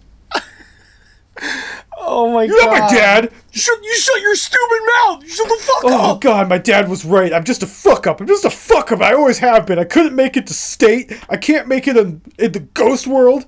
Oh 2.05 2.33
my 2.33 2.45
You're 2.45 2.59
god. 2.59 2.71
not 2.79 2.91
my 2.91 2.97
dad. 2.97 3.33
You 3.53 3.61
shut, 3.61 3.79
you 3.83 3.95
shut 3.97 4.21
your 4.21 4.35
stupid 4.35 4.81
mouth. 4.97 5.23
You 5.23 5.29
shut 5.29 5.49
the 5.49 5.59
fuck 5.65 5.85
Oh 5.85 5.89
up. 5.89 6.17
Oh 6.17 6.19
god, 6.19 6.49
my 6.49 6.59
dad 6.59 6.89
was 6.89 7.05
right. 7.05 7.33
I'm 7.33 7.45
just 7.45 7.63
a 7.63 7.67
fuck 7.67 8.07
up. 8.07 8.21
I'm 8.21 8.27
just 8.27 8.45
a 8.45 8.51
fuck 8.51 8.91
up. 8.93 9.01
I 9.01 9.15
always 9.15 9.39
have 9.39 9.67
been. 9.67 9.79
I 9.79 9.85
couldn't 9.85 10.17
make 10.17 10.37
it 10.37 10.47
to 10.49 10.55
state. 10.55 11.13
I 11.29 11.37
can't 11.37 11.69
make 11.69 11.87
it 11.87 11.97
in, 11.97 12.21
in 12.39 12.53
the 12.53 12.61
ghost 12.61 13.07
world. 13.07 13.47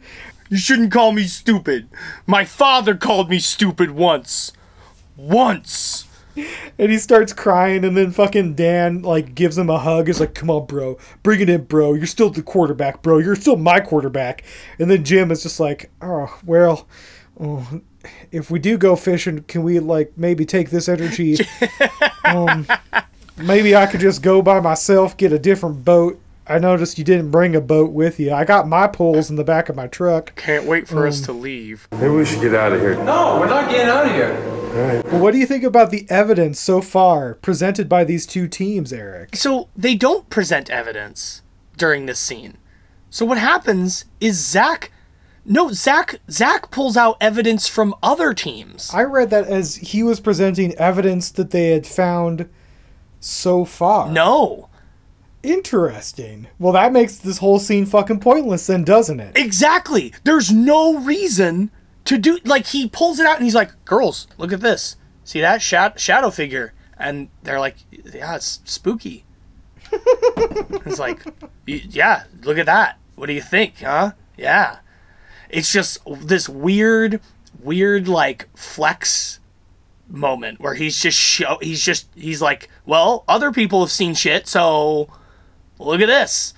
You 0.51 0.57
shouldn't 0.59 0.93
call 0.93 1.13
me 1.13 1.25
stupid. 1.25 1.89
My 2.27 2.45
father 2.45 2.95
called 2.95 3.29
me 3.29 3.39
stupid 3.41 3.91
once. 3.91 4.53
Once. 5.17 6.07
And 6.79 6.91
he 6.91 6.99
starts 6.99 7.33
crying, 7.33 7.85
and 7.85 7.97
then 7.97 8.11
fucking 8.11 8.55
Dan 8.55 9.03
like 9.03 9.35
gives 9.37 9.57
him 9.57 9.71
a 9.71 9.79
hug. 9.79 10.09
He's 10.09 10.19
like, 10.19 10.35
"Come 10.35 10.51
on, 10.51 10.67
bro, 10.67 10.99
bring 11.23 11.41
it 11.41 11.49
in, 11.49 11.65
bro. 11.65 11.95
You're 11.95 12.07
still 12.07 12.29
the 12.29 12.43
quarterback, 12.43 13.03
bro. 13.03 13.19
You're 13.19 13.37
still 13.37 13.57
my 13.57 13.79
quarterback." 13.79 14.43
And 14.81 14.91
then 14.91 15.05
Jim 15.05 15.31
is 15.31 15.45
just 15.45 15.61
like, 15.61 15.91
"Oh 16.03 16.37
well, 16.45 16.89
oh, 17.41 17.81
if 18.31 18.51
we 18.51 18.59
do 18.59 18.77
go 18.79 18.97
fishing, 18.97 19.43
can 19.45 19.63
we 19.63 19.79
like 19.81 20.13
maybe 20.17 20.45
take 20.45 20.71
this 20.71 20.89
energy? 20.89 21.37
um, 22.25 22.67
maybe 23.37 23.75
I 23.77 23.87
could 23.87 24.01
just 24.01 24.23
go 24.23 24.43
by 24.43 24.61
myself, 24.61 25.17
get 25.17 25.33
a 25.33 25.39
different 25.39 25.85
boat." 25.85 26.21
I 26.47 26.59
noticed 26.59 26.99
you 26.99 27.05
didn't 27.05 27.31
bring 27.31 27.57
a 27.57 27.61
boat 27.63 27.93
with 27.93 28.21
you. 28.21 28.31
I 28.31 28.45
got 28.45 28.69
my 28.69 28.87
poles 28.87 29.31
in 29.31 29.37
the 29.37 29.45
back 29.45 29.71
of 29.71 29.77
my 29.77 29.87
truck. 29.87 30.37
Can't 30.37 30.67
wait 30.67 30.87
for 30.87 31.07
us 31.07 31.21
Um, 31.21 31.25
to 31.25 31.33
leave. 31.33 31.89
Maybe 31.91 32.09
we 32.09 32.27
should 32.27 32.43
get 32.43 32.55
out 32.55 32.73
of 32.75 32.83
here. 32.83 33.03
No, 33.03 33.39
we're 33.41 33.47
not 33.49 33.71
getting 33.71 33.89
out 33.89 34.05
of 34.05 34.13
here. 34.13 35.03
Well, 35.11 35.23
what 35.23 35.33
do 35.33 35.39
you 35.39 35.47
think 35.47 35.65
about 35.65 35.91
the 35.91 36.05
evidence 36.11 36.61
so 36.61 36.83
far 36.83 37.35
presented 37.37 37.89
by 37.89 38.05
these 38.05 38.27
two 38.27 38.47
teams, 38.47 38.93
Eric? 38.93 39.37
So 39.37 39.69
they 39.75 39.95
don't 39.95 40.29
present 40.29 40.69
evidence 40.69 41.41
during 41.79 42.05
this 42.05 42.19
scene. 42.19 42.59
So 43.09 43.25
what 43.25 43.39
happens 43.39 44.05
is 44.21 44.37
Zach. 44.45 44.91
No, 45.45 45.71
Zach. 45.73 46.21
Zach 46.31 46.71
pulls 46.71 46.97
out 46.97 47.17
evidence 47.21 47.69
from 47.69 47.95
other 48.03 48.33
teams. 48.35 48.91
I 48.95 49.03
read 49.03 49.31
that 49.31 49.47
as 49.47 49.77
he 49.77 50.03
was 50.03 50.21
presenting 50.21 50.75
evidence 50.77 51.31
that 51.33 51.51
they 51.51 51.69
had 51.71 51.87
found 51.87 52.49
so 53.21 53.65
far. 53.65 54.11
No. 54.11 54.69
Interesting. 55.43 56.47
Well, 56.59 56.73
that 56.73 56.93
makes 56.93 57.17
this 57.19 57.39
whole 57.39 57.59
scene 57.59 57.85
fucking 57.85 58.21
pointless, 58.21 58.67
then, 58.67 58.83
doesn't 58.85 59.21
it? 59.21 59.37
Exactly. 59.37 60.15
There's 60.25 60.51
no 60.51 60.99
reason 60.99 61.71
to 62.07 62.17
do 62.17 62.39
like 62.45 62.67
he 62.69 62.89
pulls 62.89 63.21
it 63.21 63.27
out 63.27 63.37
and 63.37 63.45
he's 63.45 63.55
like, 63.55 63.73
"Girls, 63.85 64.27
look 64.39 64.53
at 64.53 64.61
this. 64.61 64.97
See 65.25 65.41
that 65.43 65.61
Sha- 65.61 65.97
shadow 65.97 66.31
figure?" 66.31 66.73
And 66.99 67.29
they're 67.43 67.61
like, 67.61 67.77
"Yeah, 67.91 68.37
it's 68.37 68.61
spooky." 68.65 69.25
it's 69.93 70.99
like, 70.99 71.23
"Yeah, 71.67 72.25
look 72.43 72.57
at 72.59 72.67
that. 72.67 72.99
What 73.15 73.27
do 73.27 73.35
you 73.35 73.43
think, 73.43 73.81
huh?" 73.81 74.13
Yeah. 74.39 74.79
It's 75.55 75.73
just 75.73 75.99
this 76.07 76.49
weird 76.49 77.21
weird 77.63 78.09
like 78.09 78.49
flex 78.57 79.39
moment 80.09 80.61
where 80.61 80.75
he's 80.75 81.01
just 81.01 81.19
show 81.19 81.59
he's 81.63 81.83
just 81.83 82.09
he's 82.15 82.43
like, 82.43 82.69
"Well, 82.85 83.25
other 83.29 83.53
people 83.53 83.81
have 83.81 83.91
seen 83.91 84.15
shit, 84.15 84.49
so 84.49 85.09
look 85.79 86.01
at 86.01 86.07
this." 86.07 86.55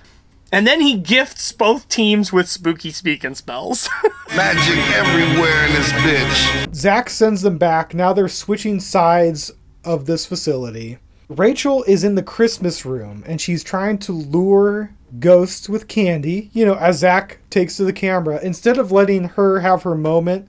And 0.53 0.67
then 0.67 0.81
he 0.81 0.97
gifts 0.97 1.51
both 1.53 1.89
teams 1.89 2.33
with 2.33 2.49
spooky 2.49 2.91
speaking 2.91 3.35
spells. 3.35 3.89
Magic 4.37 4.79
everywhere 4.95 5.67
in 5.67 5.73
this 5.73 5.93
bitch. 5.93 6.75
Zach 6.75 7.11
sends 7.11 7.43
them 7.43 7.59
back. 7.59 7.95
Now 7.95 8.13
they're 8.13 8.29
switching 8.29 8.79
sides 8.79 9.51
of 9.85 10.07
this 10.07 10.25
facility. 10.25 10.99
Rachel 11.29 11.83
is 11.85 12.05
in 12.05 12.15
the 12.15 12.23
Christmas 12.23 12.87
room 12.87 13.25
and 13.27 13.41
she's 13.41 13.65
trying 13.65 13.99
to 13.99 14.13
lure 14.13 14.95
ghosts 15.19 15.69
with 15.69 15.89
candy, 15.89 16.51
you 16.53 16.65
know, 16.65 16.75
as 16.75 16.99
Zach 16.99 17.39
takes 17.51 17.77
to 17.77 17.85
the 17.85 17.93
camera. 17.93 18.41
Instead 18.43 18.79
of 18.79 18.93
letting 18.93 19.25
her 19.31 19.61
have 19.61 19.83
her 19.83 19.95
moment 19.95 20.49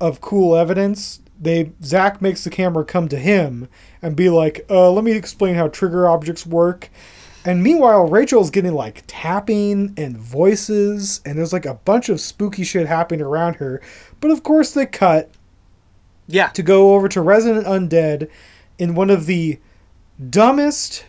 of 0.00 0.20
cool 0.20 0.56
evidence, 0.56 1.20
they 1.40 1.72
Zach 1.82 2.20
makes 2.20 2.44
the 2.44 2.50
camera 2.50 2.84
come 2.84 3.08
to 3.08 3.18
him 3.18 3.68
and 4.02 4.16
be 4.16 4.28
like, 4.28 4.64
uh, 4.70 4.90
let 4.90 5.04
me 5.04 5.12
explain 5.12 5.54
how 5.54 5.68
trigger 5.68 6.08
objects 6.08 6.46
work. 6.46 6.90
And 7.44 7.62
meanwhile, 7.62 8.06
Rachel's 8.06 8.50
getting 8.50 8.74
like 8.74 9.02
tapping 9.06 9.94
and 9.96 10.16
voices, 10.16 11.22
and 11.24 11.38
there's 11.38 11.52
like 11.52 11.66
a 11.66 11.74
bunch 11.74 12.10
of 12.10 12.20
spooky 12.20 12.64
shit 12.64 12.86
happening 12.86 13.22
around 13.22 13.54
her. 13.54 13.80
But 14.20 14.30
of 14.30 14.42
course, 14.42 14.72
they 14.72 14.84
cut 14.84 15.30
yeah. 16.26 16.48
to 16.48 16.62
go 16.62 16.94
over 16.94 17.08
to 17.08 17.22
Resident 17.22 17.66
Undead 17.66 18.28
in 18.78 18.94
one 18.94 19.08
of 19.08 19.26
the 19.26 19.58
dumbest 20.28 21.06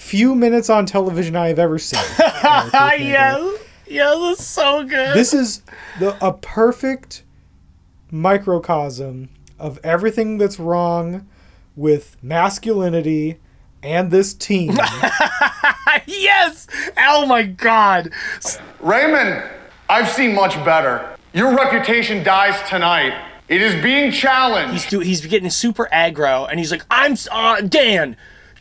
few 0.00 0.34
minutes 0.34 0.70
on 0.70 0.86
television 0.86 1.36
I 1.36 1.48
have 1.48 1.58
ever 1.58 1.78
seen. 1.78 2.00
yeah, 2.18 3.54
yeah, 3.86 4.16
that's 4.18 4.44
so 4.44 4.82
good. 4.82 5.14
This 5.14 5.34
is 5.34 5.62
the 5.98 6.16
a 6.24 6.32
perfect 6.32 7.22
microcosm 8.10 9.28
of 9.58 9.78
everything 9.84 10.38
that's 10.38 10.58
wrong 10.58 11.28
with 11.76 12.16
masculinity 12.22 13.38
and 13.82 14.10
this 14.10 14.32
team. 14.32 14.70
yes! 16.06 16.66
Oh 16.96 17.26
my 17.26 17.42
god. 17.42 18.10
Raymond, 18.80 19.44
I've 19.88 20.08
seen 20.08 20.34
much 20.34 20.54
better. 20.64 21.14
Your 21.34 21.54
reputation 21.54 22.24
dies 22.24 22.60
tonight. 22.68 23.12
It 23.48 23.60
is 23.60 23.80
being 23.82 24.12
challenged. 24.12 24.72
He's 24.72 24.88
do, 24.88 25.00
he's 25.00 25.24
getting 25.26 25.50
super 25.50 25.88
aggro, 25.92 26.48
and 26.48 26.58
he's 26.58 26.70
like, 26.70 26.84
"I'm 26.90 27.16
uh, 27.30 27.60
Dan. 27.60 28.16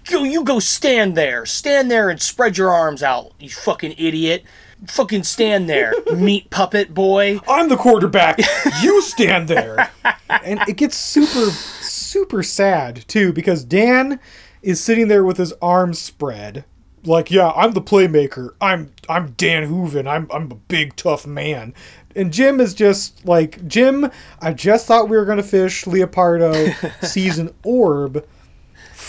Go, 0.10 0.24
you 0.24 0.44
go 0.44 0.60
stand 0.60 1.16
there. 1.16 1.46
Stand 1.46 1.90
there 1.92 2.10
and 2.10 2.22
spread 2.22 2.58
your 2.58 2.72
arms 2.72 3.04
out. 3.04 3.34
You 3.40 3.50
fucking 3.50 3.96
idiot. 3.98 4.44
Fucking 4.88 5.24
stand 5.24 5.70
there, 5.70 5.94
meat 6.16 6.50
puppet 6.50 6.94
boy. 6.94 7.40
I'm 7.50 7.68
the 7.68 7.76
quarterback. 7.76 8.40
You 8.82 9.02
stand 9.02 9.50
there." 9.50 9.92
and 10.30 10.62
it 10.70 10.78
gets 10.78 10.96
super 10.96 11.52
super 11.52 12.44
sad 12.44 13.04
too 13.08 13.34
because 13.34 13.66
Dan 13.66 14.20
is 14.62 14.82
sitting 14.82 15.10
there 15.10 15.24
with 15.24 15.38
his 15.38 15.54
arms 15.62 16.00
spread 16.00 16.64
like 17.06 17.32
yeah 17.32 17.52
i'm 17.52 17.72
the 17.72 17.82
playmaker 17.82 18.54
i'm 18.60 18.92
i'm 19.08 19.32
dan 19.32 19.64
hooven 19.64 20.08
i'm 20.08 20.28
i'm 20.32 20.52
a 20.52 20.56
big 20.56 20.96
tough 20.96 21.26
man 21.26 21.74
and 22.16 22.34
jim 22.34 22.60
is 22.60 22.74
just 22.74 23.26
like 23.26 23.66
jim 23.68 24.10
i 24.42 24.52
just 24.52 24.86
thought 24.86 25.08
we 25.10 25.18
were 25.18 25.26
going 25.26 25.38
to 25.38 25.44
fish 25.44 25.86
leopardo 25.86 26.74
sees 27.06 27.40
an 27.40 27.54
orb 27.64 28.26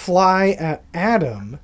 fly 0.01 0.51
at 0.59 0.83
adam 0.95 1.59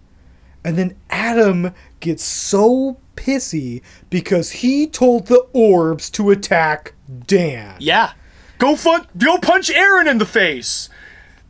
and 0.65 0.77
then 0.77 0.95
adam 1.11 1.73
gets 2.01 2.23
so 2.23 2.99
pissy 3.17 3.81
because 4.11 4.51
he 4.51 4.87
told 4.87 5.27
the 5.27 5.47
orbs 5.53 6.11
to 6.11 6.31
attack 6.31 6.93
dan 7.27 7.75
Yeah, 7.79 8.13
go 8.59 8.77
fun, 8.77 9.07
go 9.17 9.39
punch 9.39 9.71
Aaron 9.71 10.07
in 10.07 10.19
the 10.19 10.27
face. 10.27 10.89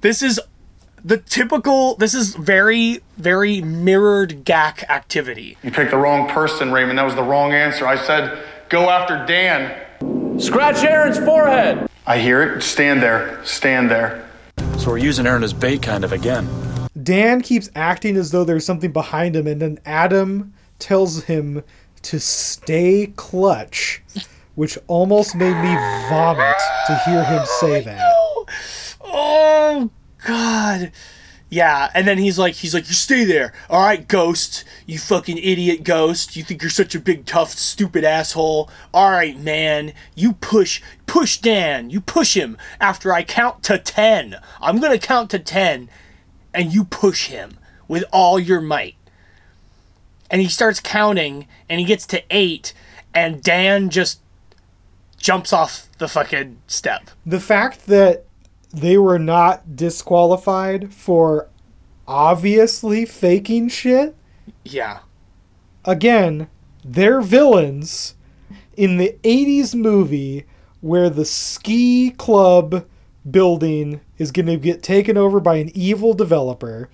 This 0.03 0.23
is 0.23 0.39
the 1.03 1.17
typical. 1.19 1.97
This 1.97 2.15
is 2.15 2.35
very 2.37 3.01
very 3.17 3.61
mirrored 3.63 4.45
GAC 4.45 4.85
activity. 4.89 5.57
You 5.63 5.71
picked 5.71 5.91
the 5.91 5.97
wrong 5.97 6.29
person, 6.29 6.73
Raymond. 6.73 6.99
That 6.99 7.05
was 7.05 7.15
the 7.15 7.23
wrong 7.23 7.53
answer. 7.53 7.87
I 7.87 7.97
said, 7.97 8.45
go 8.69 8.91
after 8.91 9.25
Dan. 9.27 10.39
Scratch 10.39 10.85
Aaron's 10.85 11.19
forehead. 11.19 11.89
I 12.07 12.19
hear 12.19 12.43
it. 12.43 12.63
Stand 12.63 13.03
there. 13.03 13.41
Stand 13.45 13.91
there. 13.91 14.29
So 14.79 14.91
we're 14.91 14.99
using 14.99 15.27
Aaron 15.27 15.43
as 15.43 15.53
bait 15.53 15.81
kind 15.83 16.05
of 16.05 16.13
again. 16.13 16.47
Dan 17.07 17.41
keeps 17.41 17.71
acting 17.77 18.17
as 18.17 18.33
though 18.33 18.43
there's 18.43 18.67
something 18.67 18.91
behind 18.91 19.37
him, 19.37 19.47
and 19.47 19.63
then 19.63 19.79
Adam 19.87 20.53
tells 20.81 21.23
him 21.23 21.63
to 22.03 22.19
stay 22.19 23.13
clutch, 23.15 24.03
which 24.57 24.77
almost 24.89 25.37
made 25.37 25.55
me 25.63 25.73
vomit 26.11 26.57
to 26.89 27.01
hear 27.07 27.23
him 27.23 27.43
oh, 27.43 27.59
say 27.61 27.81
that. 27.83 28.13
Oh 29.05 29.91
God. 30.27 30.91
Yeah, 31.49 31.93
and 31.95 32.09
then 32.09 32.19
he's 32.19 32.41
like, 32.41 32.55
he's 32.55 32.75
like, 32.75 32.89
you 32.89 32.95
stay 32.95 33.25
there, 33.25 33.53
all 33.71 33.85
right, 33.85 34.09
Ghost, 34.09 34.65
you 34.85 34.99
fucking 34.99 35.39
idiot, 35.39 35.85
Ghost. 35.85 36.35
You 36.35 36.43
think 36.43 36.61
you're 36.61 36.71
such 36.71 36.97
a 36.97 37.01
big, 37.01 37.25
tough, 37.25 37.53
stupid 37.53 38.03
asshole? 38.03 38.69
All 38.93 39.13
right, 39.13 39.39
man, 39.39 39.93
you 40.17 40.33
push, 40.33 40.83
push 41.07 41.39
Dan, 41.39 41.89
you 41.89 42.01
push 42.01 42.37
him. 42.37 42.59
After 42.81 43.13
I 43.13 43.23
count 43.23 43.63
to 43.63 43.79
ten, 43.79 44.39
I'm 44.61 44.81
gonna 44.81 44.99
count 44.99 45.31
to 45.31 45.39
ten, 45.39 45.89
and 46.57 46.73
you 46.75 46.85
push 46.85 47.29
him 47.29 47.59
with 47.87 48.03
all 48.11 48.41
your 48.41 48.61
might. 48.61 48.97
And 50.29 50.41
he 50.41 50.49
starts 50.49 50.81
counting, 50.81 51.47
and 51.69 51.79
he 51.79 51.87
gets 51.87 52.07
to 52.07 52.25
eight, 52.31 52.73
and 53.15 53.43
Dan 53.43 53.91
just 53.91 54.21
jumps 55.19 55.53
off 55.53 55.89
the 55.99 56.09
fucking 56.09 56.59
step. 56.67 57.11
The 57.25 57.39
fact 57.39 57.87
that 57.87 58.25
they 58.73 58.99
were 58.99 59.19
not 59.19 59.77
disqualified 59.77 60.93
for 60.93 61.49
obviously 62.09 63.05
faking 63.05 63.69
shit. 63.69 64.17
Yeah. 64.65 65.01
Again, 65.85 66.49
they're 66.85 67.21
villains 67.21 68.15
in 68.77 68.97
the 68.97 69.17
80s 69.23 69.75
movie 69.75 70.47
where 70.81 71.11
the 71.11 71.25
ski 71.25 72.11
club 72.11 72.87
building 73.31 74.01
is 74.19 74.33
going 74.33 74.47
to 74.47 74.57
get 74.57 74.83
taken 74.83 75.17
over 75.17 75.41
by 75.41 75.57
an 75.57 75.71
evil 75.75 76.15
developer 76.15 76.89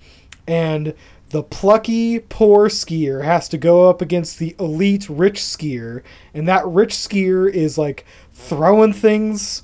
and 0.47 0.93
the 1.29 1.43
plucky 1.43 2.19
poor 2.19 2.69
skier 2.69 3.23
has 3.23 3.49
to 3.49 3.57
go 3.57 3.89
up 3.89 4.01
against 4.01 4.37
the 4.37 4.55
elite 4.59 5.09
rich 5.09 5.39
skier 5.39 6.03
and 6.33 6.47
that 6.47 6.65
rich 6.67 6.93
skier 6.93 7.51
is 7.51 7.77
like 7.77 8.05
throwing 8.33 8.93
things 8.93 9.63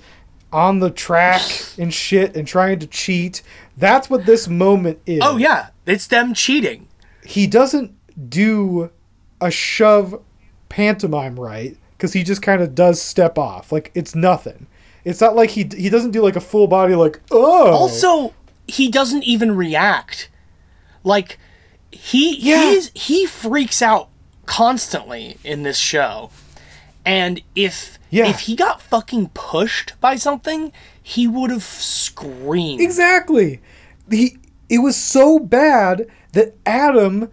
on 0.51 0.79
the 0.79 0.89
track 0.89 1.41
and 1.77 1.93
shit 1.93 2.35
and 2.35 2.47
trying 2.47 2.79
to 2.79 2.87
cheat. 2.87 3.41
That's 3.77 4.09
what 4.09 4.25
this 4.25 4.47
moment 4.47 4.99
is. 5.05 5.21
Oh 5.23 5.37
yeah, 5.37 5.69
it's 5.85 6.07
them 6.07 6.33
cheating. 6.33 6.87
He 7.23 7.47
doesn't 7.47 7.93
do 8.29 8.89
a 9.39 9.51
shove 9.51 10.21
pantomime 10.67 11.39
right 11.39 11.77
because 11.97 12.13
he 12.13 12.23
just 12.23 12.41
kind 12.41 12.61
of 12.61 12.75
does 12.75 13.01
step 13.01 13.37
off. 13.37 13.71
Like 13.71 13.91
it's 13.93 14.15
nothing. 14.15 14.67
It's 15.05 15.21
not 15.21 15.35
like 15.35 15.51
he 15.51 15.67
he 15.75 15.89
doesn't 15.89 16.11
do 16.11 16.21
like 16.21 16.35
a 16.35 16.41
full 16.41 16.67
body 16.67 16.95
like 16.95 17.19
oh. 17.31 17.71
Also, 17.71 18.33
he 18.67 18.89
doesn't 18.89 19.23
even 19.23 19.55
react. 19.55 20.29
Like 21.03 21.39
he 21.91 22.35
Yeah. 22.37 22.71
he's 22.71 22.91
he 22.93 23.25
freaks 23.25 23.81
out 23.81 24.09
constantly 24.45 25.37
in 25.43 25.63
this 25.63 25.77
show. 25.77 26.29
And 27.05 27.41
if 27.55 27.97
Yeah. 28.09 28.27
if 28.27 28.41
he 28.41 28.55
got 28.55 28.81
fucking 28.81 29.29
pushed 29.33 29.93
by 30.01 30.15
something, 30.15 30.71
he 31.01 31.27
would 31.27 31.49
have 31.49 31.63
screamed. 31.63 32.81
Exactly. 32.81 33.61
He 34.09 34.37
it 34.69 34.79
was 34.79 34.95
so 34.95 35.39
bad 35.39 36.05
that 36.33 36.55
Adam 36.65 37.29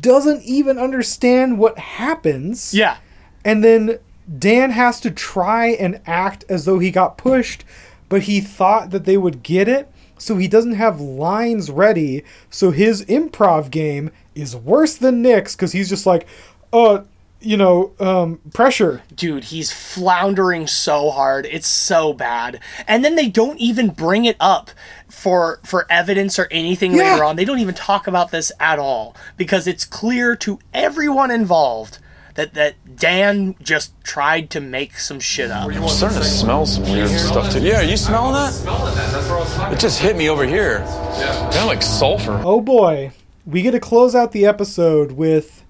doesn't 0.00 0.42
even 0.44 0.78
understand 0.78 1.58
what 1.58 1.78
happens. 1.78 2.74
Yeah. 2.74 2.98
And 3.44 3.64
then 3.64 3.98
Dan 4.38 4.70
has 4.70 5.00
to 5.00 5.10
try 5.10 5.68
and 5.68 6.00
act 6.06 6.44
as 6.48 6.64
though 6.64 6.78
he 6.78 6.90
got 6.90 7.18
pushed, 7.18 7.64
but 8.08 8.22
he 8.22 8.40
thought 8.40 8.90
that 8.90 9.04
they 9.04 9.16
would 9.16 9.42
get 9.42 9.68
it, 9.68 9.90
so 10.18 10.36
he 10.36 10.46
doesn't 10.48 10.72
have 10.74 11.00
lines 11.00 11.70
ready. 11.70 12.22
So 12.48 12.70
his 12.70 13.04
improv 13.06 13.70
game 13.70 14.10
is 14.34 14.54
worse 14.54 14.94
than 14.94 15.22
Nick's 15.22 15.56
because 15.56 15.72
he's 15.72 15.88
just 15.88 16.06
like, 16.06 16.26
uh, 16.72 17.02
you 17.40 17.56
know, 17.56 17.92
um, 17.98 18.38
pressure. 18.52 19.02
Dude, 19.14 19.44
he's 19.44 19.72
floundering 19.72 20.66
so 20.66 21.10
hard. 21.10 21.46
It's 21.46 21.66
so 21.66 22.12
bad. 22.12 22.60
And 22.86 23.02
then 23.02 23.14
they 23.16 23.28
don't 23.28 23.58
even 23.58 23.88
bring 23.88 24.26
it 24.26 24.36
up 24.38 24.70
for 25.08 25.58
for 25.64 25.86
evidence 25.90 26.38
or 26.38 26.46
anything 26.50 26.92
Yeah. 26.92 27.12
later 27.14 27.24
on. 27.24 27.36
They 27.36 27.46
don't 27.46 27.58
even 27.58 27.74
talk 27.74 28.06
about 28.06 28.30
this 28.30 28.52
at 28.60 28.78
all 28.78 29.16
because 29.38 29.66
it's 29.66 29.86
clear 29.86 30.36
to 30.36 30.58
everyone 30.74 31.30
involved 31.30 31.98
that 32.40 32.54
that 32.54 32.96
Dan 32.96 33.54
just 33.62 33.92
tried 34.02 34.48
to 34.50 34.60
make 34.60 34.98
some 34.98 35.20
shit 35.20 35.50
up. 35.50 35.70
I'm 35.70 35.88
starting 35.88 36.18
to 36.18 36.24
smell 36.24 36.64
some 36.64 36.84
weird 36.84 37.10
stuff 37.10 37.52
too. 37.52 37.60
Yeah, 37.60 37.80
are 37.80 37.84
you 37.84 37.96
smelling 37.98 38.32
that? 38.34 39.72
It 39.72 39.78
just 39.78 40.00
hit 40.00 40.16
me 40.16 40.30
over 40.30 40.44
here. 40.44 40.78
Kind 40.78 41.56
of 41.56 41.66
like 41.66 41.82
sulfur. 41.82 42.40
Oh 42.44 42.60
boy, 42.60 43.12
we 43.44 43.60
get 43.62 43.72
to 43.72 43.80
close 43.80 44.14
out 44.14 44.32
the 44.32 44.46
episode 44.46 45.12
with 45.12 45.64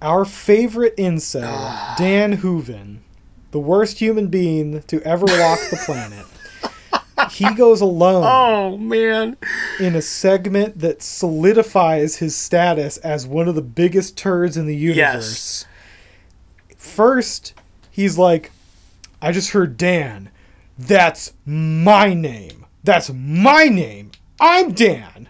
our 0.00 0.24
favorite 0.24 0.96
incel, 0.96 1.96
Dan 1.98 2.32
Hooven, 2.32 3.02
the 3.50 3.60
worst 3.60 3.98
human 3.98 4.28
being 4.28 4.82
to 4.84 5.02
ever 5.02 5.26
walk 5.26 5.58
the 5.70 5.80
planet. 5.84 6.24
He 7.30 7.52
goes 7.54 7.80
alone 7.80 8.24
Oh 8.26 8.76
man. 8.78 9.36
in 9.80 9.94
a 9.96 10.02
segment 10.02 10.78
that 10.80 11.02
solidifies 11.02 12.16
his 12.16 12.36
status 12.36 12.96
as 12.98 13.26
one 13.26 13.48
of 13.48 13.54
the 13.54 13.62
biggest 13.62 14.16
turds 14.16 14.56
in 14.56 14.66
the 14.66 14.76
universe. 14.76 15.66
First, 16.96 17.52
he's 17.90 18.16
like, 18.16 18.52
I 19.20 19.30
just 19.30 19.50
heard 19.50 19.76
Dan. 19.76 20.30
That's 20.78 21.34
my 21.44 22.14
name. 22.14 22.64
That's 22.84 23.10
my 23.12 23.64
name. 23.64 24.12
I'm 24.40 24.72
Dan. 24.72 25.28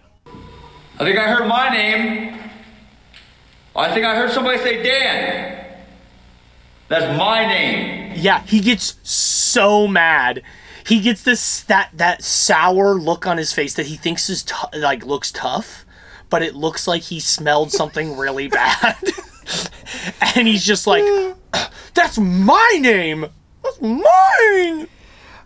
I 0.96 0.98
think 1.00 1.18
I 1.18 1.28
heard 1.28 1.48
my 1.48 1.68
name. 1.70 2.38
I 3.74 3.92
think 3.92 4.06
I 4.06 4.14
heard 4.14 4.30
somebody 4.30 4.58
say 4.58 4.80
Dan. 4.80 5.66
That's 6.86 7.18
my 7.18 7.44
name. 7.44 8.12
Yeah, 8.14 8.44
he 8.44 8.60
gets 8.60 8.94
so 9.02 9.88
mad. 9.88 10.44
He 10.86 11.00
gets 11.00 11.24
this 11.24 11.64
that 11.64 11.90
that 11.94 12.22
sour 12.22 12.94
look 12.94 13.26
on 13.26 13.38
his 13.38 13.52
face 13.52 13.74
that 13.74 13.86
he 13.86 13.96
thinks 13.96 14.30
is 14.30 14.44
tou- 14.44 14.78
like 14.78 15.04
looks 15.04 15.32
tough, 15.32 15.84
but 16.30 16.42
it 16.44 16.54
looks 16.54 16.86
like 16.86 17.02
he 17.02 17.18
smelled 17.18 17.72
something 17.72 18.16
really 18.16 18.46
bad. 18.60 18.94
and 20.36 20.48
he's 20.48 20.64
just 20.64 20.86
like, 20.86 21.04
"That's 21.94 22.18
my 22.18 22.78
name. 22.80 23.26
That's 23.62 23.80
mine. 23.80 24.88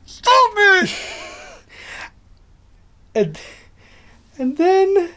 Stop 0.05 0.53
it." 0.57 0.94
and 3.14 3.40
and 4.38 4.57
then 4.57 5.11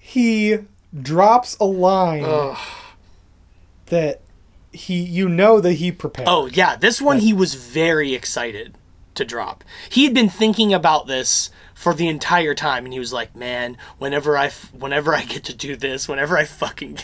he 0.00 0.58
drops 1.00 1.56
a 1.60 1.64
line 1.64 2.56
that 3.86 4.20
he 4.72 5.02
you 5.02 5.28
know 5.28 5.60
that 5.60 5.74
he 5.74 5.92
prepared. 5.92 6.28
Oh 6.28 6.46
yeah, 6.46 6.76
this 6.76 7.00
one 7.00 7.18
he 7.18 7.32
was 7.32 7.54
very 7.54 8.14
excited 8.14 8.76
to 9.14 9.24
drop. 9.24 9.64
He 9.90 10.04
had 10.04 10.14
been 10.14 10.28
thinking 10.28 10.72
about 10.72 11.06
this 11.06 11.50
for 11.74 11.94
the 11.94 12.08
entire 12.08 12.54
time, 12.54 12.84
and 12.84 12.92
he 12.92 12.98
was 12.98 13.12
like, 13.12 13.36
"Man, 13.36 13.76
whenever 13.98 14.36
I, 14.36 14.46
f- 14.46 14.72
whenever 14.72 15.14
I 15.14 15.24
get 15.24 15.44
to 15.44 15.54
do 15.54 15.76
this, 15.76 16.08
whenever 16.08 16.38
I 16.38 16.44
fucking, 16.44 16.98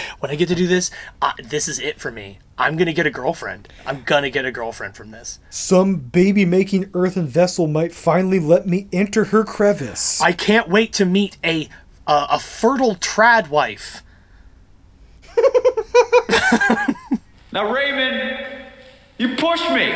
when 0.20 0.30
I 0.30 0.34
get 0.34 0.48
to 0.48 0.54
do 0.54 0.66
this, 0.66 0.90
uh, 1.20 1.32
this 1.42 1.68
is 1.68 1.78
it 1.78 2.00
for 2.00 2.10
me. 2.10 2.38
I'm 2.58 2.76
gonna 2.76 2.92
get 2.92 3.06
a 3.06 3.10
girlfriend. 3.10 3.68
I'm 3.86 4.02
gonna 4.02 4.30
get 4.30 4.44
a 4.44 4.52
girlfriend 4.52 4.96
from 4.96 5.10
this. 5.10 5.38
Some 5.50 5.96
baby 5.96 6.44
making 6.44 6.90
earthen 6.94 7.26
vessel 7.26 7.66
might 7.66 7.92
finally 7.92 8.38
let 8.38 8.66
me 8.66 8.88
enter 8.92 9.24
her 9.24 9.44
crevice. 9.44 10.20
I 10.20 10.32
can't 10.32 10.68
wait 10.68 10.92
to 10.94 11.04
meet 11.04 11.36
a 11.44 11.68
uh, 12.06 12.26
a 12.30 12.38
fertile 12.38 12.96
trad 12.96 13.48
wife." 13.48 14.02
Now, 17.52 17.70
Raymond, 17.70 18.46
you 19.18 19.36
pushed 19.36 19.70
me. 19.70 19.92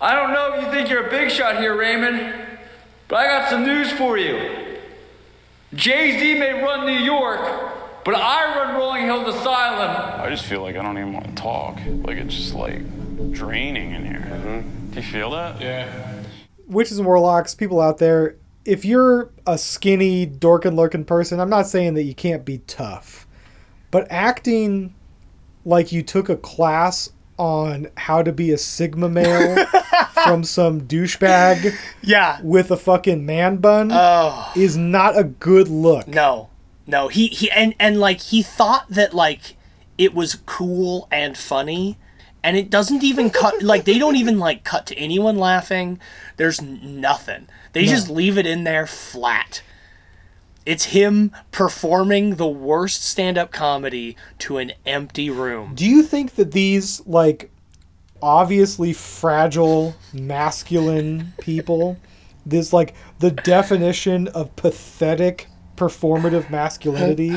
I 0.00 0.14
don't 0.14 0.32
know 0.32 0.54
if 0.54 0.64
you 0.64 0.70
think 0.70 0.88
you're 0.88 1.08
a 1.08 1.10
big 1.10 1.28
shot 1.28 1.58
here, 1.58 1.76
Raymond, 1.76 2.34
but 3.08 3.16
I 3.16 3.26
got 3.26 3.50
some 3.50 3.64
news 3.64 3.90
for 3.92 4.16
you. 4.16 4.78
Jay 5.74 6.16
Z 6.18 6.38
may 6.38 6.62
run 6.62 6.86
New 6.86 6.92
York, 6.92 7.40
but 8.04 8.14
I 8.14 8.56
run 8.56 8.76
Rolling 8.76 9.04
Hills 9.04 9.34
Asylum. 9.34 10.20
I 10.20 10.28
just 10.30 10.44
feel 10.44 10.62
like 10.62 10.76
I 10.76 10.82
don't 10.82 10.98
even 10.98 11.12
want 11.12 11.26
to 11.28 11.34
talk. 11.34 11.78
Like 11.86 12.16
it's 12.18 12.34
just 12.34 12.54
like 12.54 12.80
draining 13.32 13.92
in 13.92 14.04
here. 14.04 14.20
Mm-hmm. 14.20 14.90
Do 14.90 14.96
you 14.96 15.06
feel 15.06 15.30
that? 15.30 15.60
Yeah. 15.60 16.22
Witches 16.66 16.98
and 16.98 17.06
warlocks, 17.06 17.54
people 17.54 17.80
out 17.80 17.98
there, 17.98 18.36
if 18.64 18.84
you're 18.84 19.30
a 19.46 19.58
skinny, 19.58 20.26
dorkin 20.26 20.74
looking 20.74 21.04
person, 21.04 21.40
I'm 21.40 21.50
not 21.50 21.66
saying 21.66 21.94
that 21.94 22.04
you 22.04 22.14
can't 22.14 22.44
be 22.44 22.58
tough. 22.66 23.26
But 23.90 24.06
acting 24.10 24.94
like 25.64 25.92
you 25.92 26.02
took 26.02 26.28
a 26.28 26.36
class 26.36 27.10
on 27.36 27.88
how 27.96 28.22
to 28.22 28.32
be 28.32 28.52
a 28.52 28.58
Sigma 28.58 29.08
male 29.08 29.66
from 30.24 30.44
some 30.44 30.82
douchebag 30.82 31.74
yeah. 32.02 32.40
with 32.42 32.70
a 32.70 32.76
fucking 32.76 33.26
man 33.26 33.56
bun 33.56 33.90
Oh. 33.92 34.52
is 34.56 34.76
not 34.76 35.18
a 35.18 35.24
good 35.24 35.68
look. 35.68 36.06
No, 36.08 36.48
no. 36.86 37.08
He 37.08 37.28
he 37.28 37.50
and 37.50 37.74
and 37.78 37.98
like 38.00 38.20
he 38.20 38.42
thought 38.42 38.86
that 38.90 39.14
like 39.14 39.56
it 39.96 40.14
was 40.14 40.36
cool 40.46 41.06
and 41.10 41.36
funny, 41.36 41.98
and 42.42 42.56
it 42.56 42.70
doesn't 42.70 43.02
even 43.04 43.30
cut. 43.30 43.62
like 43.62 43.84
they 43.84 43.98
don't 43.98 44.16
even 44.16 44.38
like 44.38 44.64
cut 44.64 44.86
to 44.86 44.96
anyone 44.96 45.36
laughing. 45.38 45.98
There's 46.36 46.60
nothing. 46.60 47.46
They 47.72 47.84
No. 47.86 47.90
just 47.92 48.10
leave 48.10 48.38
it 48.38 48.46
in 48.46 48.64
there 48.64 48.86
flat. 48.86 49.62
It's 50.66 50.86
him 50.86 51.30
performing 51.50 52.36
the 52.36 52.46
worst 52.48 53.04
stand-up 53.04 53.52
comedy 53.52 54.16
to 54.38 54.56
an 54.56 54.72
empty 54.86 55.28
room. 55.28 55.74
Do 55.74 55.84
you 55.84 56.02
think 56.02 56.36
that 56.36 56.52
these 56.52 57.02
like 57.06 57.50
obviously 58.22 58.94
fragile 58.94 59.94
masculine 60.14 61.34
people, 61.38 61.98
this 62.46 62.72
like 62.72 62.94
the 63.18 63.30
definition 63.30 64.26
of 64.28 64.56
pathetic 64.56 65.48
performative 65.76 66.50
masculinity, 66.58 67.36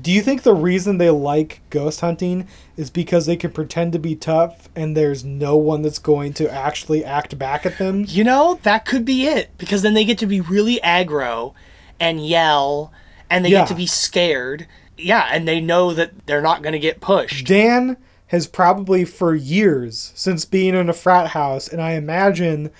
do 0.00 0.12
you 0.12 0.20
think 0.20 0.42
the 0.42 0.54
reason 0.54 0.98
they 0.98 1.08
like 1.10 1.60
ghost 1.70 2.00
hunting 2.02 2.46
is 2.76 2.90
because 2.90 3.24
they 3.26 3.36
can 3.36 3.50
pretend 3.50 3.92
to 3.92 3.98
be 3.98 4.14
tough 4.14 4.68
and 4.76 4.94
there's 4.96 5.24
no 5.24 5.56
one 5.56 5.80
that's 5.82 5.98
going 5.98 6.34
to 6.34 6.52
actually 6.52 7.04
act 7.04 7.38
back 7.38 7.64
at 7.64 7.78
them? 7.78 8.04
You 8.06 8.22
know, 8.24 8.60
that 8.64 8.84
could 8.84 9.04
be 9.04 9.26
it 9.26 9.50
because 9.56 9.82
then 9.82 9.94
they 9.94 10.04
get 10.04 10.18
to 10.18 10.26
be 10.26 10.40
really 10.42 10.78
aggro 10.84 11.54
and 11.98 12.24
yell 12.26 12.92
and 13.30 13.44
they 13.44 13.48
Yeah. 13.50 13.60
get 13.60 13.68
to 13.68 13.74
be 13.74 13.86
scared. 13.86 14.66
Yeah, 14.98 15.28
and 15.30 15.48
they 15.48 15.60
know 15.60 15.94
that 15.94 16.26
they're 16.26 16.42
not 16.42 16.60
going 16.62 16.72
to 16.74 16.78
get 16.78 17.00
pushed. 17.00 17.46
Dan 17.46 17.96
has 18.26 18.46
probably 18.46 19.04
for 19.06 19.34
years 19.34 20.12
since 20.14 20.44
being 20.44 20.74
in 20.74 20.90
a 20.90 20.92
frat 20.92 21.28
house, 21.28 21.66
and 21.68 21.80
I 21.80 21.92
imagine 21.92 22.70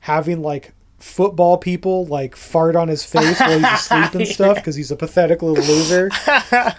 having 0.00 0.42
like 0.42 0.72
football 0.98 1.56
people 1.58 2.06
like 2.06 2.34
fart 2.36 2.76
on 2.76 2.88
his 2.88 3.04
face 3.04 3.38
while 3.40 3.58
he's 3.58 3.72
asleep 3.72 4.14
and 4.14 4.28
stuff 4.34 4.56
because 4.56 4.74
he's 4.76 4.90
a 4.90 4.96
pathetic 4.96 5.42
little 5.42 5.64
loser. 5.64 6.10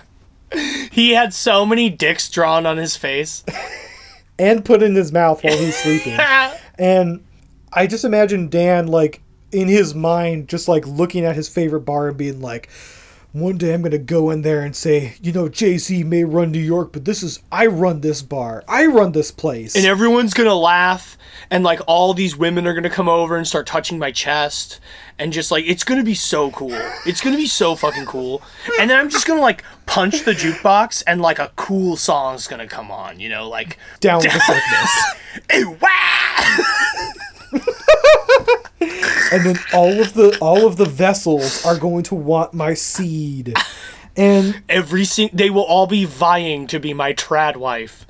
He 0.91 1.11
had 1.11 1.33
so 1.33 1.65
many 1.65 1.89
dicks 1.89 2.29
drawn 2.29 2.65
on 2.65 2.77
his 2.77 2.95
face. 2.95 3.43
and 4.39 4.65
put 4.65 4.81
in 4.81 4.95
his 4.95 5.11
mouth 5.11 5.43
while 5.43 5.55
he's 5.57 5.77
sleeping. 5.77 6.17
and 6.77 7.23
I 7.71 7.87
just 7.87 8.03
imagine 8.03 8.49
Dan 8.49 8.87
like 8.87 9.21
in 9.51 9.67
his 9.67 9.93
mind 9.93 10.47
just 10.47 10.67
like 10.67 10.87
looking 10.87 11.25
at 11.25 11.35
his 11.35 11.49
favorite 11.49 11.81
bar 11.81 12.07
and 12.07 12.17
being 12.17 12.41
like 12.41 12.69
one 13.31 13.57
day 13.57 13.73
I'm 13.73 13.83
gonna 13.83 13.99
go 13.99 14.31
in 14.31 14.41
there 14.41 14.61
and 14.61 14.75
say, 14.75 15.13
you 15.21 15.31
know, 15.31 15.49
Jay 15.49 15.77
Z 15.77 16.03
may 16.03 16.23
run 16.23 16.51
New 16.51 16.57
York, 16.57 16.91
but 16.93 17.05
this 17.05 17.21
is 17.21 17.39
I 17.51 17.67
run 17.67 18.01
this 18.01 18.23
bar. 18.23 18.63
I 18.67 18.87
run 18.87 19.11
this 19.11 19.29
place. 19.29 19.75
and 19.75 19.85
everyone's 19.85 20.33
gonna 20.33 20.55
laugh 20.55 21.15
and 21.51 21.63
like 21.63 21.79
all 21.87 22.13
these 22.13 22.35
women 22.37 22.67
are 22.67 22.73
gonna 22.73 22.89
come 22.89 23.09
over 23.09 23.35
and 23.35 23.47
start 23.47 23.65
touching 23.67 23.97
my 23.99 24.11
chest. 24.11 24.79
And 25.17 25.33
just 25.33 25.51
like 25.51 25.65
it's 25.67 25.83
gonna 25.83 26.03
be 26.03 26.15
so 26.15 26.51
cool. 26.51 26.79
It's 27.05 27.21
gonna 27.21 27.37
be 27.37 27.47
so 27.47 27.75
fucking 27.75 28.05
cool. 28.05 28.41
And 28.79 28.89
then 28.89 28.99
i'm 28.99 29.09
just 29.09 29.25
gonna 29.27 29.41
like 29.41 29.63
punch 29.85 30.23
the 30.23 30.31
jukebox 30.31 31.03
and 31.07 31.21
like 31.21 31.39
a 31.39 31.51
cool 31.55 31.97
song's 31.97 32.47
gonna 32.47 32.67
come 32.67 32.91
on 32.91 33.19
you 33.19 33.27
know 33.27 33.49
like 33.49 33.77
Down 33.99 34.21
with 34.21 34.31
the 34.31 34.39
sickness. 34.39 35.75
and 39.31 39.45
then 39.45 39.57
all 39.73 39.99
of 39.99 40.13
the 40.13 40.37
all 40.41 40.65
of 40.65 40.77
the 40.77 40.85
vessels 40.85 41.65
are 41.65 41.77
going 41.77 42.03
to 42.03 42.15
want 42.15 42.53
my 42.53 42.73
seed. 42.73 43.53
And 44.15 44.61
every 44.67 45.05
sing- 45.05 45.29
they 45.33 45.49
will 45.49 45.63
all 45.63 45.87
be 45.87 46.03
vying 46.05 46.67
to 46.67 46.79
be 46.79 46.93
my 46.93 47.13
trad 47.13 47.55
wife 47.55 48.05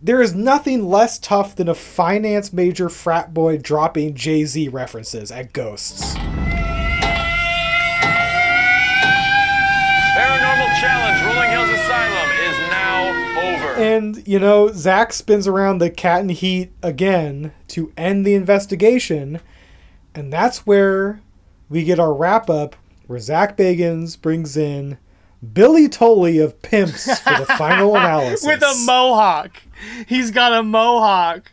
there 0.00 0.22
is 0.22 0.34
nothing 0.34 0.88
less 0.88 1.18
tough 1.18 1.56
than 1.56 1.68
a 1.68 1.74
finance 1.74 2.52
major 2.52 2.88
frat 2.88 3.34
boy 3.34 3.58
dropping 3.58 4.14
Jay-Z 4.14 4.68
references 4.68 5.32
at 5.32 5.52
ghosts. 5.52 6.14
Paranormal 10.16 10.80
Challenge 10.80 11.22
Rolling 11.26 11.50
Hills 11.50 11.70
Asylum 11.70 12.30
is 12.48 12.58
now 12.70 13.08
over. 13.40 13.74
And, 13.80 14.26
you 14.26 14.38
know, 14.38 14.72
Zach 14.72 15.12
spins 15.12 15.46
around 15.46 15.78
the 15.78 15.90
cat 15.90 16.20
and 16.20 16.30
heat 16.30 16.72
again 16.82 17.52
to 17.68 17.92
end 17.96 18.24
the 18.26 18.34
investigation. 18.34 19.40
And 20.14 20.32
that's 20.32 20.66
where 20.66 21.20
we 21.68 21.84
get 21.84 21.98
our 22.00 22.14
wrap 22.14 22.48
up 22.50 22.76
where 23.06 23.18
Zach 23.18 23.56
Bagans 23.56 24.20
brings 24.20 24.56
in 24.56 24.98
Billy 25.52 25.88
Tolley 25.88 26.38
of 26.38 26.60
Pimps 26.62 27.04
for 27.20 27.38
the 27.38 27.46
final 27.56 27.96
analysis. 27.96 28.44
with 28.46 28.62
a 28.62 28.74
mohawk 28.84 29.62
he's 30.06 30.30
got 30.30 30.52
a 30.52 30.62
mohawk 30.62 31.52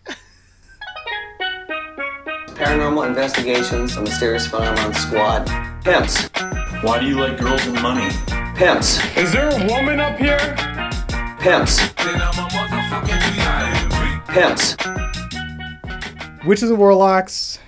Paranormal 2.56 3.06
Investigations, 3.08 3.98
a 3.98 4.02
Mysterious 4.02 4.48
Phenomenon 4.48 4.94
Squad. 4.94 5.46
Pimps. 5.84 6.30
Why 6.82 7.00
do 7.02 7.06
you 7.06 7.20
like 7.20 7.38
girls 7.38 7.68
and 7.68 7.82
money? 7.82 8.10
Pimps. 8.56 8.98
Is 9.18 9.34
there 9.34 9.50
a 9.50 9.68
woman 9.68 10.00
up 10.00 10.18
here? 10.18 10.40
Pimps. 11.38 11.78
Pimps. 14.30 14.78
Witches 16.46 16.70
and 16.70 16.80
Warlocks. 16.80 17.60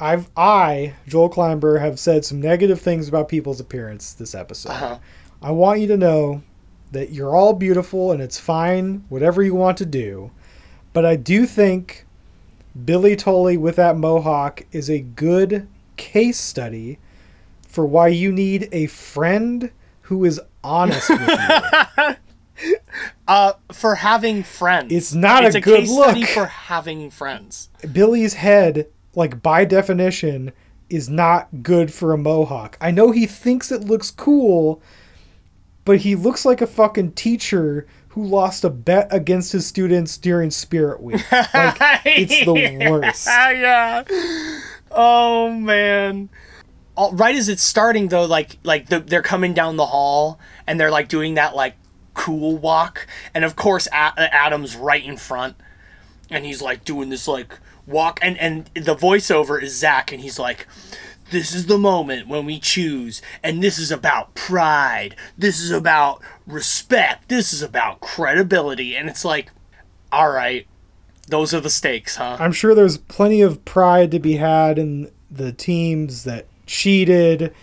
I've 0.00 0.30
I, 0.34 0.94
Joel 1.06 1.28
Kleinber, 1.28 1.78
have 1.78 2.00
said 2.00 2.24
some 2.24 2.40
negative 2.40 2.80
things 2.80 3.08
about 3.08 3.28
people's 3.28 3.60
appearance 3.60 4.14
this 4.14 4.34
episode. 4.34 4.70
Uh-huh. 4.70 4.98
I 5.42 5.50
want 5.50 5.80
you 5.80 5.86
to 5.88 5.98
know 5.98 6.42
that 6.92 7.12
you're 7.12 7.36
all 7.36 7.52
beautiful 7.52 8.10
and 8.12 8.20
it's 8.22 8.38
fine, 8.38 9.04
whatever 9.08 9.42
you 9.42 9.54
want 9.54 9.78
to 9.78 9.86
do. 9.86 10.30
But 10.92 11.04
I 11.06 11.16
do 11.16 11.46
think 11.46 12.06
Billy 12.84 13.16
Tolley 13.16 13.56
with 13.56 13.76
that 13.76 13.96
mohawk 13.96 14.62
is 14.72 14.90
a 14.90 15.00
good 15.00 15.68
case 15.96 16.38
study 16.38 16.98
for 17.68 17.86
why 17.86 18.08
you 18.08 18.32
need 18.32 18.68
a 18.72 18.86
friend 18.86 19.70
who 20.02 20.24
is 20.24 20.40
honest 20.64 21.08
with 21.10 21.20
you. 21.28 22.16
uh 23.28 23.52
for 23.72 23.94
having 23.96 24.42
friends 24.42 24.92
It's 24.92 25.14
not 25.14 25.44
it's 25.44 25.54
a 25.54 25.58
a 25.58 25.62
good 25.62 25.80
case 25.80 25.92
study 25.94 26.20
look. 26.20 26.28
for 26.30 26.46
having 26.46 27.08
friends 27.10 27.70
Billy's 27.92 28.34
head, 28.34 28.86
like 29.14 29.42
by 29.42 29.64
definition, 29.64 30.52
is 30.90 31.08
not 31.08 31.62
good 31.62 31.92
for 31.92 32.12
a 32.12 32.18
mohawk. 32.18 32.76
I 32.80 32.90
know 32.90 33.12
he 33.12 33.24
thinks 33.26 33.70
it 33.72 33.82
looks 33.84 34.10
cool, 34.10 34.82
but 35.84 35.98
he 35.98 36.14
looks 36.14 36.44
like 36.44 36.60
a 36.60 36.66
fucking 36.66 37.12
teacher 37.12 37.86
who 38.10 38.24
lost 38.24 38.64
a 38.64 38.70
bet 38.70 39.08
against 39.10 39.52
his 39.52 39.66
students 39.66 40.16
during 40.16 40.50
Spirit 40.50 41.00
Week. 41.02 41.24
Like 41.32 42.02
it's 42.04 42.44
the 42.44 42.88
worst. 42.90 43.26
yeah. 43.28 44.04
Oh 44.90 45.52
man. 45.52 46.28
All, 46.96 47.12
right 47.12 47.34
as 47.36 47.48
it's 47.48 47.62
starting 47.62 48.08
though, 48.08 48.24
like 48.24 48.58
like 48.64 48.88
the, 48.88 49.00
they're 49.00 49.22
coming 49.22 49.54
down 49.54 49.76
the 49.76 49.86
hall 49.86 50.40
and 50.66 50.78
they're 50.78 50.90
like 50.90 51.08
doing 51.08 51.34
that 51.34 51.54
like 51.54 51.76
cool 52.14 52.56
walk, 52.56 53.06
and 53.32 53.44
of 53.44 53.56
course 53.56 53.86
A- 53.88 54.34
Adam's 54.34 54.76
right 54.76 55.04
in 55.04 55.16
front, 55.16 55.56
and 56.28 56.44
he's 56.44 56.60
like 56.60 56.84
doing 56.84 57.08
this 57.08 57.28
like 57.28 57.58
walk, 57.86 58.18
and 58.22 58.36
and 58.38 58.66
the 58.74 58.96
voiceover 58.96 59.62
is 59.62 59.76
Zach, 59.78 60.12
and 60.12 60.20
he's 60.20 60.38
like. 60.38 60.66
This 61.30 61.54
is 61.54 61.66
the 61.66 61.78
moment 61.78 62.28
when 62.28 62.44
we 62.44 62.58
choose, 62.58 63.22
and 63.42 63.62
this 63.62 63.78
is 63.78 63.90
about 63.90 64.34
pride. 64.34 65.14
This 65.38 65.60
is 65.60 65.70
about 65.70 66.20
respect. 66.46 67.28
This 67.28 67.52
is 67.52 67.62
about 67.62 68.00
credibility. 68.00 68.96
And 68.96 69.08
it's 69.08 69.24
like, 69.24 69.50
all 70.10 70.30
right, 70.30 70.66
those 71.28 71.54
are 71.54 71.60
the 71.60 71.70
stakes, 71.70 72.16
huh? 72.16 72.36
I'm 72.40 72.52
sure 72.52 72.74
there's 72.74 72.98
plenty 72.98 73.40
of 73.40 73.64
pride 73.64 74.10
to 74.10 74.18
be 74.18 74.36
had 74.36 74.78
in 74.78 75.10
the 75.30 75.52
teams 75.52 76.24
that 76.24 76.46
cheated 76.66 77.54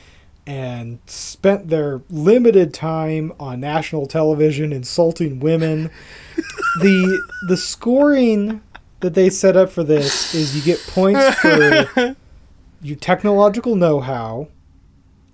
and 0.46 1.00
spent 1.06 1.68
their 1.68 2.02
limited 2.10 2.74
time 2.74 3.34
on 3.38 3.60
national 3.60 4.08
television 4.08 4.72
insulting 4.72 5.42
women. 5.42 5.92
the 6.80 7.22
the 7.50 7.58
scoring 7.58 8.62
that 9.02 9.14
they 9.14 9.30
set 9.30 9.58
up 9.58 9.70
for 9.70 9.84
this 9.84 10.34
is 10.34 10.56
you 10.56 10.62
get 10.64 10.82
points 10.88 11.36
for 11.36 12.16
your 12.82 12.96
technological 12.98 13.76
know-how, 13.76 14.48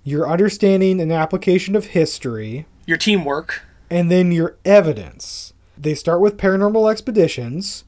your 0.03 0.29
understanding 0.29 0.99
and 0.99 1.11
application 1.11 1.75
of 1.75 1.87
history, 1.87 2.65
Your 2.85 2.97
teamwork. 2.97 3.63
and 3.89 4.09
then 4.11 4.31
your 4.31 4.57
evidence. 4.65 5.53
They 5.77 5.95
start 5.95 6.21
with 6.21 6.37
paranormal 6.37 6.91
expeditions, 6.91 7.83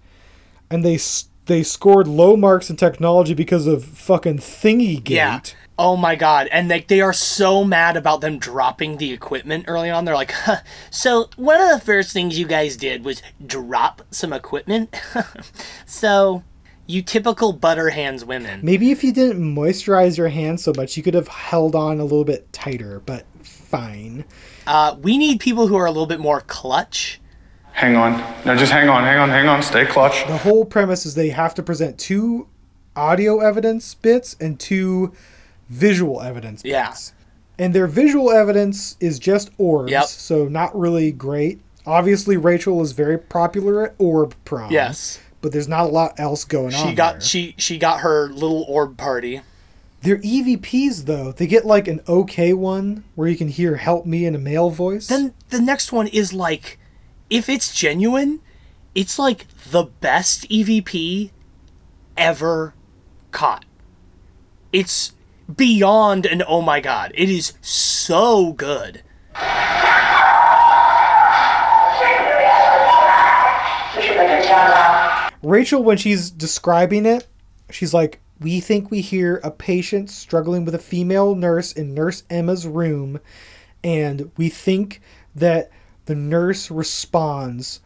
and 0.69 0.83
they 0.83 0.97
they 1.45 1.61
scored 1.61 2.07
low 2.07 2.35
marks 2.35 2.69
in 2.71 2.75
technology 2.75 3.33
because 3.35 3.67
of 3.67 3.83
fucking 3.85 4.39
thingy 4.39 5.03
gate. 5.03 5.15
Yeah. 5.15 5.39
Oh 5.77 5.95
my 5.97 6.15
god. 6.15 6.47
And 6.51 6.69
like 6.69 6.87
they 6.87 7.01
are 7.01 7.13
so 7.13 7.63
mad 7.63 7.95
about 7.97 8.21
them 8.21 8.39
dropping 8.39 8.97
the 8.97 9.11
equipment 9.11 9.65
early 9.67 9.89
on. 9.91 10.05
They're 10.05 10.15
like, 10.15 10.31
huh, 10.31 10.61
so 10.89 11.29
one 11.35 11.61
of 11.61 11.69
the 11.69 11.85
first 11.85 12.13
things 12.13 12.39
you 12.39 12.47
guys 12.47 12.77
did 12.77 13.03
was 13.05 13.21
drop 13.45 14.01
some 14.09 14.33
equipment. 14.33 14.99
so 15.85 16.43
you 16.88 17.01
typical 17.01 17.51
butter 17.53 17.89
hands 17.89 18.23
women. 18.25 18.59
Maybe 18.63 18.91
if 18.91 19.03
you 19.03 19.11
didn't 19.11 19.41
moisturize 19.41 20.17
your 20.17 20.29
hands 20.29 20.63
so 20.63 20.73
much, 20.75 20.95
you 20.97 21.03
could 21.03 21.13
have 21.13 21.27
held 21.27 21.75
on 21.75 21.99
a 21.99 22.03
little 22.03 22.25
bit 22.25 22.51
tighter. 22.53 23.01
But 23.05 23.25
fine. 23.43 24.25
Uh, 24.67 24.95
we 25.01 25.17
need 25.17 25.39
people 25.39 25.67
who 25.67 25.75
are 25.75 25.86
a 25.86 25.91
little 25.91 26.07
bit 26.07 26.19
more 26.19 26.41
clutch. 26.41 27.19
Hang 27.73 27.95
on. 27.95 28.11
No, 28.45 28.55
just 28.55 28.71
hang 28.71 28.88
on, 28.88 29.03
hang 29.03 29.17
on, 29.17 29.29
hang 29.29 29.47
on. 29.47 29.61
Stay 29.61 29.86
clutch. 29.86 30.25
The 30.27 30.38
whole 30.38 30.63
premise 30.63 31.05
is 31.05 31.15
they 31.15 31.29
have 31.29 31.53
to 31.55 31.63
present 31.63 31.97
two 31.97 32.47
audio 32.95 33.39
evidence 33.41 33.93
bits 33.95 34.36
and 34.39 34.57
two 34.59 35.11
visual 35.67 36.21
evidence 36.21 36.61
bits. 36.63 36.71
Yeah. 36.71 36.93
And 37.57 37.73
their 37.75 37.88
visual 37.88 38.31
evidence 38.31 38.95
is 38.99 39.19
just 39.19 39.49
orbs, 39.57 39.91
Yep. 39.91 40.05
so 40.05 40.47
not 40.47 40.77
really 40.77 41.11
great. 41.11 41.59
Obviously, 41.86 42.38
Rachel 42.38 42.81
is 42.81 42.93
very 42.93 43.17
popular 43.17 43.86
at 43.88 43.95
orb 43.97 44.36
prom. 44.45 44.71
Yes. 44.71 45.19
But 45.45 45.51
there's 45.51 45.67
not 45.67 45.85
a 45.85 45.89
lot 45.89 46.19
else 46.19 46.43
going 46.43 46.73
on. 46.73 46.87
She 46.87 46.95
got 46.95 47.11
there. 47.11 47.21
she 47.21 47.53
she 47.59 47.77
got 47.77 47.99
her 47.99 48.29
little 48.29 48.63
orb 48.67 48.97
party. 48.97 49.41
They're 50.01 50.17
EVPs 50.17 51.05
though. 51.05 51.33
They 51.33 51.45
get 51.45 51.67
like 51.67 51.87
an 51.87 52.01
okay 52.07 52.51
one 52.51 53.03
where 53.13 53.27
you 53.27 53.37
can 53.37 53.49
hear 53.49 53.75
"Help 53.75 54.07
Me" 54.07 54.25
in 54.25 54.33
a 54.33 54.39
male 54.39 54.71
voice. 54.71 55.05
Then 55.05 55.35
the 55.49 55.61
next 55.61 55.91
one 55.91 56.07
is 56.07 56.33
like, 56.33 56.79
if 57.29 57.47
it's 57.47 57.75
genuine, 57.75 58.39
it's 58.95 59.19
like 59.19 59.45
the 59.69 59.83
best 59.83 60.49
EVP 60.49 61.29
ever 62.17 62.73
caught. 63.29 63.65
It's 64.73 65.13
beyond 65.55 66.25
an 66.25 66.41
oh 66.47 66.63
my 66.63 66.79
god. 66.79 67.11
It 67.13 67.29
is 67.29 67.53
so 67.61 68.53
good. 68.53 69.03
Rachel, 75.45 75.83
when 75.83 75.97
she's 75.97 76.29
describing 76.29 77.05
it, 77.05 77.27
she's 77.69 77.93
like, 77.93 78.19
We 78.39 78.59
think 78.59 78.89
we 78.89 79.01
hear 79.01 79.39
a 79.43 79.51
patient 79.51 80.09
struggling 80.09 80.65
with 80.65 80.75
a 80.75 80.79
female 80.79 81.35
nurse 81.35 81.71
in 81.71 81.93
Nurse 81.93 82.23
Emma's 82.29 82.67
room, 82.67 83.19
and 83.83 84.31
we 84.37 84.49
think 84.49 85.01
that 85.35 85.69
the 86.05 86.15
nurse 86.15 86.71
responds 86.71 87.81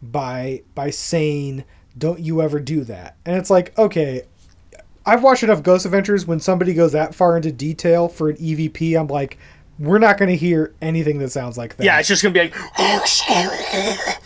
by 0.00 0.62
by 0.74 0.90
saying, 0.90 1.64
Don't 1.96 2.20
you 2.20 2.40
ever 2.40 2.58
do 2.58 2.84
that. 2.84 3.16
And 3.26 3.36
it's 3.36 3.50
like, 3.50 3.76
okay, 3.78 4.22
I've 5.04 5.22
watched 5.22 5.42
enough 5.42 5.62
Ghost 5.62 5.84
Adventures 5.84 6.26
when 6.26 6.40
somebody 6.40 6.74
goes 6.74 6.92
that 6.92 7.14
far 7.14 7.36
into 7.36 7.52
detail 7.52 8.08
for 8.08 8.30
an 8.30 8.36
EVP, 8.36 8.98
I'm 8.98 9.08
like, 9.08 9.38
we're 9.78 9.98
not 9.98 10.16
gonna 10.16 10.32
hear 10.32 10.74
anything 10.80 11.18
that 11.18 11.30
sounds 11.30 11.58
like 11.58 11.76
that. 11.76 11.84
Yeah, 11.84 11.98
it's 11.98 12.08
just 12.08 12.22
gonna 12.22 12.32
be 12.32 12.40
like 12.40 12.54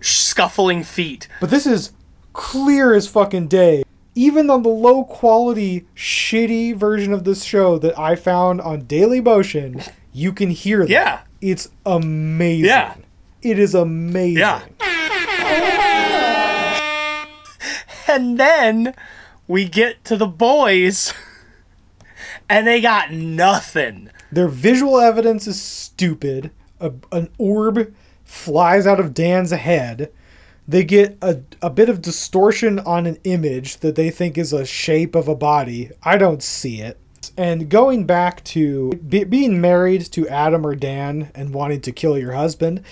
scuffling 0.00 0.84
feet. 0.84 1.28
But 1.40 1.50
this 1.50 1.66
is 1.66 1.92
clear 2.34 2.92
as 2.92 3.08
fucking 3.08 3.48
day. 3.48 3.84
Even 4.14 4.50
on 4.50 4.62
the 4.62 4.68
low 4.68 5.04
quality, 5.04 5.86
shitty 5.96 6.76
version 6.76 7.12
of 7.12 7.24
this 7.24 7.42
show 7.42 7.78
that 7.78 7.98
I 7.98 8.14
found 8.14 8.60
on 8.60 8.84
Daily 8.84 9.20
Motion, 9.20 9.80
you 10.12 10.32
can 10.32 10.50
hear 10.50 10.80
that. 10.80 10.90
Yeah. 10.90 11.20
It's 11.40 11.68
amazing. 11.86 12.66
Yeah. 12.66 12.94
It 13.42 13.58
is 13.58 13.74
amazing. 13.74 14.38
Yeah. 14.38 14.62
And 18.06 18.38
then 18.38 18.94
we 19.48 19.68
get 19.68 20.04
to 20.04 20.16
the 20.16 20.26
boys, 20.26 21.12
and 22.48 22.66
they 22.66 22.80
got 22.80 23.10
nothing. 23.12 24.10
Their 24.30 24.48
visual 24.48 25.00
evidence 25.00 25.46
is 25.46 25.60
stupid. 25.60 26.50
A, 26.80 26.92
an 27.10 27.30
orb 27.38 27.92
flies 28.24 28.86
out 28.86 29.00
of 29.00 29.14
Dan's 29.14 29.50
head. 29.50 30.12
They 30.66 30.84
get 30.84 31.18
a, 31.20 31.42
a 31.60 31.70
bit 31.70 31.88
of 31.88 32.00
distortion 32.00 32.78
on 32.80 33.06
an 33.06 33.18
image 33.24 33.78
that 33.78 33.96
they 33.96 34.10
think 34.10 34.38
is 34.38 34.52
a 34.52 34.64
shape 34.64 35.14
of 35.14 35.28
a 35.28 35.34
body. 35.34 35.90
I 36.02 36.16
don't 36.16 36.42
see 36.42 36.80
it. 36.80 36.98
And 37.36 37.68
going 37.68 38.06
back 38.06 38.44
to 38.44 38.90
be, 38.92 39.24
being 39.24 39.60
married 39.60 40.02
to 40.12 40.28
Adam 40.28 40.66
or 40.66 40.74
Dan 40.74 41.30
and 41.34 41.54
wanting 41.54 41.80
to 41.82 41.92
kill 41.92 42.16
your 42.16 42.32
husband, 42.32 42.82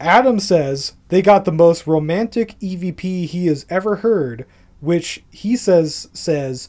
Adam 0.00 0.38
says 0.38 0.94
they 1.08 1.22
got 1.22 1.44
the 1.44 1.52
most 1.52 1.86
romantic 1.86 2.58
EVP 2.60 3.26
he 3.26 3.46
has 3.46 3.66
ever 3.68 3.96
heard, 3.96 4.46
which 4.80 5.24
he 5.30 5.56
says 5.56 6.08
says, 6.12 6.68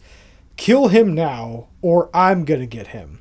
"Kill 0.57 0.87
him 0.87 1.13
now, 1.13 1.67
or 1.81 2.09
I'm 2.13 2.43
gonna 2.43 2.65
get 2.65 2.87
him." 2.87 3.19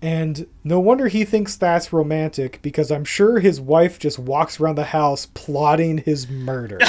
And 0.00 0.46
no 0.62 0.78
wonder 0.78 1.08
he 1.08 1.24
thinks 1.24 1.56
that's 1.56 1.92
romantic 1.92 2.60
because 2.62 2.92
I'm 2.92 3.04
sure 3.04 3.40
his 3.40 3.60
wife 3.60 3.98
just 3.98 4.18
walks 4.18 4.60
around 4.60 4.76
the 4.76 4.84
house 4.84 5.26
plotting 5.26 5.98
his 5.98 6.28
murder. 6.28 6.78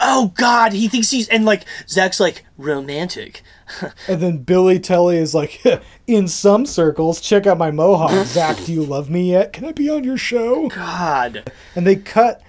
Oh 0.00 0.32
God, 0.36 0.72
he 0.72 0.88
thinks 0.88 1.10
he's 1.10 1.28
and 1.28 1.44
like 1.44 1.64
Zach's 1.88 2.18
like 2.18 2.44
romantic. 2.56 3.42
and 4.08 4.20
then 4.20 4.38
Billy 4.38 4.78
Tolley 4.78 5.18
is 5.18 5.34
like, 5.34 5.62
in 6.06 6.28
some 6.28 6.66
circles, 6.66 7.20
check 7.20 7.46
out 7.46 7.58
my 7.58 7.70
mohawk. 7.70 8.26
Zach, 8.26 8.56
do 8.64 8.72
you 8.72 8.82
love 8.82 9.10
me 9.10 9.30
yet? 9.32 9.52
Can 9.52 9.64
I 9.64 9.72
be 9.72 9.90
on 9.90 10.04
your 10.04 10.16
show? 10.16 10.68
God. 10.68 11.52
And 11.74 11.86
they 11.86 11.96
cut 11.96 12.42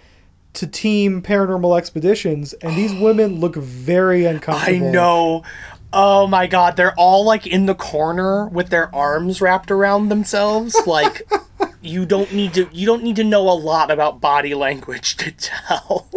to 0.54 0.68
Team 0.68 1.22
Paranormal 1.22 1.78
Expeditions, 1.78 2.54
and 2.54 2.76
these 2.76 2.94
women 2.94 3.40
look 3.40 3.56
very 3.56 4.26
uncomfortable 4.26 4.88
I 4.88 4.92
know. 4.92 5.44
Oh 5.92 6.28
my 6.28 6.48
God, 6.48 6.76
they're 6.76 6.94
all 6.96 7.24
like 7.26 7.48
in 7.48 7.66
the 7.66 7.76
corner 7.76 8.48
with 8.48 8.70
their 8.70 8.94
arms 8.94 9.42
wrapped 9.42 9.72
around 9.72 10.10
themselves. 10.10 10.76
Like 10.90 11.30
you 11.82 12.06
don't 12.06 12.34
need 12.34 12.54
to. 12.56 12.68
You 12.72 12.86
don't 12.86 13.04
need 13.04 13.16
to 13.18 13.24
know 13.24 13.50
a 13.50 13.54
lot 13.54 13.92
about 13.92 14.20
body 14.20 14.54
language 14.54 15.16
to 15.18 15.32
tell 15.32 16.10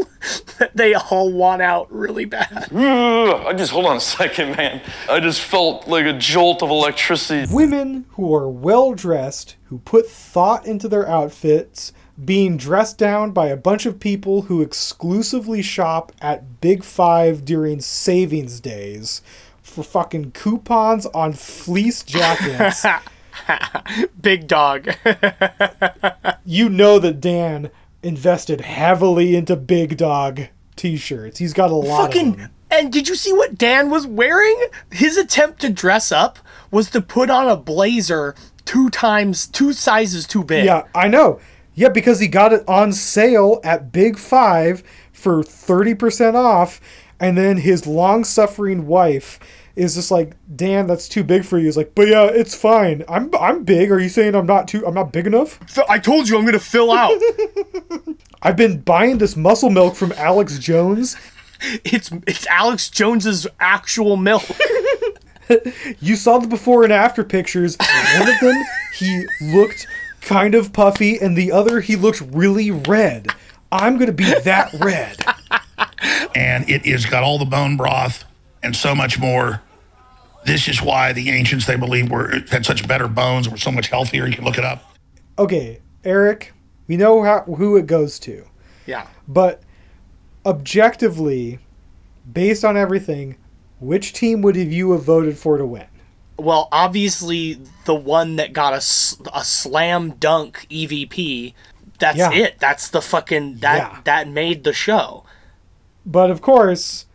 that 0.58 0.70
they 0.74 0.94
all 0.94 1.30
want 1.32 1.62
out 1.62 1.92
really 1.92 2.24
bad. 2.24 2.68
I 2.72 3.52
just 3.52 3.72
hold 3.72 3.86
on 3.86 3.96
a 3.96 4.00
second, 4.00 4.56
man. 4.56 4.80
I 5.10 5.20
just 5.20 5.40
felt 5.40 5.86
like 5.88 6.06
a 6.06 6.12
jolt 6.12 6.62
of 6.62 6.70
electricity. 6.70 7.52
Women 7.52 8.06
who 8.12 8.34
are 8.34 8.48
well 8.48 8.94
dressed, 8.94 9.56
who 9.64 9.78
put 9.78 10.08
thought 10.08 10.66
into 10.66 10.88
their 10.88 11.08
outfits, 11.08 11.92
being 12.22 12.56
dressed 12.56 12.98
down 12.98 13.32
by 13.32 13.48
a 13.48 13.56
bunch 13.56 13.86
of 13.86 14.00
people 14.00 14.42
who 14.42 14.62
exclusively 14.62 15.62
shop 15.62 16.12
at 16.20 16.60
Big 16.60 16.82
Five 16.84 17.44
during 17.44 17.80
savings 17.80 18.60
days 18.60 19.22
for 19.72 19.82
fucking 19.82 20.32
coupons 20.32 21.06
on 21.06 21.32
fleece 21.32 22.02
jackets. 22.02 22.84
Big 24.20 24.46
dog. 24.46 24.88
you 26.44 26.68
know 26.68 26.98
that 26.98 27.20
Dan 27.20 27.70
invested 28.02 28.60
heavily 28.60 29.34
into 29.36 29.56
Big 29.56 29.96
Dog 29.96 30.42
t-shirts. 30.76 31.38
He's 31.38 31.52
got 31.52 31.70
a 31.70 31.74
lot 31.74 32.06
of 32.06 32.14
them. 32.14 32.34
Fucking. 32.34 32.50
And 32.70 32.92
did 32.92 33.08
you 33.08 33.14
see 33.14 33.32
what 33.32 33.58
Dan 33.58 33.90
was 33.90 34.06
wearing? 34.06 34.58
His 34.90 35.16
attempt 35.16 35.60
to 35.60 35.70
dress 35.70 36.10
up 36.10 36.38
was 36.70 36.90
to 36.90 37.00
put 37.00 37.30
on 37.30 37.48
a 37.48 37.56
blazer 37.56 38.34
two 38.64 38.88
times, 38.90 39.46
two 39.46 39.72
sizes 39.72 40.26
too 40.26 40.42
big. 40.42 40.64
Yeah, 40.64 40.86
I 40.94 41.08
know. 41.08 41.40
Yeah, 41.74 41.88
because 41.88 42.20
he 42.20 42.28
got 42.28 42.52
it 42.52 42.66
on 42.68 42.92
sale 42.92 43.60
at 43.64 43.92
Big 43.92 44.18
Five 44.18 44.82
for 45.12 45.42
30% 45.42 46.34
off, 46.34 46.80
and 47.20 47.36
then 47.36 47.58
his 47.58 47.86
long 47.86 48.24
suffering 48.24 48.86
wife 48.86 49.38
is 49.76 49.94
just 49.94 50.10
like, 50.10 50.36
Dan, 50.54 50.86
that's 50.86 51.08
too 51.08 51.24
big 51.24 51.44
for 51.44 51.58
you. 51.58 51.66
He's 51.66 51.76
like, 51.76 51.94
but 51.94 52.08
yeah, 52.08 52.24
it's 52.24 52.54
fine. 52.54 53.04
I'm 53.08 53.30
I'm 53.38 53.64
big. 53.64 53.90
Are 53.90 54.00
you 54.00 54.08
saying 54.08 54.34
I'm 54.34 54.46
not 54.46 54.68
too 54.68 54.86
I'm 54.86 54.94
not 54.94 55.12
big 55.12 55.26
enough? 55.26 55.58
I 55.88 55.98
told 55.98 56.28
you 56.28 56.38
I'm 56.38 56.44
gonna 56.44 56.58
fill 56.58 56.90
out. 56.90 57.18
I've 58.42 58.56
been 58.56 58.80
buying 58.80 59.18
this 59.18 59.36
muscle 59.36 59.70
milk 59.70 59.94
from 59.94 60.12
Alex 60.12 60.58
Jones. 60.58 61.16
it's 61.84 62.10
it's 62.26 62.46
Alex 62.48 62.90
Jones's 62.90 63.46
actual 63.60 64.16
milk. 64.16 64.44
you 66.00 66.16
saw 66.16 66.38
the 66.38 66.48
before 66.48 66.84
and 66.84 66.92
after 66.92 67.24
pictures. 67.24 67.76
One 68.18 68.28
of 68.28 68.40
them 68.40 68.62
he 68.94 69.26
looked 69.40 69.86
kind 70.20 70.54
of 70.54 70.72
puffy, 70.72 71.18
and 71.18 71.36
the 71.36 71.50
other 71.50 71.80
he 71.80 71.96
looked 71.96 72.20
really 72.20 72.70
red. 72.70 73.28
I'm 73.70 73.96
gonna 73.96 74.12
be 74.12 74.24
that 74.24 74.72
red. 74.74 75.16
and 76.34 76.68
it 76.68 76.84
is 76.84 77.06
got 77.06 77.22
all 77.22 77.38
the 77.38 77.44
bone 77.44 77.76
broth 77.76 78.24
and 78.62 78.74
so 78.74 78.94
much 78.94 79.18
more. 79.18 79.62
This 80.44 80.68
is 80.68 80.82
why 80.82 81.12
the 81.12 81.30
ancients 81.30 81.66
they 81.66 81.76
believe 81.76 82.10
were 82.10 82.40
had 82.50 82.66
such 82.66 82.86
better 82.88 83.06
bones, 83.08 83.48
were 83.48 83.56
so 83.56 83.70
much 83.70 83.88
healthier. 83.88 84.26
You 84.26 84.34
can 84.34 84.44
look 84.44 84.58
it 84.58 84.64
up. 84.64 84.84
Okay, 85.38 85.80
Eric, 86.04 86.52
we 86.88 86.96
know 86.96 87.22
how, 87.22 87.42
who 87.42 87.76
it 87.76 87.86
goes 87.86 88.18
to. 88.20 88.44
Yeah. 88.86 89.06
But 89.28 89.62
objectively, 90.44 91.58
based 92.32 92.64
on 92.64 92.76
everything, 92.76 93.36
which 93.80 94.12
team 94.12 94.42
would 94.42 94.56
have 94.56 94.72
you 94.72 94.92
have 94.92 95.02
voted 95.04 95.38
for 95.38 95.58
to 95.58 95.66
win? 95.66 95.86
Well, 96.38 96.68
obviously 96.72 97.60
the 97.84 97.94
one 97.94 98.36
that 98.36 98.52
got 98.52 98.72
a, 98.72 98.76
a 99.32 99.44
slam 99.44 100.10
dunk 100.18 100.66
EVP. 100.70 101.54
That's 102.00 102.18
Yeah. 102.18 102.32
it. 102.32 102.58
That's 102.58 102.88
the 102.88 103.00
fucking 103.00 103.58
that 103.58 103.76
Yeah. 103.76 104.00
that 104.04 104.28
made 104.28 104.64
the 104.64 104.72
show. 104.72 105.24
But 106.04 106.30
of 106.32 106.40
course, 106.40 107.06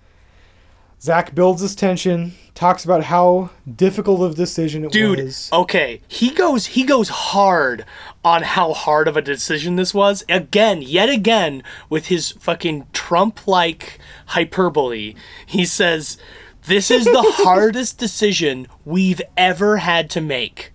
Zach 1.00 1.36
builds 1.36 1.62
his 1.62 1.76
tension, 1.76 2.34
talks 2.56 2.84
about 2.84 3.04
how 3.04 3.52
difficult 3.76 4.22
of 4.22 4.32
a 4.32 4.36
decision 4.36 4.84
it 4.84 4.92
Dude, 4.92 5.20
was. 5.20 5.50
okay, 5.54 6.02
he 6.08 6.32
goes 6.32 6.68
he 6.68 6.84
goes 6.84 7.10
hard 7.10 7.86
on 8.24 8.42
how 8.42 8.74
hard 8.74 9.08
of 9.08 9.16
a 9.16 9.22
decision 9.22 9.76
this 9.76 9.94
was. 9.94 10.26
Again, 10.28 10.82
yet 10.82 11.08
again 11.10 11.62
with 11.88 12.08
his 12.08 12.32
fucking 12.32 12.88
Trump-like 12.94 14.00
hyperbole. 14.28 15.14
He 15.46 15.66
says, 15.66 16.18
"This 16.66 16.90
is 16.90 17.06
the 17.06 17.24
hardest 17.44 18.00
decision 18.00 18.68
we've 18.84 19.22
ever 19.38 19.78
had 19.78 20.10
to 20.12 20.22
make." 20.22 20.74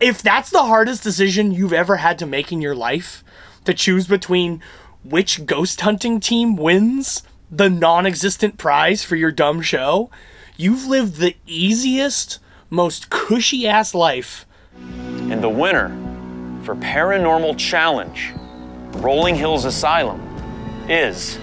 If 0.00 0.20
that's 0.20 0.50
the 0.50 0.64
hardest 0.64 1.02
decision 1.02 1.50
you've 1.50 1.72
ever 1.72 1.96
had 1.96 2.18
to 2.18 2.26
make 2.26 2.52
in 2.52 2.60
your 2.60 2.74
life, 2.74 3.24
to 3.64 3.72
choose 3.72 4.06
between 4.06 4.62
which 5.02 5.46
ghost 5.46 5.80
hunting 5.80 6.20
team 6.20 6.56
wins 6.56 7.22
the 7.50 7.70
non 7.70 8.06
existent 8.06 8.58
prize 8.58 9.02
for 9.02 9.16
your 9.16 9.30
dumb 9.30 9.60
show, 9.62 10.10
you've 10.56 10.86
lived 10.86 11.16
the 11.16 11.36
easiest, 11.46 12.38
most 12.70 13.10
cushy 13.10 13.66
ass 13.66 13.94
life. 13.94 14.46
And 14.76 15.42
the 15.42 15.48
winner 15.48 15.88
for 16.64 16.74
Paranormal 16.76 17.58
Challenge, 17.58 18.32
Rolling 18.96 19.34
Hills 19.34 19.64
Asylum, 19.64 20.20
is. 20.88 21.38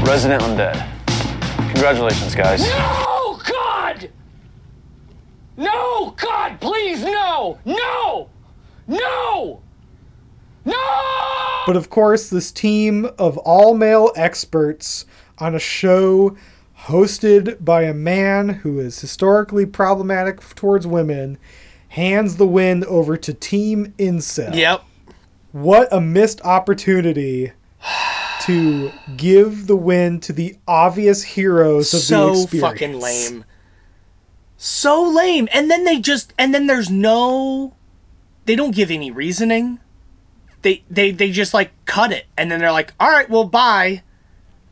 Resident 0.00 0.42
Undead. 0.42 0.88
Congratulations, 1.72 2.34
guys. 2.34 2.66
No, 5.58 6.14
God! 6.16 6.60
Please, 6.60 7.02
no! 7.02 7.58
No! 7.64 8.30
No! 8.86 9.60
No! 10.64 11.62
But 11.66 11.76
of 11.76 11.90
course, 11.90 12.30
this 12.30 12.52
team 12.52 13.06
of 13.18 13.36
all 13.38 13.74
male 13.74 14.12
experts 14.14 15.04
on 15.38 15.56
a 15.56 15.58
show 15.58 16.36
hosted 16.84 17.64
by 17.64 17.82
a 17.82 17.92
man 17.92 18.48
who 18.48 18.78
is 18.78 19.00
historically 19.00 19.66
problematic 19.66 20.40
towards 20.54 20.86
women 20.86 21.38
hands 21.88 22.36
the 22.36 22.46
win 22.46 22.84
over 22.84 23.16
to 23.16 23.34
Team 23.34 23.92
Incel. 23.98 24.54
Yep. 24.54 24.84
What 25.50 25.88
a 25.90 26.00
missed 26.00 26.40
opportunity 26.42 27.50
to 28.42 28.92
give 29.16 29.66
the 29.66 29.76
win 29.76 30.20
to 30.20 30.32
the 30.32 30.56
obvious 30.68 31.24
heroes 31.24 31.92
of 31.92 32.06
the 32.06 32.30
experience. 32.30 32.50
so 32.50 32.58
fucking 32.60 33.00
lame. 33.00 33.44
So 34.60 35.02
lame. 35.02 35.48
And 35.54 35.70
then 35.70 35.84
they 35.84 35.98
just 36.00 36.34
and 36.36 36.52
then 36.52 36.66
there's 36.66 36.90
no 36.90 37.74
they 38.44 38.56
don't 38.56 38.74
give 38.74 38.90
any 38.90 39.10
reasoning. 39.10 39.78
They 40.62 40.82
they 40.90 41.12
they 41.12 41.30
just 41.30 41.54
like 41.54 41.70
cut 41.86 42.10
it 42.12 42.26
and 42.36 42.50
then 42.50 42.58
they're 42.60 42.72
like, 42.72 42.92
"All 42.98 43.08
right, 43.10 43.30
well, 43.30 43.44
bye." 43.44 44.02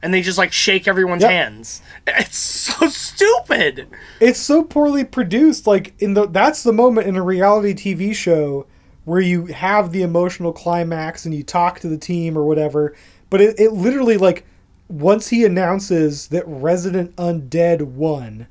And 0.03 0.13
they 0.13 0.21
just 0.23 0.39
like 0.39 0.53
shake 0.53 0.87
everyone's 0.87 1.23
Yep. 1.23 1.31
hands. 1.31 1.83
It's 2.09 2.37
so 2.37 2.89
stupid. 2.89 3.87
It's 4.21 4.41
so 4.41 4.63
poorly 4.65 5.05
produced. 5.05 5.67
Like 5.67 5.95
in 6.01 6.15
the 6.15 6.27
that's 6.27 6.63
the 6.65 6.73
moment 6.73 7.07
in 7.07 7.17
a 7.17 7.23
reality 7.23 7.73
TV 7.73 8.13
show 8.15 8.67
where 9.05 9.21
you 9.21 9.47
have 9.47 9.93
the 9.93 10.03
emotional 10.03 10.53
climax 10.53 11.25
and 11.25 11.33
you 11.33 11.45
talk 11.45 11.79
to 11.81 11.89
the 11.89 11.97
team 11.97 12.37
or 12.37 12.45
whatever. 12.45 12.93
But 13.31 13.41
it, 13.41 13.61
it 13.61 13.73
literally 13.73 14.17
like 14.17 14.45
once 14.89 15.29
he 15.29 15.45
announces 15.45 16.27
that 16.29 16.43
Resident 16.47 17.15
Undead 17.17 17.83
won, 17.83 18.49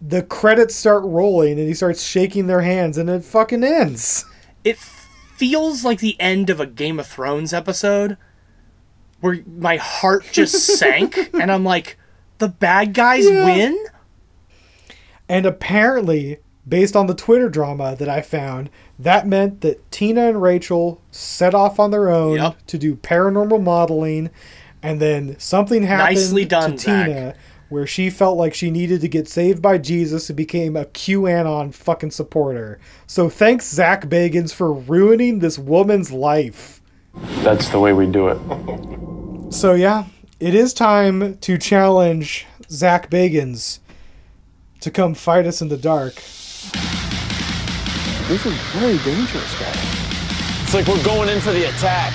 the 0.00 0.22
credits 0.22 0.74
start 0.76 1.02
rolling 1.04 1.58
and 1.58 1.66
he 1.68 1.74
starts 1.74 2.02
shaking 2.02 2.46
their 2.46 2.60
hands 2.62 2.96
and 2.98 3.10
it 3.10 3.24
fucking 3.24 3.64
ends. 3.64 4.24
It 4.64 4.78
feels 4.78 5.84
like 5.84 6.00
the 6.00 6.16
end 6.20 6.50
of 6.50 6.60
a 6.60 6.66
Game 6.66 6.98
of 7.00 7.06
Thrones 7.06 7.52
episode 7.52 8.16
where 9.20 9.40
my 9.46 9.76
heart 9.76 10.24
just 10.30 10.54
sank 10.78 11.16
and 11.34 11.50
I'm 11.50 11.64
like, 11.64 11.98
"The 12.38 12.48
bad 12.48 12.94
guys 12.94 13.28
Yeah. 13.28 13.44
win?" 13.44 13.84
And 15.28 15.44
apparently, 15.44 16.38
based 16.66 16.96
on 16.96 17.06
the 17.06 17.14
Twitter 17.14 17.48
drama 17.48 17.96
that 17.96 18.08
I 18.08 18.20
found, 18.22 18.70
that 18.98 19.26
meant 19.26 19.60
that 19.62 19.90
Tina 19.90 20.28
and 20.28 20.40
Rachel 20.42 21.00
set 21.10 21.54
off 21.54 21.78
on 21.78 21.90
their 21.90 22.08
own 22.08 22.54
to 22.66 22.78
do 22.78 22.96
paranormal 22.96 23.62
modeling, 23.62 24.30
and 24.82 25.00
then 25.00 25.36
something 25.38 25.82
happened 25.82 26.16
Nicely 26.16 26.44
done, 26.44 26.72
to 26.72 26.78
Zach. 26.78 27.06
Tina 27.06 27.34
where 27.68 27.86
she 27.86 28.10
felt 28.10 28.38
like 28.38 28.54
she 28.54 28.70
needed 28.70 29.00
to 29.00 29.08
get 29.08 29.28
saved 29.28 29.60
by 29.60 29.78
Jesus 29.78 30.30
and 30.30 30.36
became 30.36 30.76
a 30.76 30.86
QAnon 30.86 31.74
fucking 31.74 32.10
supporter. 32.10 32.78
So 33.06 33.28
thanks, 33.28 33.68
Zach 33.68 34.06
Bagans, 34.06 34.52
for 34.52 34.72
ruining 34.72 35.38
this 35.38 35.58
woman's 35.58 36.10
life. 36.10 36.80
That's 37.42 37.68
the 37.68 37.78
way 37.78 37.92
we 37.92 38.06
do 38.06 38.28
it. 38.28 39.52
So 39.52 39.74
yeah, 39.74 40.04
it 40.40 40.54
is 40.54 40.72
time 40.72 41.36
to 41.38 41.58
challenge 41.58 42.46
Zach 42.70 43.10
Bagans 43.10 43.80
to 44.80 44.90
come 44.90 45.14
fight 45.14 45.46
us 45.46 45.60
in 45.60 45.68
the 45.68 45.76
dark. 45.76 46.14
This 48.28 48.44
is 48.44 48.54
very 48.72 48.98
dangerous, 48.98 49.58
guys. 49.58 49.98
It's 50.62 50.74
like 50.74 50.86
we're 50.86 51.02
going 51.02 51.30
in 51.30 51.40
for 51.40 51.52
the 51.52 51.64
attack. 51.64 52.12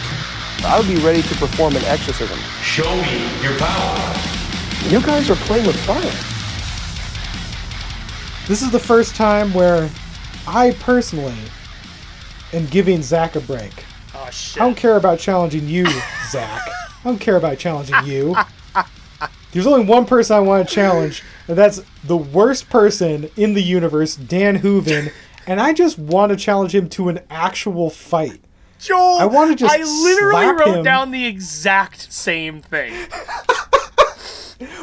I 0.64 0.80
would 0.80 0.88
be 0.88 1.04
ready 1.04 1.22
to 1.24 1.36
perform 1.36 1.76
an 1.76 1.84
exorcism. 1.86 2.38
Show 2.62 2.96
me 3.02 3.42
your 3.42 3.58
power. 3.58 4.43
You 4.90 5.02
guys 5.02 5.30
are 5.30 5.36
playing 5.36 5.66
with 5.66 5.78
fire. 5.86 6.02
This 8.48 8.62
is 8.62 8.70
the 8.70 8.80
first 8.80 9.16
time 9.16 9.54
where 9.54 9.90
I 10.48 10.72
personally 10.80 11.34
am 12.52 12.66
giving 12.68 13.02
Zach 13.02 13.36
a 13.36 13.40
break. 13.40 13.72
Oh 14.14 14.30
shit. 14.30 14.62
I 14.62 14.66
don't 14.66 14.76
care 14.76 14.98
about 14.98 15.18
challenging 15.20 15.68
you, 15.68 15.86
Zach. 16.30 16.62
I 16.68 17.04
don't 17.06 17.20
care 17.20 17.38
about 17.38 17.58
challenging 17.58 17.96
you. 18.06 18.36
There's 19.52 19.66
only 19.66 19.86
one 19.86 20.06
person 20.06 20.36
I 20.36 20.40
want 20.42 20.68
to 20.68 20.76
challenge, 20.76 21.24
and 21.48 21.58
that's 21.58 21.82
the 22.04 22.18
worst 22.18 22.70
person 22.70 23.30
in 23.38 23.54
the 23.54 23.64
universe, 23.64 24.16
Dan 24.16 24.56
Hooven, 24.56 25.10
and 25.48 25.60
I 25.62 25.74
just 25.74 25.98
want 25.98 26.32
to 26.32 26.36
challenge 26.36 26.76
him 26.76 26.90
to 26.90 27.10
an 27.10 27.20
actual 27.30 27.90
fight. 27.90 28.42
Joel, 28.80 29.18
I 29.20 29.26
want 29.26 29.52
to 29.52 29.56
just 29.56 29.74
I 29.74 29.78
literally 29.82 30.32
slap 30.32 30.60
wrote 30.60 30.78
him. 30.80 30.84
down 30.84 31.12
the 31.12 31.26
exact 31.26 32.12
same 32.12 32.62
thing. 32.62 32.94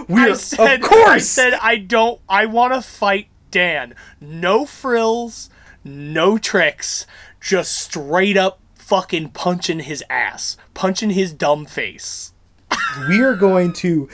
We're- 0.09 0.31
I 0.33 0.35
said, 0.35 0.81
of 0.83 0.89
course. 0.89 1.09
I 1.09 1.19
said 1.19 1.55
I 1.55 1.77
don't. 1.77 2.21
I 2.29 2.47
want 2.47 2.75
to 2.75 2.83
fight 2.83 3.29
Dan. 3.51 3.95
No 4.21 4.65
frills, 4.67 5.51
no 5.85 6.39
tricks, 6.39 7.07
just 7.41 7.77
straight 7.77 8.37
up 8.37 8.61
fucking 8.75 9.29
punching 9.31 9.81
his 9.81 10.03
ass, 10.11 10.57
punching 10.75 11.11
his 11.11 11.33
dumb 11.33 11.65
face. 11.67 12.33
we 13.09 13.21
are 13.21 13.35
going 13.37 13.73
to 13.73 14.09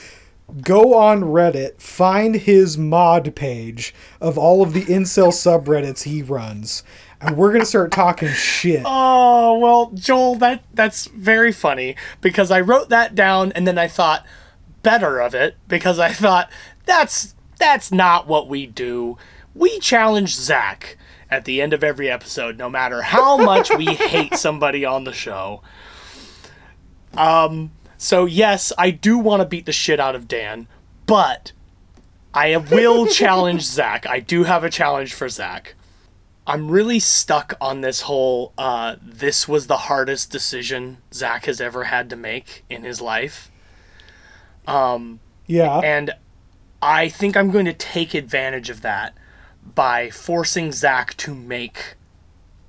go 0.63 0.95
on 0.95 1.23
Reddit, 1.23 1.81
find 1.81 2.35
his 2.37 2.79
mod 2.79 3.35
page 3.35 3.95
of 4.21 4.39
all 4.39 4.63
of 4.63 4.73
the 4.75 4.85
incel 4.85 5.29
subreddits 5.33 6.05
he 6.05 6.23
runs, 6.23 6.83
and 7.21 7.37
we're 7.37 7.53
gonna 7.53 7.65
start 7.65 7.91
talking 7.91 8.29
shit. 8.29 8.83
Oh 8.85 9.59
well, 9.59 9.91
Joel, 9.95 10.37
that 10.37 10.63
that's 10.73 11.07
very 11.07 11.53
funny 11.53 11.97
because 12.21 12.51
I 12.51 12.61
wrote 12.61 12.91
that 12.91 13.15
down 13.15 13.51
and 13.53 13.67
then 13.67 13.79
I 13.79 13.89
thought 13.89 14.25
better 14.87 15.19
of 15.19 15.35
it 15.35 15.57
because 15.67 15.99
I 15.99 16.13
thought 16.13 16.49
that's 16.85 17.35
that's 17.59 17.91
not 17.91 18.29
what 18.29 18.47
we 18.47 18.67
do. 18.67 19.19
We 19.53 19.81
challenge 19.81 20.33
Zach 20.33 20.97
at 21.29 21.45
the 21.45 21.61
end 21.61 21.73
of 21.73 21.83
every 21.83 22.09
episode, 22.09 22.57
no 22.57 22.71
matter 22.71 23.03
how 23.03 23.37
much 23.37 23.69
we 23.75 23.87
hate 23.97 24.35
somebody 24.35 24.85
on 24.85 25.03
the 25.03 25.13
show. 25.13 25.61
Um. 27.15 27.73
So 27.99 28.27
yes, 28.27 28.73
I 28.79 28.93
do 28.93 29.19
want 29.19 29.41
to 29.41 29.49
beat 29.49 29.67
the 29.67 29.73
shit 29.73 29.99
out 29.99 30.15
of 30.15 30.29
Dan, 30.29 30.69
but 31.07 31.51
I 32.33 32.57
will 32.57 33.07
challenge 33.23 33.63
Zach. 33.63 34.07
I 34.07 34.21
do 34.21 34.45
have 34.45 34.63
a 34.63 34.71
challenge 34.71 35.15
for 35.15 35.29
Zach. 35.29 35.75
I'm 36.47 36.71
really 36.71 37.01
stuck 37.01 37.55
on 37.61 37.81
this 37.81 38.03
whole 38.03 38.53
uh, 38.57 38.97
this 39.03 39.49
was 39.49 39.67
the 39.67 39.89
hardest 39.89 40.31
decision 40.31 40.99
Zach 41.13 41.47
has 41.47 41.61
ever 41.61 41.85
had 41.85 42.09
to 42.11 42.17
make 42.17 42.65
in 42.71 42.85
his 42.85 43.01
life. 43.01 43.51
Um, 44.67 45.21
Yeah. 45.47 45.79
and 45.81 46.13
I 46.83 47.09
think 47.09 47.37
I'm 47.37 47.51
going 47.51 47.65
to 47.67 47.73
take 47.73 48.15
advantage 48.15 48.69
of 48.71 48.83
that 48.83 49.15
by 49.75 50.11
forcing 50.11 50.73
Zach 50.73 51.17
to 51.19 51.35
make 51.35 51.95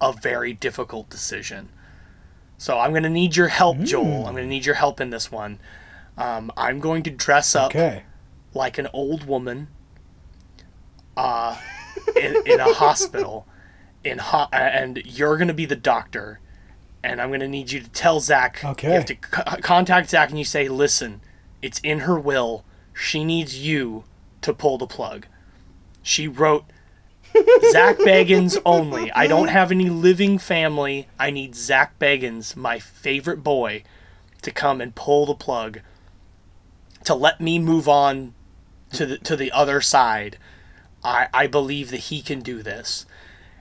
a 0.01 0.13
very 0.13 0.53
difficult 0.53 1.09
decision. 1.09 1.69
So 2.57 2.79
I'm 2.79 2.91
going 2.91 3.03
to 3.03 3.09
need 3.09 3.35
your 3.35 3.49
help, 3.49 3.79
Joel. 3.79 4.25
I'm 4.25 4.33
going 4.33 4.43
to 4.43 4.49
need 4.49 4.65
your 4.65 4.75
help 4.75 4.99
in 4.99 5.09
this 5.11 5.31
one. 5.31 5.59
Um, 6.17 6.51
I'm 6.57 6.79
going 6.79 7.03
to 7.03 7.11
dress 7.11 7.55
up 7.55 7.71
Okay. 7.71 8.03
like 8.53 8.77
an 8.79 8.87
old 8.93 9.25
woman 9.25 9.67
uh, 11.15 11.59
in, 12.19 12.35
in 12.45 12.59
a 12.59 12.73
hospital 12.73 13.47
in 14.03 14.19
ho- 14.19 14.47
and 14.51 15.01
you're 15.05 15.37
going 15.37 15.47
to 15.47 15.53
be 15.53 15.65
the 15.65 15.75
doctor 15.75 16.39
and 17.03 17.19
i'm 17.21 17.29
going 17.29 17.39
to 17.39 17.47
need 17.47 17.71
you 17.71 17.79
to 17.81 17.89
tell 17.89 18.19
zach 18.19 18.63
Okay. 18.63 18.87
you 18.89 18.93
have 18.93 19.05
to 19.05 19.15
c- 19.15 19.61
contact 19.61 20.09
zach 20.11 20.29
and 20.29 20.37
you 20.37 20.45
say 20.45 20.67
listen 20.69 21.19
it's 21.61 21.79
in 21.79 21.99
her 21.99 22.19
will. 22.19 22.63
She 22.93 23.23
needs 23.23 23.59
you 23.59 24.03
to 24.41 24.53
pull 24.53 24.77
the 24.77 24.87
plug. 24.87 25.27
She 26.01 26.27
wrote 26.27 26.65
zach 27.71 27.97
bagans 27.99 28.57
only. 28.65 29.11
I 29.11 29.27
don't 29.27 29.49
have 29.49 29.71
any 29.71 29.89
living 29.89 30.37
family. 30.37 31.07
I 31.19 31.31
need 31.31 31.55
zach 31.55 31.99
bagans 31.99 32.55
my 32.55 32.79
favorite 32.79 33.43
boy 33.43 33.83
to 34.41 34.51
come 34.51 34.81
and 34.81 34.95
pull 34.95 35.25
the 35.25 35.35
plug 35.35 35.81
to 37.03 37.15
let 37.15 37.39
me 37.39 37.59
move 37.59 37.87
on 37.87 38.33
to 38.91 39.05
the 39.05 39.17
to 39.19 39.35
the 39.35 39.51
other 39.51 39.81
side. 39.81 40.37
I 41.03 41.27
I 41.33 41.47
believe 41.47 41.91
that 41.91 42.01
he 42.01 42.21
can 42.21 42.41
do 42.41 42.61
this. 42.61 43.05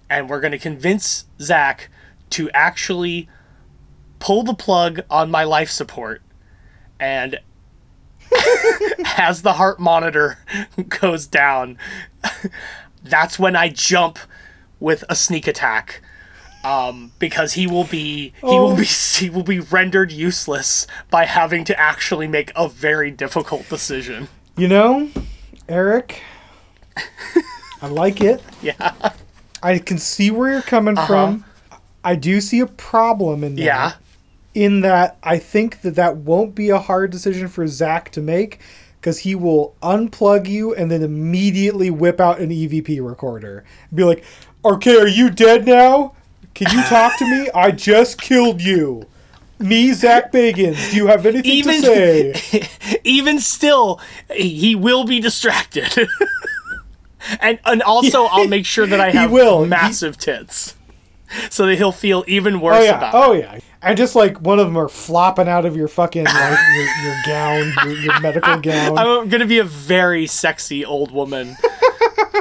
And 0.09 0.29
we're 0.29 0.41
going 0.41 0.53
to 0.53 0.59
convince 0.59 1.25
Zach 1.41 1.89
to 2.31 2.49
actually 2.51 3.29
pull 4.19 4.45
the 4.45 4.55
plug 4.55 5.01
on 5.11 5.31
my 5.31 5.45
life 5.45 5.71
support. 5.71 6.23
And 7.01 7.41
as 9.19 9.43
the 9.43 9.55
heart 9.55 9.79
monitor 9.81 10.39
goes 11.01 11.27
down 11.27 11.79
that's 13.03 13.39
when 13.39 13.55
I 13.57 13.69
jump 13.69 14.19
with 14.81 15.05
a 15.09 15.15
sneak 15.17 15.47
attack 15.47 16.03
um, 16.65 17.13
because 17.21 17.53
he 17.53 17.67
will 17.69 17.85
be 17.85 18.33
he 18.41 18.47
will 18.47 18.73
Oh. 18.73 18.77
be 18.77 18.85
he 18.85 19.31
will 19.31 19.45
be 19.45 19.61
rendered 19.61 20.11
useless 20.11 20.87
by 21.11 21.25
having 21.25 21.65
to 21.67 21.79
actually 21.79 22.27
make 22.27 22.51
a 22.57 22.69
very 22.69 23.11
difficult 23.13 23.69
decision. 23.69 24.27
You 24.57 24.67
know, 24.69 25.09
Eric, 25.69 26.21
I 27.81 27.87
like 27.89 28.21
it. 28.21 28.43
Yeah. 28.63 28.93
I 29.63 29.79
can 29.79 29.99
see 29.99 30.31
where 30.33 30.51
you're 30.51 30.63
coming 30.63 30.99
Uh-huh. 30.99 31.07
from. 31.07 31.45
I 32.03 32.17
do 32.17 32.41
see 32.41 32.59
a 32.61 32.67
problem 32.67 33.45
in 33.45 33.55
that. 33.57 33.63
Yeah. 33.63 33.93
In 34.57 34.81
that 34.81 35.19
I 35.23 35.39
think 35.39 35.83
that 35.83 35.95
that 35.97 36.17
won't 36.17 36.55
be 36.55 36.71
a 36.71 36.79
hard 36.79 37.11
decision 37.11 37.47
for 37.47 37.67
Zach 37.69 38.11
to 38.13 38.23
make 38.23 38.59
because 39.01 39.19
he 39.21 39.35
will 39.35 39.75
unplug 39.83 40.49
you 40.49 40.75
and 40.75 40.91
then 40.91 41.03
immediately 41.03 41.91
whip 41.91 42.19
out 42.21 42.41
an 42.41 42.49
EVP 42.49 43.07
recorder. 43.07 43.65
and 43.91 43.97
Be 43.97 44.05
like, 44.05 44.25
okay, 44.65 44.97
are 44.97 45.07
you 45.07 45.29
dead 45.31 45.67
now? 45.67 46.15
Can 46.55 46.75
you 46.75 46.83
talk 46.85 47.19
to 47.19 47.27
me? 47.31 47.51
I 47.55 47.71
just 47.71 48.19
killed 48.21 48.63
you. 48.63 49.07
Me, 49.59 49.93
Zach 49.93 50.33
Bagans. 50.33 50.91
Do 50.91 50.97
you 50.97 51.07
have 51.07 51.27
anything 51.27 51.51
Even- 51.51 51.83
to 51.83 52.35
say? 52.35 52.69
Even 53.05 53.39
still, 53.39 54.01
he 54.35 54.75
will 54.75 55.05
be 55.05 55.21
distracted. 55.21 55.95
and 57.41 57.59
and 57.67 57.83
also, 57.83 58.25
I'll 58.31 58.49
make 58.49 58.65
sure 58.67 58.87
that 58.87 59.01
I 59.01 59.11
have 59.11 59.31
will. 59.31 59.65
He- 59.65 59.69
massive 59.69 60.17
tits, 60.19 60.77
so 61.51 61.67
that 61.67 61.77
he'll 61.77 61.93
feel 61.93 62.25
even 62.27 62.57
oh, 62.57 62.59
worse 62.61 62.77
Oh 62.81 62.85
yeah, 62.85 62.97
about 62.97 63.15
oh 63.15 63.33
it. 63.33 63.41
yeah, 63.41 63.59
and 63.87 63.97
just 63.97 64.15
like 64.15 64.41
one 64.41 64.59
of 64.59 64.67
them 64.67 64.77
are 64.77 64.89
flopping 64.89 65.49
out 65.49 65.65
of 65.65 65.77
your 65.77 65.89
fucking 65.89 66.25
like 66.25 66.59
your, 66.75 66.87
your 67.05 67.17
gown, 67.25 67.73
your, 67.85 67.99
your 67.99 68.21
medical 68.21 68.57
gown. 68.61 68.99
I'm 68.99 69.29
gonna 69.29 69.47
be 69.47 69.59
a 69.59 69.65
very 69.65 70.27
sexy 70.27 70.85
old 70.85 71.13
woman. 71.13 71.57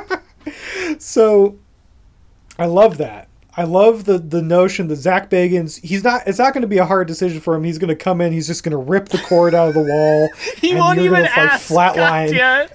so 0.97 1.57
I 2.57 2.65
love 2.65 2.97
that. 2.97 3.29
I 3.57 3.63
love 3.63 4.03
the 4.03 4.17
the 4.17 4.41
notion 4.41 4.87
that 4.89 4.97
Zach 4.97 5.29
Bagans. 5.29 5.79
He's 5.81 6.03
not. 6.03 6.27
It's 6.27 6.39
not 6.39 6.53
going 6.53 6.63
to 6.63 6.67
be 6.67 6.77
a 6.77 6.85
hard 6.85 7.07
decision 7.07 7.39
for 7.39 7.55
him. 7.55 7.63
He's 7.63 7.77
going 7.77 7.87
to 7.87 7.95
come 7.95 8.19
in. 8.19 8.33
He's 8.33 8.47
just 8.47 8.65
going 8.65 8.71
to 8.71 8.77
rip 8.77 9.07
the 9.07 9.17
cord 9.19 9.55
out 9.55 9.69
of 9.69 9.73
the 9.75 9.81
wall. 9.81 10.29
He 10.57 10.75
won't 10.75 10.99
even 10.99 11.11
gonna, 11.11 11.23
like, 11.23 11.37
ask 11.37 11.69
flatline. 11.69 12.69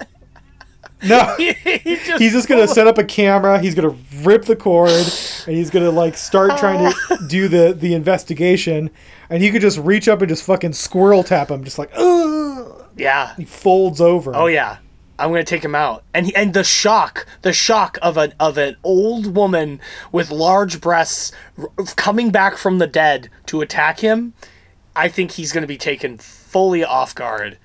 No, 1.03 1.35
just 1.39 2.19
he's 2.21 2.33
just 2.33 2.49
gonna 2.49 2.69
set 2.69 2.87
up 2.87 2.99
a 2.99 3.05
camera. 3.05 3.59
He's 3.61 3.75
gonna 3.75 3.97
rip 4.23 4.45
the 4.45 4.57
cord, 4.57 4.91
and 4.91 5.57
he's 5.57 5.71
gonna 5.71 5.91
like 5.91 6.17
start 6.17 6.59
trying 6.59 6.91
to 6.91 6.97
ah. 7.11 7.17
do 7.29 7.49
the 7.49 7.73
the 7.73 7.95
investigation. 7.95 8.91
And 9.29 9.43
you 9.43 9.53
could 9.53 9.63
just 9.63 9.79
reach 9.79 10.09
up 10.09 10.21
and 10.21 10.29
just 10.29 10.43
fucking 10.45 10.73
squirrel 10.73 11.23
tap 11.23 11.51
him, 11.51 11.63
just 11.65 11.79
like, 11.79 11.91
ugh. 11.97 12.89
Yeah. 12.97 13.35
He 13.37 13.45
folds 13.45 14.01
over. 14.01 14.35
Oh 14.35 14.47
yeah. 14.47 14.79
I'm 15.19 15.29
gonna 15.31 15.45
take 15.45 15.63
him 15.63 15.75
out, 15.75 16.03
and 16.15 16.27
he, 16.27 16.35
and 16.35 16.55
the 16.55 16.65
shock, 16.65 17.27
the 17.43 17.53
shock 17.53 17.99
of 18.01 18.17
an 18.17 18.33
of 18.41 18.57
an 18.57 18.77
old 18.83 19.37
woman 19.37 19.79
with 20.11 20.31
large 20.31 20.81
breasts 20.81 21.31
r- 21.59 21.69
coming 21.95 22.31
back 22.31 22.57
from 22.57 22.79
the 22.79 22.87
dead 22.87 23.29
to 23.47 23.61
attack 23.61 24.01
him. 24.01 24.33
I 24.97 25.09
think 25.09 25.33
he's 25.33 25.53
gonna 25.53 25.67
be 25.67 25.77
taken 25.77 26.17
fully 26.17 26.83
off 26.83 27.15
guard. 27.15 27.59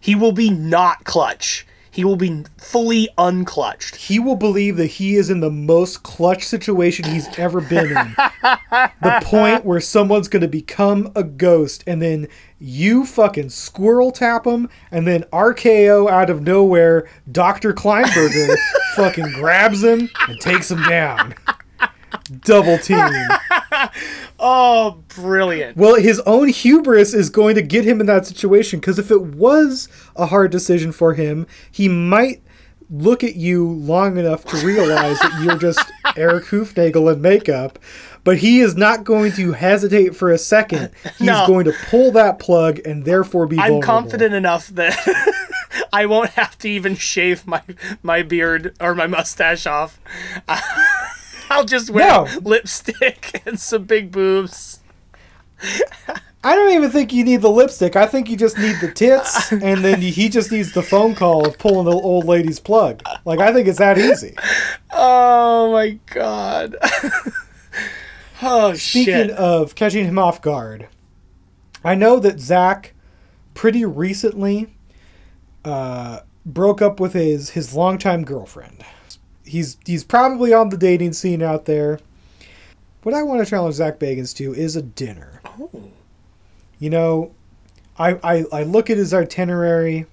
He 0.00 0.14
will 0.14 0.30
be 0.30 0.48
not 0.48 1.02
clutch. 1.02 1.66
He 1.96 2.04
will 2.04 2.16
be 2.16 2.44
fully 2.58 3.08
unclutched. 3.16 3.96
He 3.96 4.18
will 4.18 4.36
believe 4.36 4.76
that 4.76 4.86
he 4.86 5.16
is 5.16 5.30
in 5.30 5.40
the 5.40 5.50
most 5.50 6.02
clutch 6.02 6.44
situation 6.44 7.06
he's 7.06 7.26
ever 7.38 7.62
been 7.62 7.86
in. 7.86 8.14
the 9.00 9.22
point 9.24 9.64
where 9.64 9.80
someone's 9.80 10.28
going 10.28 10.42
to 10.42 10.46
become 10.48 11.10
a 11.16 11.22
ghost, 11.22 11.82
and 11.86 12.02
then 12.02 12.28
you 12.58 13.06
fucking 13.06 13.48
squirrel 13.48 14.10
tap 14.10 14.46
him, 14.46 14.68
and 14.90 15.06
then 15.06 15.22
RKO 15.32 16.10
out 16.10 16.28
of 16.28 16.42
nowhere, 16.42 17.08
Dr. 17.32 17.72
Kleinberger 17.72 18.54
fucking 18.94 19.32
grabs 19.32 19.82
him 19.82 20.10
and 20.28 20.38
takes 20.38 20.70
him 20.70 20.82
down. 20.82 21.34
Double 22.42 22.76
team. 22.76 23.10
Oh, 24.38 25.02
brilliant! 25.14 25.76
Well, 25.76 25.94
his 25.96 26.20
own 26.20 26.48
hubris 26.48 27.14
is 27.14 27.30
going 27.30 27.54
to 27.54 27.62
get 27.62 27.84
him 27.86 28.00
in 28.00 28.06
that 28.06 28.26
situation 28.26 28.80
because 28.80 28.98
if 28.98 29.10
it 29.10 29.22
was 29.22 29.88
a 30.14 30.26
hard 30.26 30.50
decision 30.50 30.92
for 30.92 31.14
him, 31.14 31.46
he 31.70 31.88
might 31.88 32.42
look 32.90 33.24
at 33.24 33.34
you 33.34 33.66
long 33.66 34.16
enough 34.18 34.44
to 34.44 34.56
realize 34.64 35.18
that 35.20 35.40
you're 35.42 35.58
just 35.58 35.80
Eric 36.16 36.44
Hoofnagel 36.44 37.12
in 37.12 37.20
makeup. 37.22 37.78
But 38.24 38.38
he 38.38 38.60
is 38.60 38.76
not 38.76 39.04
going 39.04 39.32
to 39.32 39.52
hesitate 39.52 40.14
for 40.14 40.30
a 40.30 40.38
second. 40.38 40.90
He's 41.18 41.26
No. 41.28 41.46
going 41.46 41.64
to 41.64 41.72
pull 41.88 42.10
that 42.12 42.38
plug 42.38 42.78
and 42.84 43.04
therefore 43.04 43.46
be 43.46 43.56
I'm 43.56 43.80
vulnerable. 43.80 43.82
confident 43.86 44.34
enough 44.34 44.68
that 44.68 44.98
I 45.92 46.06
won't 46.06 46.30
have 46.30 46.58
to 46.58 46.68
even 46.68 46.94
shave 46.96 47.46
my 47.46 47.62
my 48.02 48.22
beard 48.22 48.76
or 48.80 48.94
my 48.94 49.06
mustache 49.06 49.66
off. 49.66 49.98
I'll 51.50 51.64
just 51.64 51.90
wear 51.90 52.06
No. 52.08 52.28
lipstick 52.42 53.42
and 53.46 53.58
some 53.60 53.84
big 53.84 54.10
boobs. 54.12 54.80
I 56.44 56.54
don't 56.54 56.72
even 56.74 56.90
think 56.90 57.12
you 57.12 57.24
need 57.24 57.40
the 57.42 57.50
lipstick. 57.50 57.96
I 57.96 58.06
think 58.06 58.28
you 58.30 58.36
just 58.36 58.56
need 58.58 58.76
the 58.80 58.92
tits, 58.92 59.50
and 59.52 59.84
then 59.84 60.00
he 60.00 60.28
just 60.28 60.52
needs 60.52 60.72
the 60.72 60.82
phone 60.82 61.14
call 61.14 61.46
of 61.46 61.58
pulling 61.58 61.86
the 61.86 61.92
old 61.92 62.24
lady's 62.26 62.60
plug. 62.60 63.02
Like 63.24 63.40
I 63.40 63.52
think 63.52 63.66
it's 63.66 63.78
that 63.78 63.98
easy. 63.98 64.36
Oh 64.92 65.72
my 65.72 65.98
god. 66.06 66.76
oh 68.42 68.74
Speaking 68.74 69.04
shit. 69.14 69.30
of 69.30 69.74
catching 69.74 70.04
him 70.04 70.18
off 70.18 70.40
guard, 70.42 70.88
I 71.82 71.94
know 71.94 72.20
that 72.20 72.38
Zach 72.38 72.92
pretty 73.54 73.84
recently 73.84 74.76
uh, 75.64 76.20
broke 76.44 76.80
up 76.82 77.00
with 77.00 77.14
his 77.14 77.50
his 77.50 77.74
longtime 77.74 78.24
girlfriend. 78.24 78.84
He's 79.46 79.78
he's 79.86 80.04
probably 80.04 80.52
on 80.52 80.68
the 80.70 80.76
dating 80.76 81.12
scene 81.12 81.42
out 81.42 81.64
there. 81.64 82.00
What 83.02 83.14
I 83.14 83.22
want 83.22 83.44
to 83.44 83.48
challenge 83.48 83.76
Zach 83.76 83.98
Bagans 83.98 84.34
to 84.36 84.52
is 84.52 84.74
a 84.76 84.82
dinner. 84.82 85.40
Oh. 85.44 85.90
You 86.78 86.90
know, 86.90 87.34
I, 87.98 88.18
I 88.22 88.44
I 88.52 88.62
look 88.64 88.90
at 88.90 88.96
his 88.96 89.14
itinerary. 89.14 90.06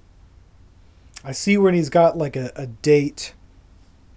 I 1.24 1.32
see 1.32 1.58
when 1.58 1.74
he's 1.74 1.90
got 1.90 2.16
like 2.16 2.36
a, 2.36 2.52
a 2.54 2.66
date. 2.66 3.34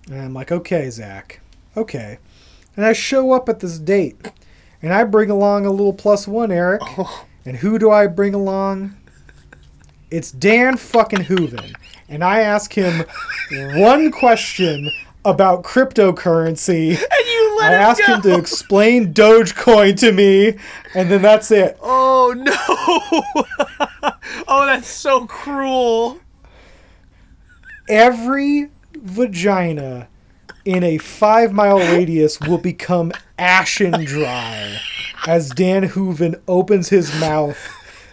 And 0.10 0.22
I'm 0.22 0.34
like, 0.34 0.52
okay, 0.52 0.90
Zach. 0.90 1.42
Okay. 1.76 2.20
And 2.76 2.86
I 2.86 2.94
show 2.94 3.32
up 3.32 3.50
at 3.50 3.60
this 3.60 3.80
date. 3.80 4.32
And 4.82 4.94
I 4.94 5.04
bring 5.06 5.30
along 5.30 5.66
a 5.66 5.72
little 5.72 5.94
plus 5.94 6.28
one, 6.28 6.52
Eric. 6.52 6.82
Oh. 6.84 7.26
And 7.46 7.58
who 7.58 7.80
do 7.80 7.90
I 7.90 8.08
bring 8.08 8.34
along? 8.34 8.96
It's 10.12 10.32
Dan 10.32 10.78
fucking 10.78 11.22
Hooven. 11.22 11.74
And 12.08 12.24
I 12.24 12.42
ask 12.42 12.74
him 12.74 13.06
one 13.76 14.12
question 14.12 14.92
about 15.28 15.64
cryptocurrency. 15.64 16.90
And 16.90 17.28
you 17.28 17.58
let 17.60 17.74
I 17.74 17.76
him 17.76 17.82
ask 17.82 18.04
him 18.04 18.22
to 18.22 18.38
explain 18.38 19.14
Dogecoin 19.14 20.00
to 20.00 20.12
me, 20.12 20.58
and 20.96 21.12
then 21.12 21.22
that's 21.22 21.52
it. 21.52 21.78
Oh 21.82 22.34
no. 22.36 24.12
oh, 24.48 24.66
that's 24.66 24.88
so 24.88 25.26
cruel. 25.28 26.20
Every 27.90 28.70
vagina 28.94 30.08
in 30.66 30.84
a 30.84 30.98
five 30.98 31.54
mile 31.54 31.80
radius 31.80 32.40
will 32.42 32.58
become 32.58 33.12
ashen 33.38 34.04
dry 34.04 34.78
as 35.26 35.50
Dan 35.50 35.84
Hooven 35.84 36.36
opens 36.48 36.90
his 36.90 37.18
mouth 37.20 37.58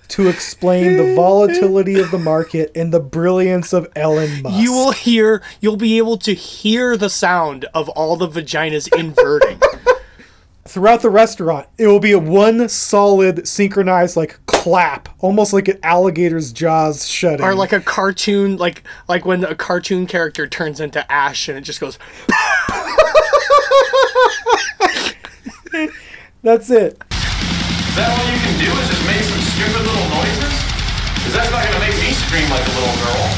to 0.09 0.29
explain 0.29 0.97
the 0.97 1.15
volatility 1.15 1.99
of 1.99 2.11
the 2.11 2.19
market 2.19 2.71
and 2.75 2.93
the 2.93 3.01
brilliance 3.01 3.73
of 3.73 3.89
Elon 3.97 4.43
Musk. 4.43 4.57
You 4.63 4.73
will 4.73 4.93
hear 4.93 5.43
you'll 5.61 5.77
be 5.77 5.99
able 5.99 6.19
to 6.19 6.35
hear 6.35 6.97
the 6.97 7.11
sound 7.11 7.65
of 7.75 7.89
all 7.91 8.17
the 8.17 8.29
vaginas 8.29 8.89
inverting. 8.97 9.61
Throughout 10.67 11.03
the 11.03 11.11
restaurant, 11.11 11.67
it 11.79 11.87
will 11.89 12.01
be 12.01 12.13
a 12.13 12.19
one 12.19 12.69
solid 12.71 13.47
synchronized 13.47 14.17
like 14.17 14.39
clap, 14.47 15.09
almost 15.21 15.53
like 15.53 15.69
an 15.69 15.79
alligator's 15.83 16.53
jaws 16.53 17.07
shutting. 17.07 17.45
or 17.45 17.55
like 17.55 17.73
a 17.73 17.81
cartoon 17.81 18.57
like 18.57 18.83
like 19.07 19.27
when 19.27 19.45
a 19.45 19.55
cartoon 19.55 20.07
character 20.07 20.47
turns 20.47 20.81
into 20.81 21.11
ash 21.13 21.49
and 21.49 21.59
it 21.59 21.63
just 21.63 21.81
goes 21.81 21.99
That's 26.43 26.71
it. 26.71 27.03
Is 27.11 27.97
that 27.97 28.11
all 28.11 28.27
you 28.33 28.39
can 28.41 28.59
do 28.59 28.71
is 28.81 28.89
just 28.89 29.07
make 29.07 29.24
scream 32.35 32.51
like 32.51 32.67
a 32.67 32.71
little 32.71 32.97
girl. 33.05 33.31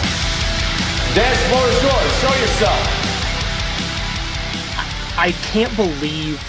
Dance 1.14 1.42
floor 1.48 1.68
is 1.68 1.82
yours. 1.82 2.12
Show 2.20 2.34
yourself. 2.40 2.80
I 5.18 5.34
can't 5.42 5.74
believe 5.76 6.40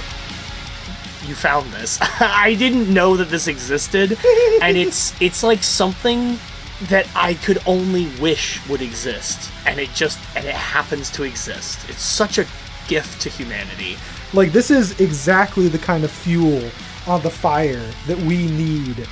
you 1.25 1.35
found 1.35 1.71
this. 1.73 1.99
I 2.01 2.55
didn't 2.57 2.93
know 2.93 3.17
that 3.17 3.29
this 3.29 3.47
existed, 3.47 4.17
and 4.61 4.77
it's 4.77 5.13
it's 5.21 5.43
like 5.43 5.61
something 5.61 6.39
that 6.83 7.09
I 7.15 7.33
could 7.33 7.57
only 7.65 8.07
wish 8.21 8.65
would 8.69 8.81
exist, 8.81 9.51
and 9.65 9.77
it 9.77 9.89
just 9.93 10.17
and 10.35 10.45
it 10.45 10.55
happens 10.55 11.09
to 11.11 11.23
exist. 11.23 11.89
It's 11.89 12.01
such 12.01 12.37
a 12.37 12.45
gift 12.87 13.21
to 13.23 13.29
humanity. 13.29 13.97
Like 14.33 14.53
this 14.53 14.71
is 14.71 14.97
exactly 15.01 15.67
the 15.67 15.79
kind 15.79 16.05
of 16.05 16.11
fuel 16.11 16.69
on 17.07 17.21
the 17.23 17.29
fire 17.29 17.89
that 18.07 18.17
we 18.19 18.47
need. 18.47 19.05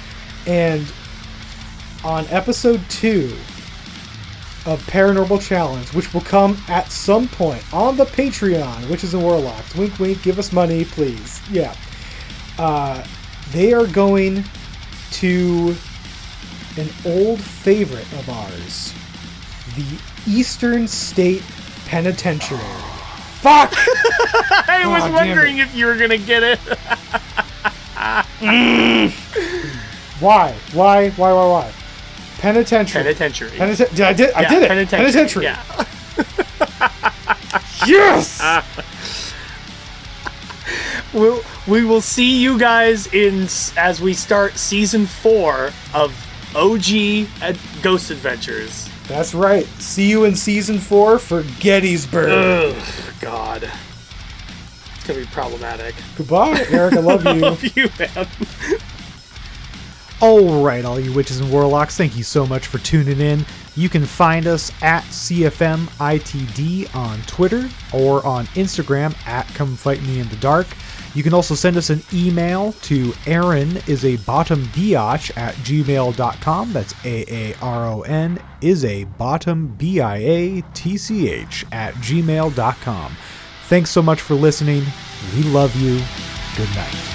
And 0.47 0.85
on 2.05 2.27
episode 2.27 2.79
2 2.89 3.35
of 4.67 4.81
Paranormal 4.87 5.41
Challenge, 5.41 5.91
which 5.93 6.13
will 6.13 6.21
come 6.21 6.55
at 6.67 6.91
some 6.91 7.27
point 7.27 7.63
on 7.73 7.97
the 7.97 8.05
Patreon, 8.05 8.89
which 8.89 9.03
is 9.03 9.15
in 9.15 9.21
Warlocks. 9.21 9.75
Wink 9.75 9.97
wink, 9.99 10.21
give 10.21 10.37
us 10.37 10.53
money, 10.53 10.85
please. 10.85 11.41
Yeah. 11.49 11.75
Uh, 12.59 13.03
they 13.51 13.73
are 13.73 13.87
going 13.87 14.43
to 15.13 15.75
an 16.77 16.89
old 17.05 17.41
favorite 17.41 18.11
of 18.13 18.29
ours, 18.29 18.93
the 19.75 19.99
Eastern 20.27 20.87
State 20.87 21.43
Penitentiary. 21.87 22.59
Fuck! 23.39 23.73
I 24.67 24.83
was 24.85 25.11
wondering 25.11 25.57
if 25.57 25.75
you 25.75 25.87
were 25.87 25.95
gonna 25.95 26.17
get 26.17 26.43
it. 26.43 26.59
Mm. 28.39 29.09
Why? 30.19 30.53
Why? 30.73 31.09
Why? 31.11 31.33
Why? 31.33 31.47
Why? 31.47 31.73
Penitentiary. 32.39 33.01
Penitentiary. 33.03 33.49
Peniten- 33.51 33.89
did 33.95 34.01
I 34.01 34.13
did 34.13 34.31
I 34.33 34.47
did 34.49 34.63
it. 34.63 34.67
penitentiary, 34.67 35.11
Penitentiary. 35.11 35.43
Yeah. 35.45 35.85
yes. 37.87 38.41
we'll, 41.13 41.41
we 41.67 41.83
will 41.85 42.01
see 42.01 42.41
you 42.41 42.57
guys 42.59 43.07
in 43.13 43.43
as 43.77 44.01
we 44.01 44.13
start 44.13 44.57
season 44.57 45.05
four 45.05 45.71
of 45.93 46.13
OG 46.55 47.27
Ghost 47.81 48.11
Adventures. 48.11 48.89
That's 49.07 49.33
right. 49.33 49.65
See 49.79 50.09
you 50.09 50.25
in 50.25 50.35
season 50.35 50.79
four 50.79 51.19
for 51.19 51.43
Gettysburg. 51.59 52.29
Ugh, 52.75 52.75
God. 53.21 53.69
It's 54.95 55.05
gonna 55.05 55.19
be 55.19 55.25
problematic. 55.27 55.93
Goodbye, 56.17 56.65
Eric. 56.69 56.93
I 56.95 56.99
love 56.99 57.23
you. 57.25 57.29
I 57.31 57.33
love 57.37 57.63
you, 57.77 57.89
man. 57.99 58.27
All 60.25 60.63
right, 60.63 60.83
all 60.83 60.99
you 60.99 61.13
witches 61.13 61.39
and 61.39 61.51
warlocks, 61.51 61.95
thank 61.97 62.17
you 62.17 62.23
so 62.23 62.47
much 62.47 62.65
for 62.65 62.79
tuning 62.79 63.21
in. 63.21 63.45
You 63.75 63.89
can 63.89 64.03
find 64.03 64.47
us 64.47 64.71
at 64.81 65.03
CFMITD 65.03 66.95
on 66.95 67.21
Twitter 67.27 67.69
or 67.93 68.25
on 68.25 68.47
Instagram 68.47 69.15
at 69.27 69.47
Come 69.49 69.75
Fight 69.75 70.01
Me 70.01 70.19
in 70.19 70.27
the 70.29 70.35
Dark. 70.37 70.65
You 71.13 71.21
can 71.21 71.35
also 71.35 71.53
send 71.53 71.77
us 71.77 71.91
an 71.91 72.01
email 72.11 72.71
to 72.71 73.13
Aaron 73.27 73.77
is 73.85 74.03
a 74.03 74.17
bottom 74.17 74.63
biatch 74.69 75.37
at 75.37 75.53
gmail.com. 75.57 76.73
That's 76.73 76.95
A 77.05 77.51
A 77.51 77.55
R 77.61 77.85
O 77.87 78.01
N 78.01 78.41
is 78.61 78.83
a 78.83 79.03
bottom 79.03 79.75
B 79.77 80.01
I 80.01 80.17
A 80.17 80.61
T 80.73 80.97
C 80.97 81.29
H 81.29 81.67
at 81.71 81.93
gmail.com. 81.93 83.15
Thanks 83.67 83.91
so 83.91 84.01
much 84.01 84.21
for 84.21 84.33
listening. 84.33 84.85
We 85.35 85.43
love 85.43 85.75
you. 85.75 86.01
Good 86.57 86.75
night. 86.75 87.14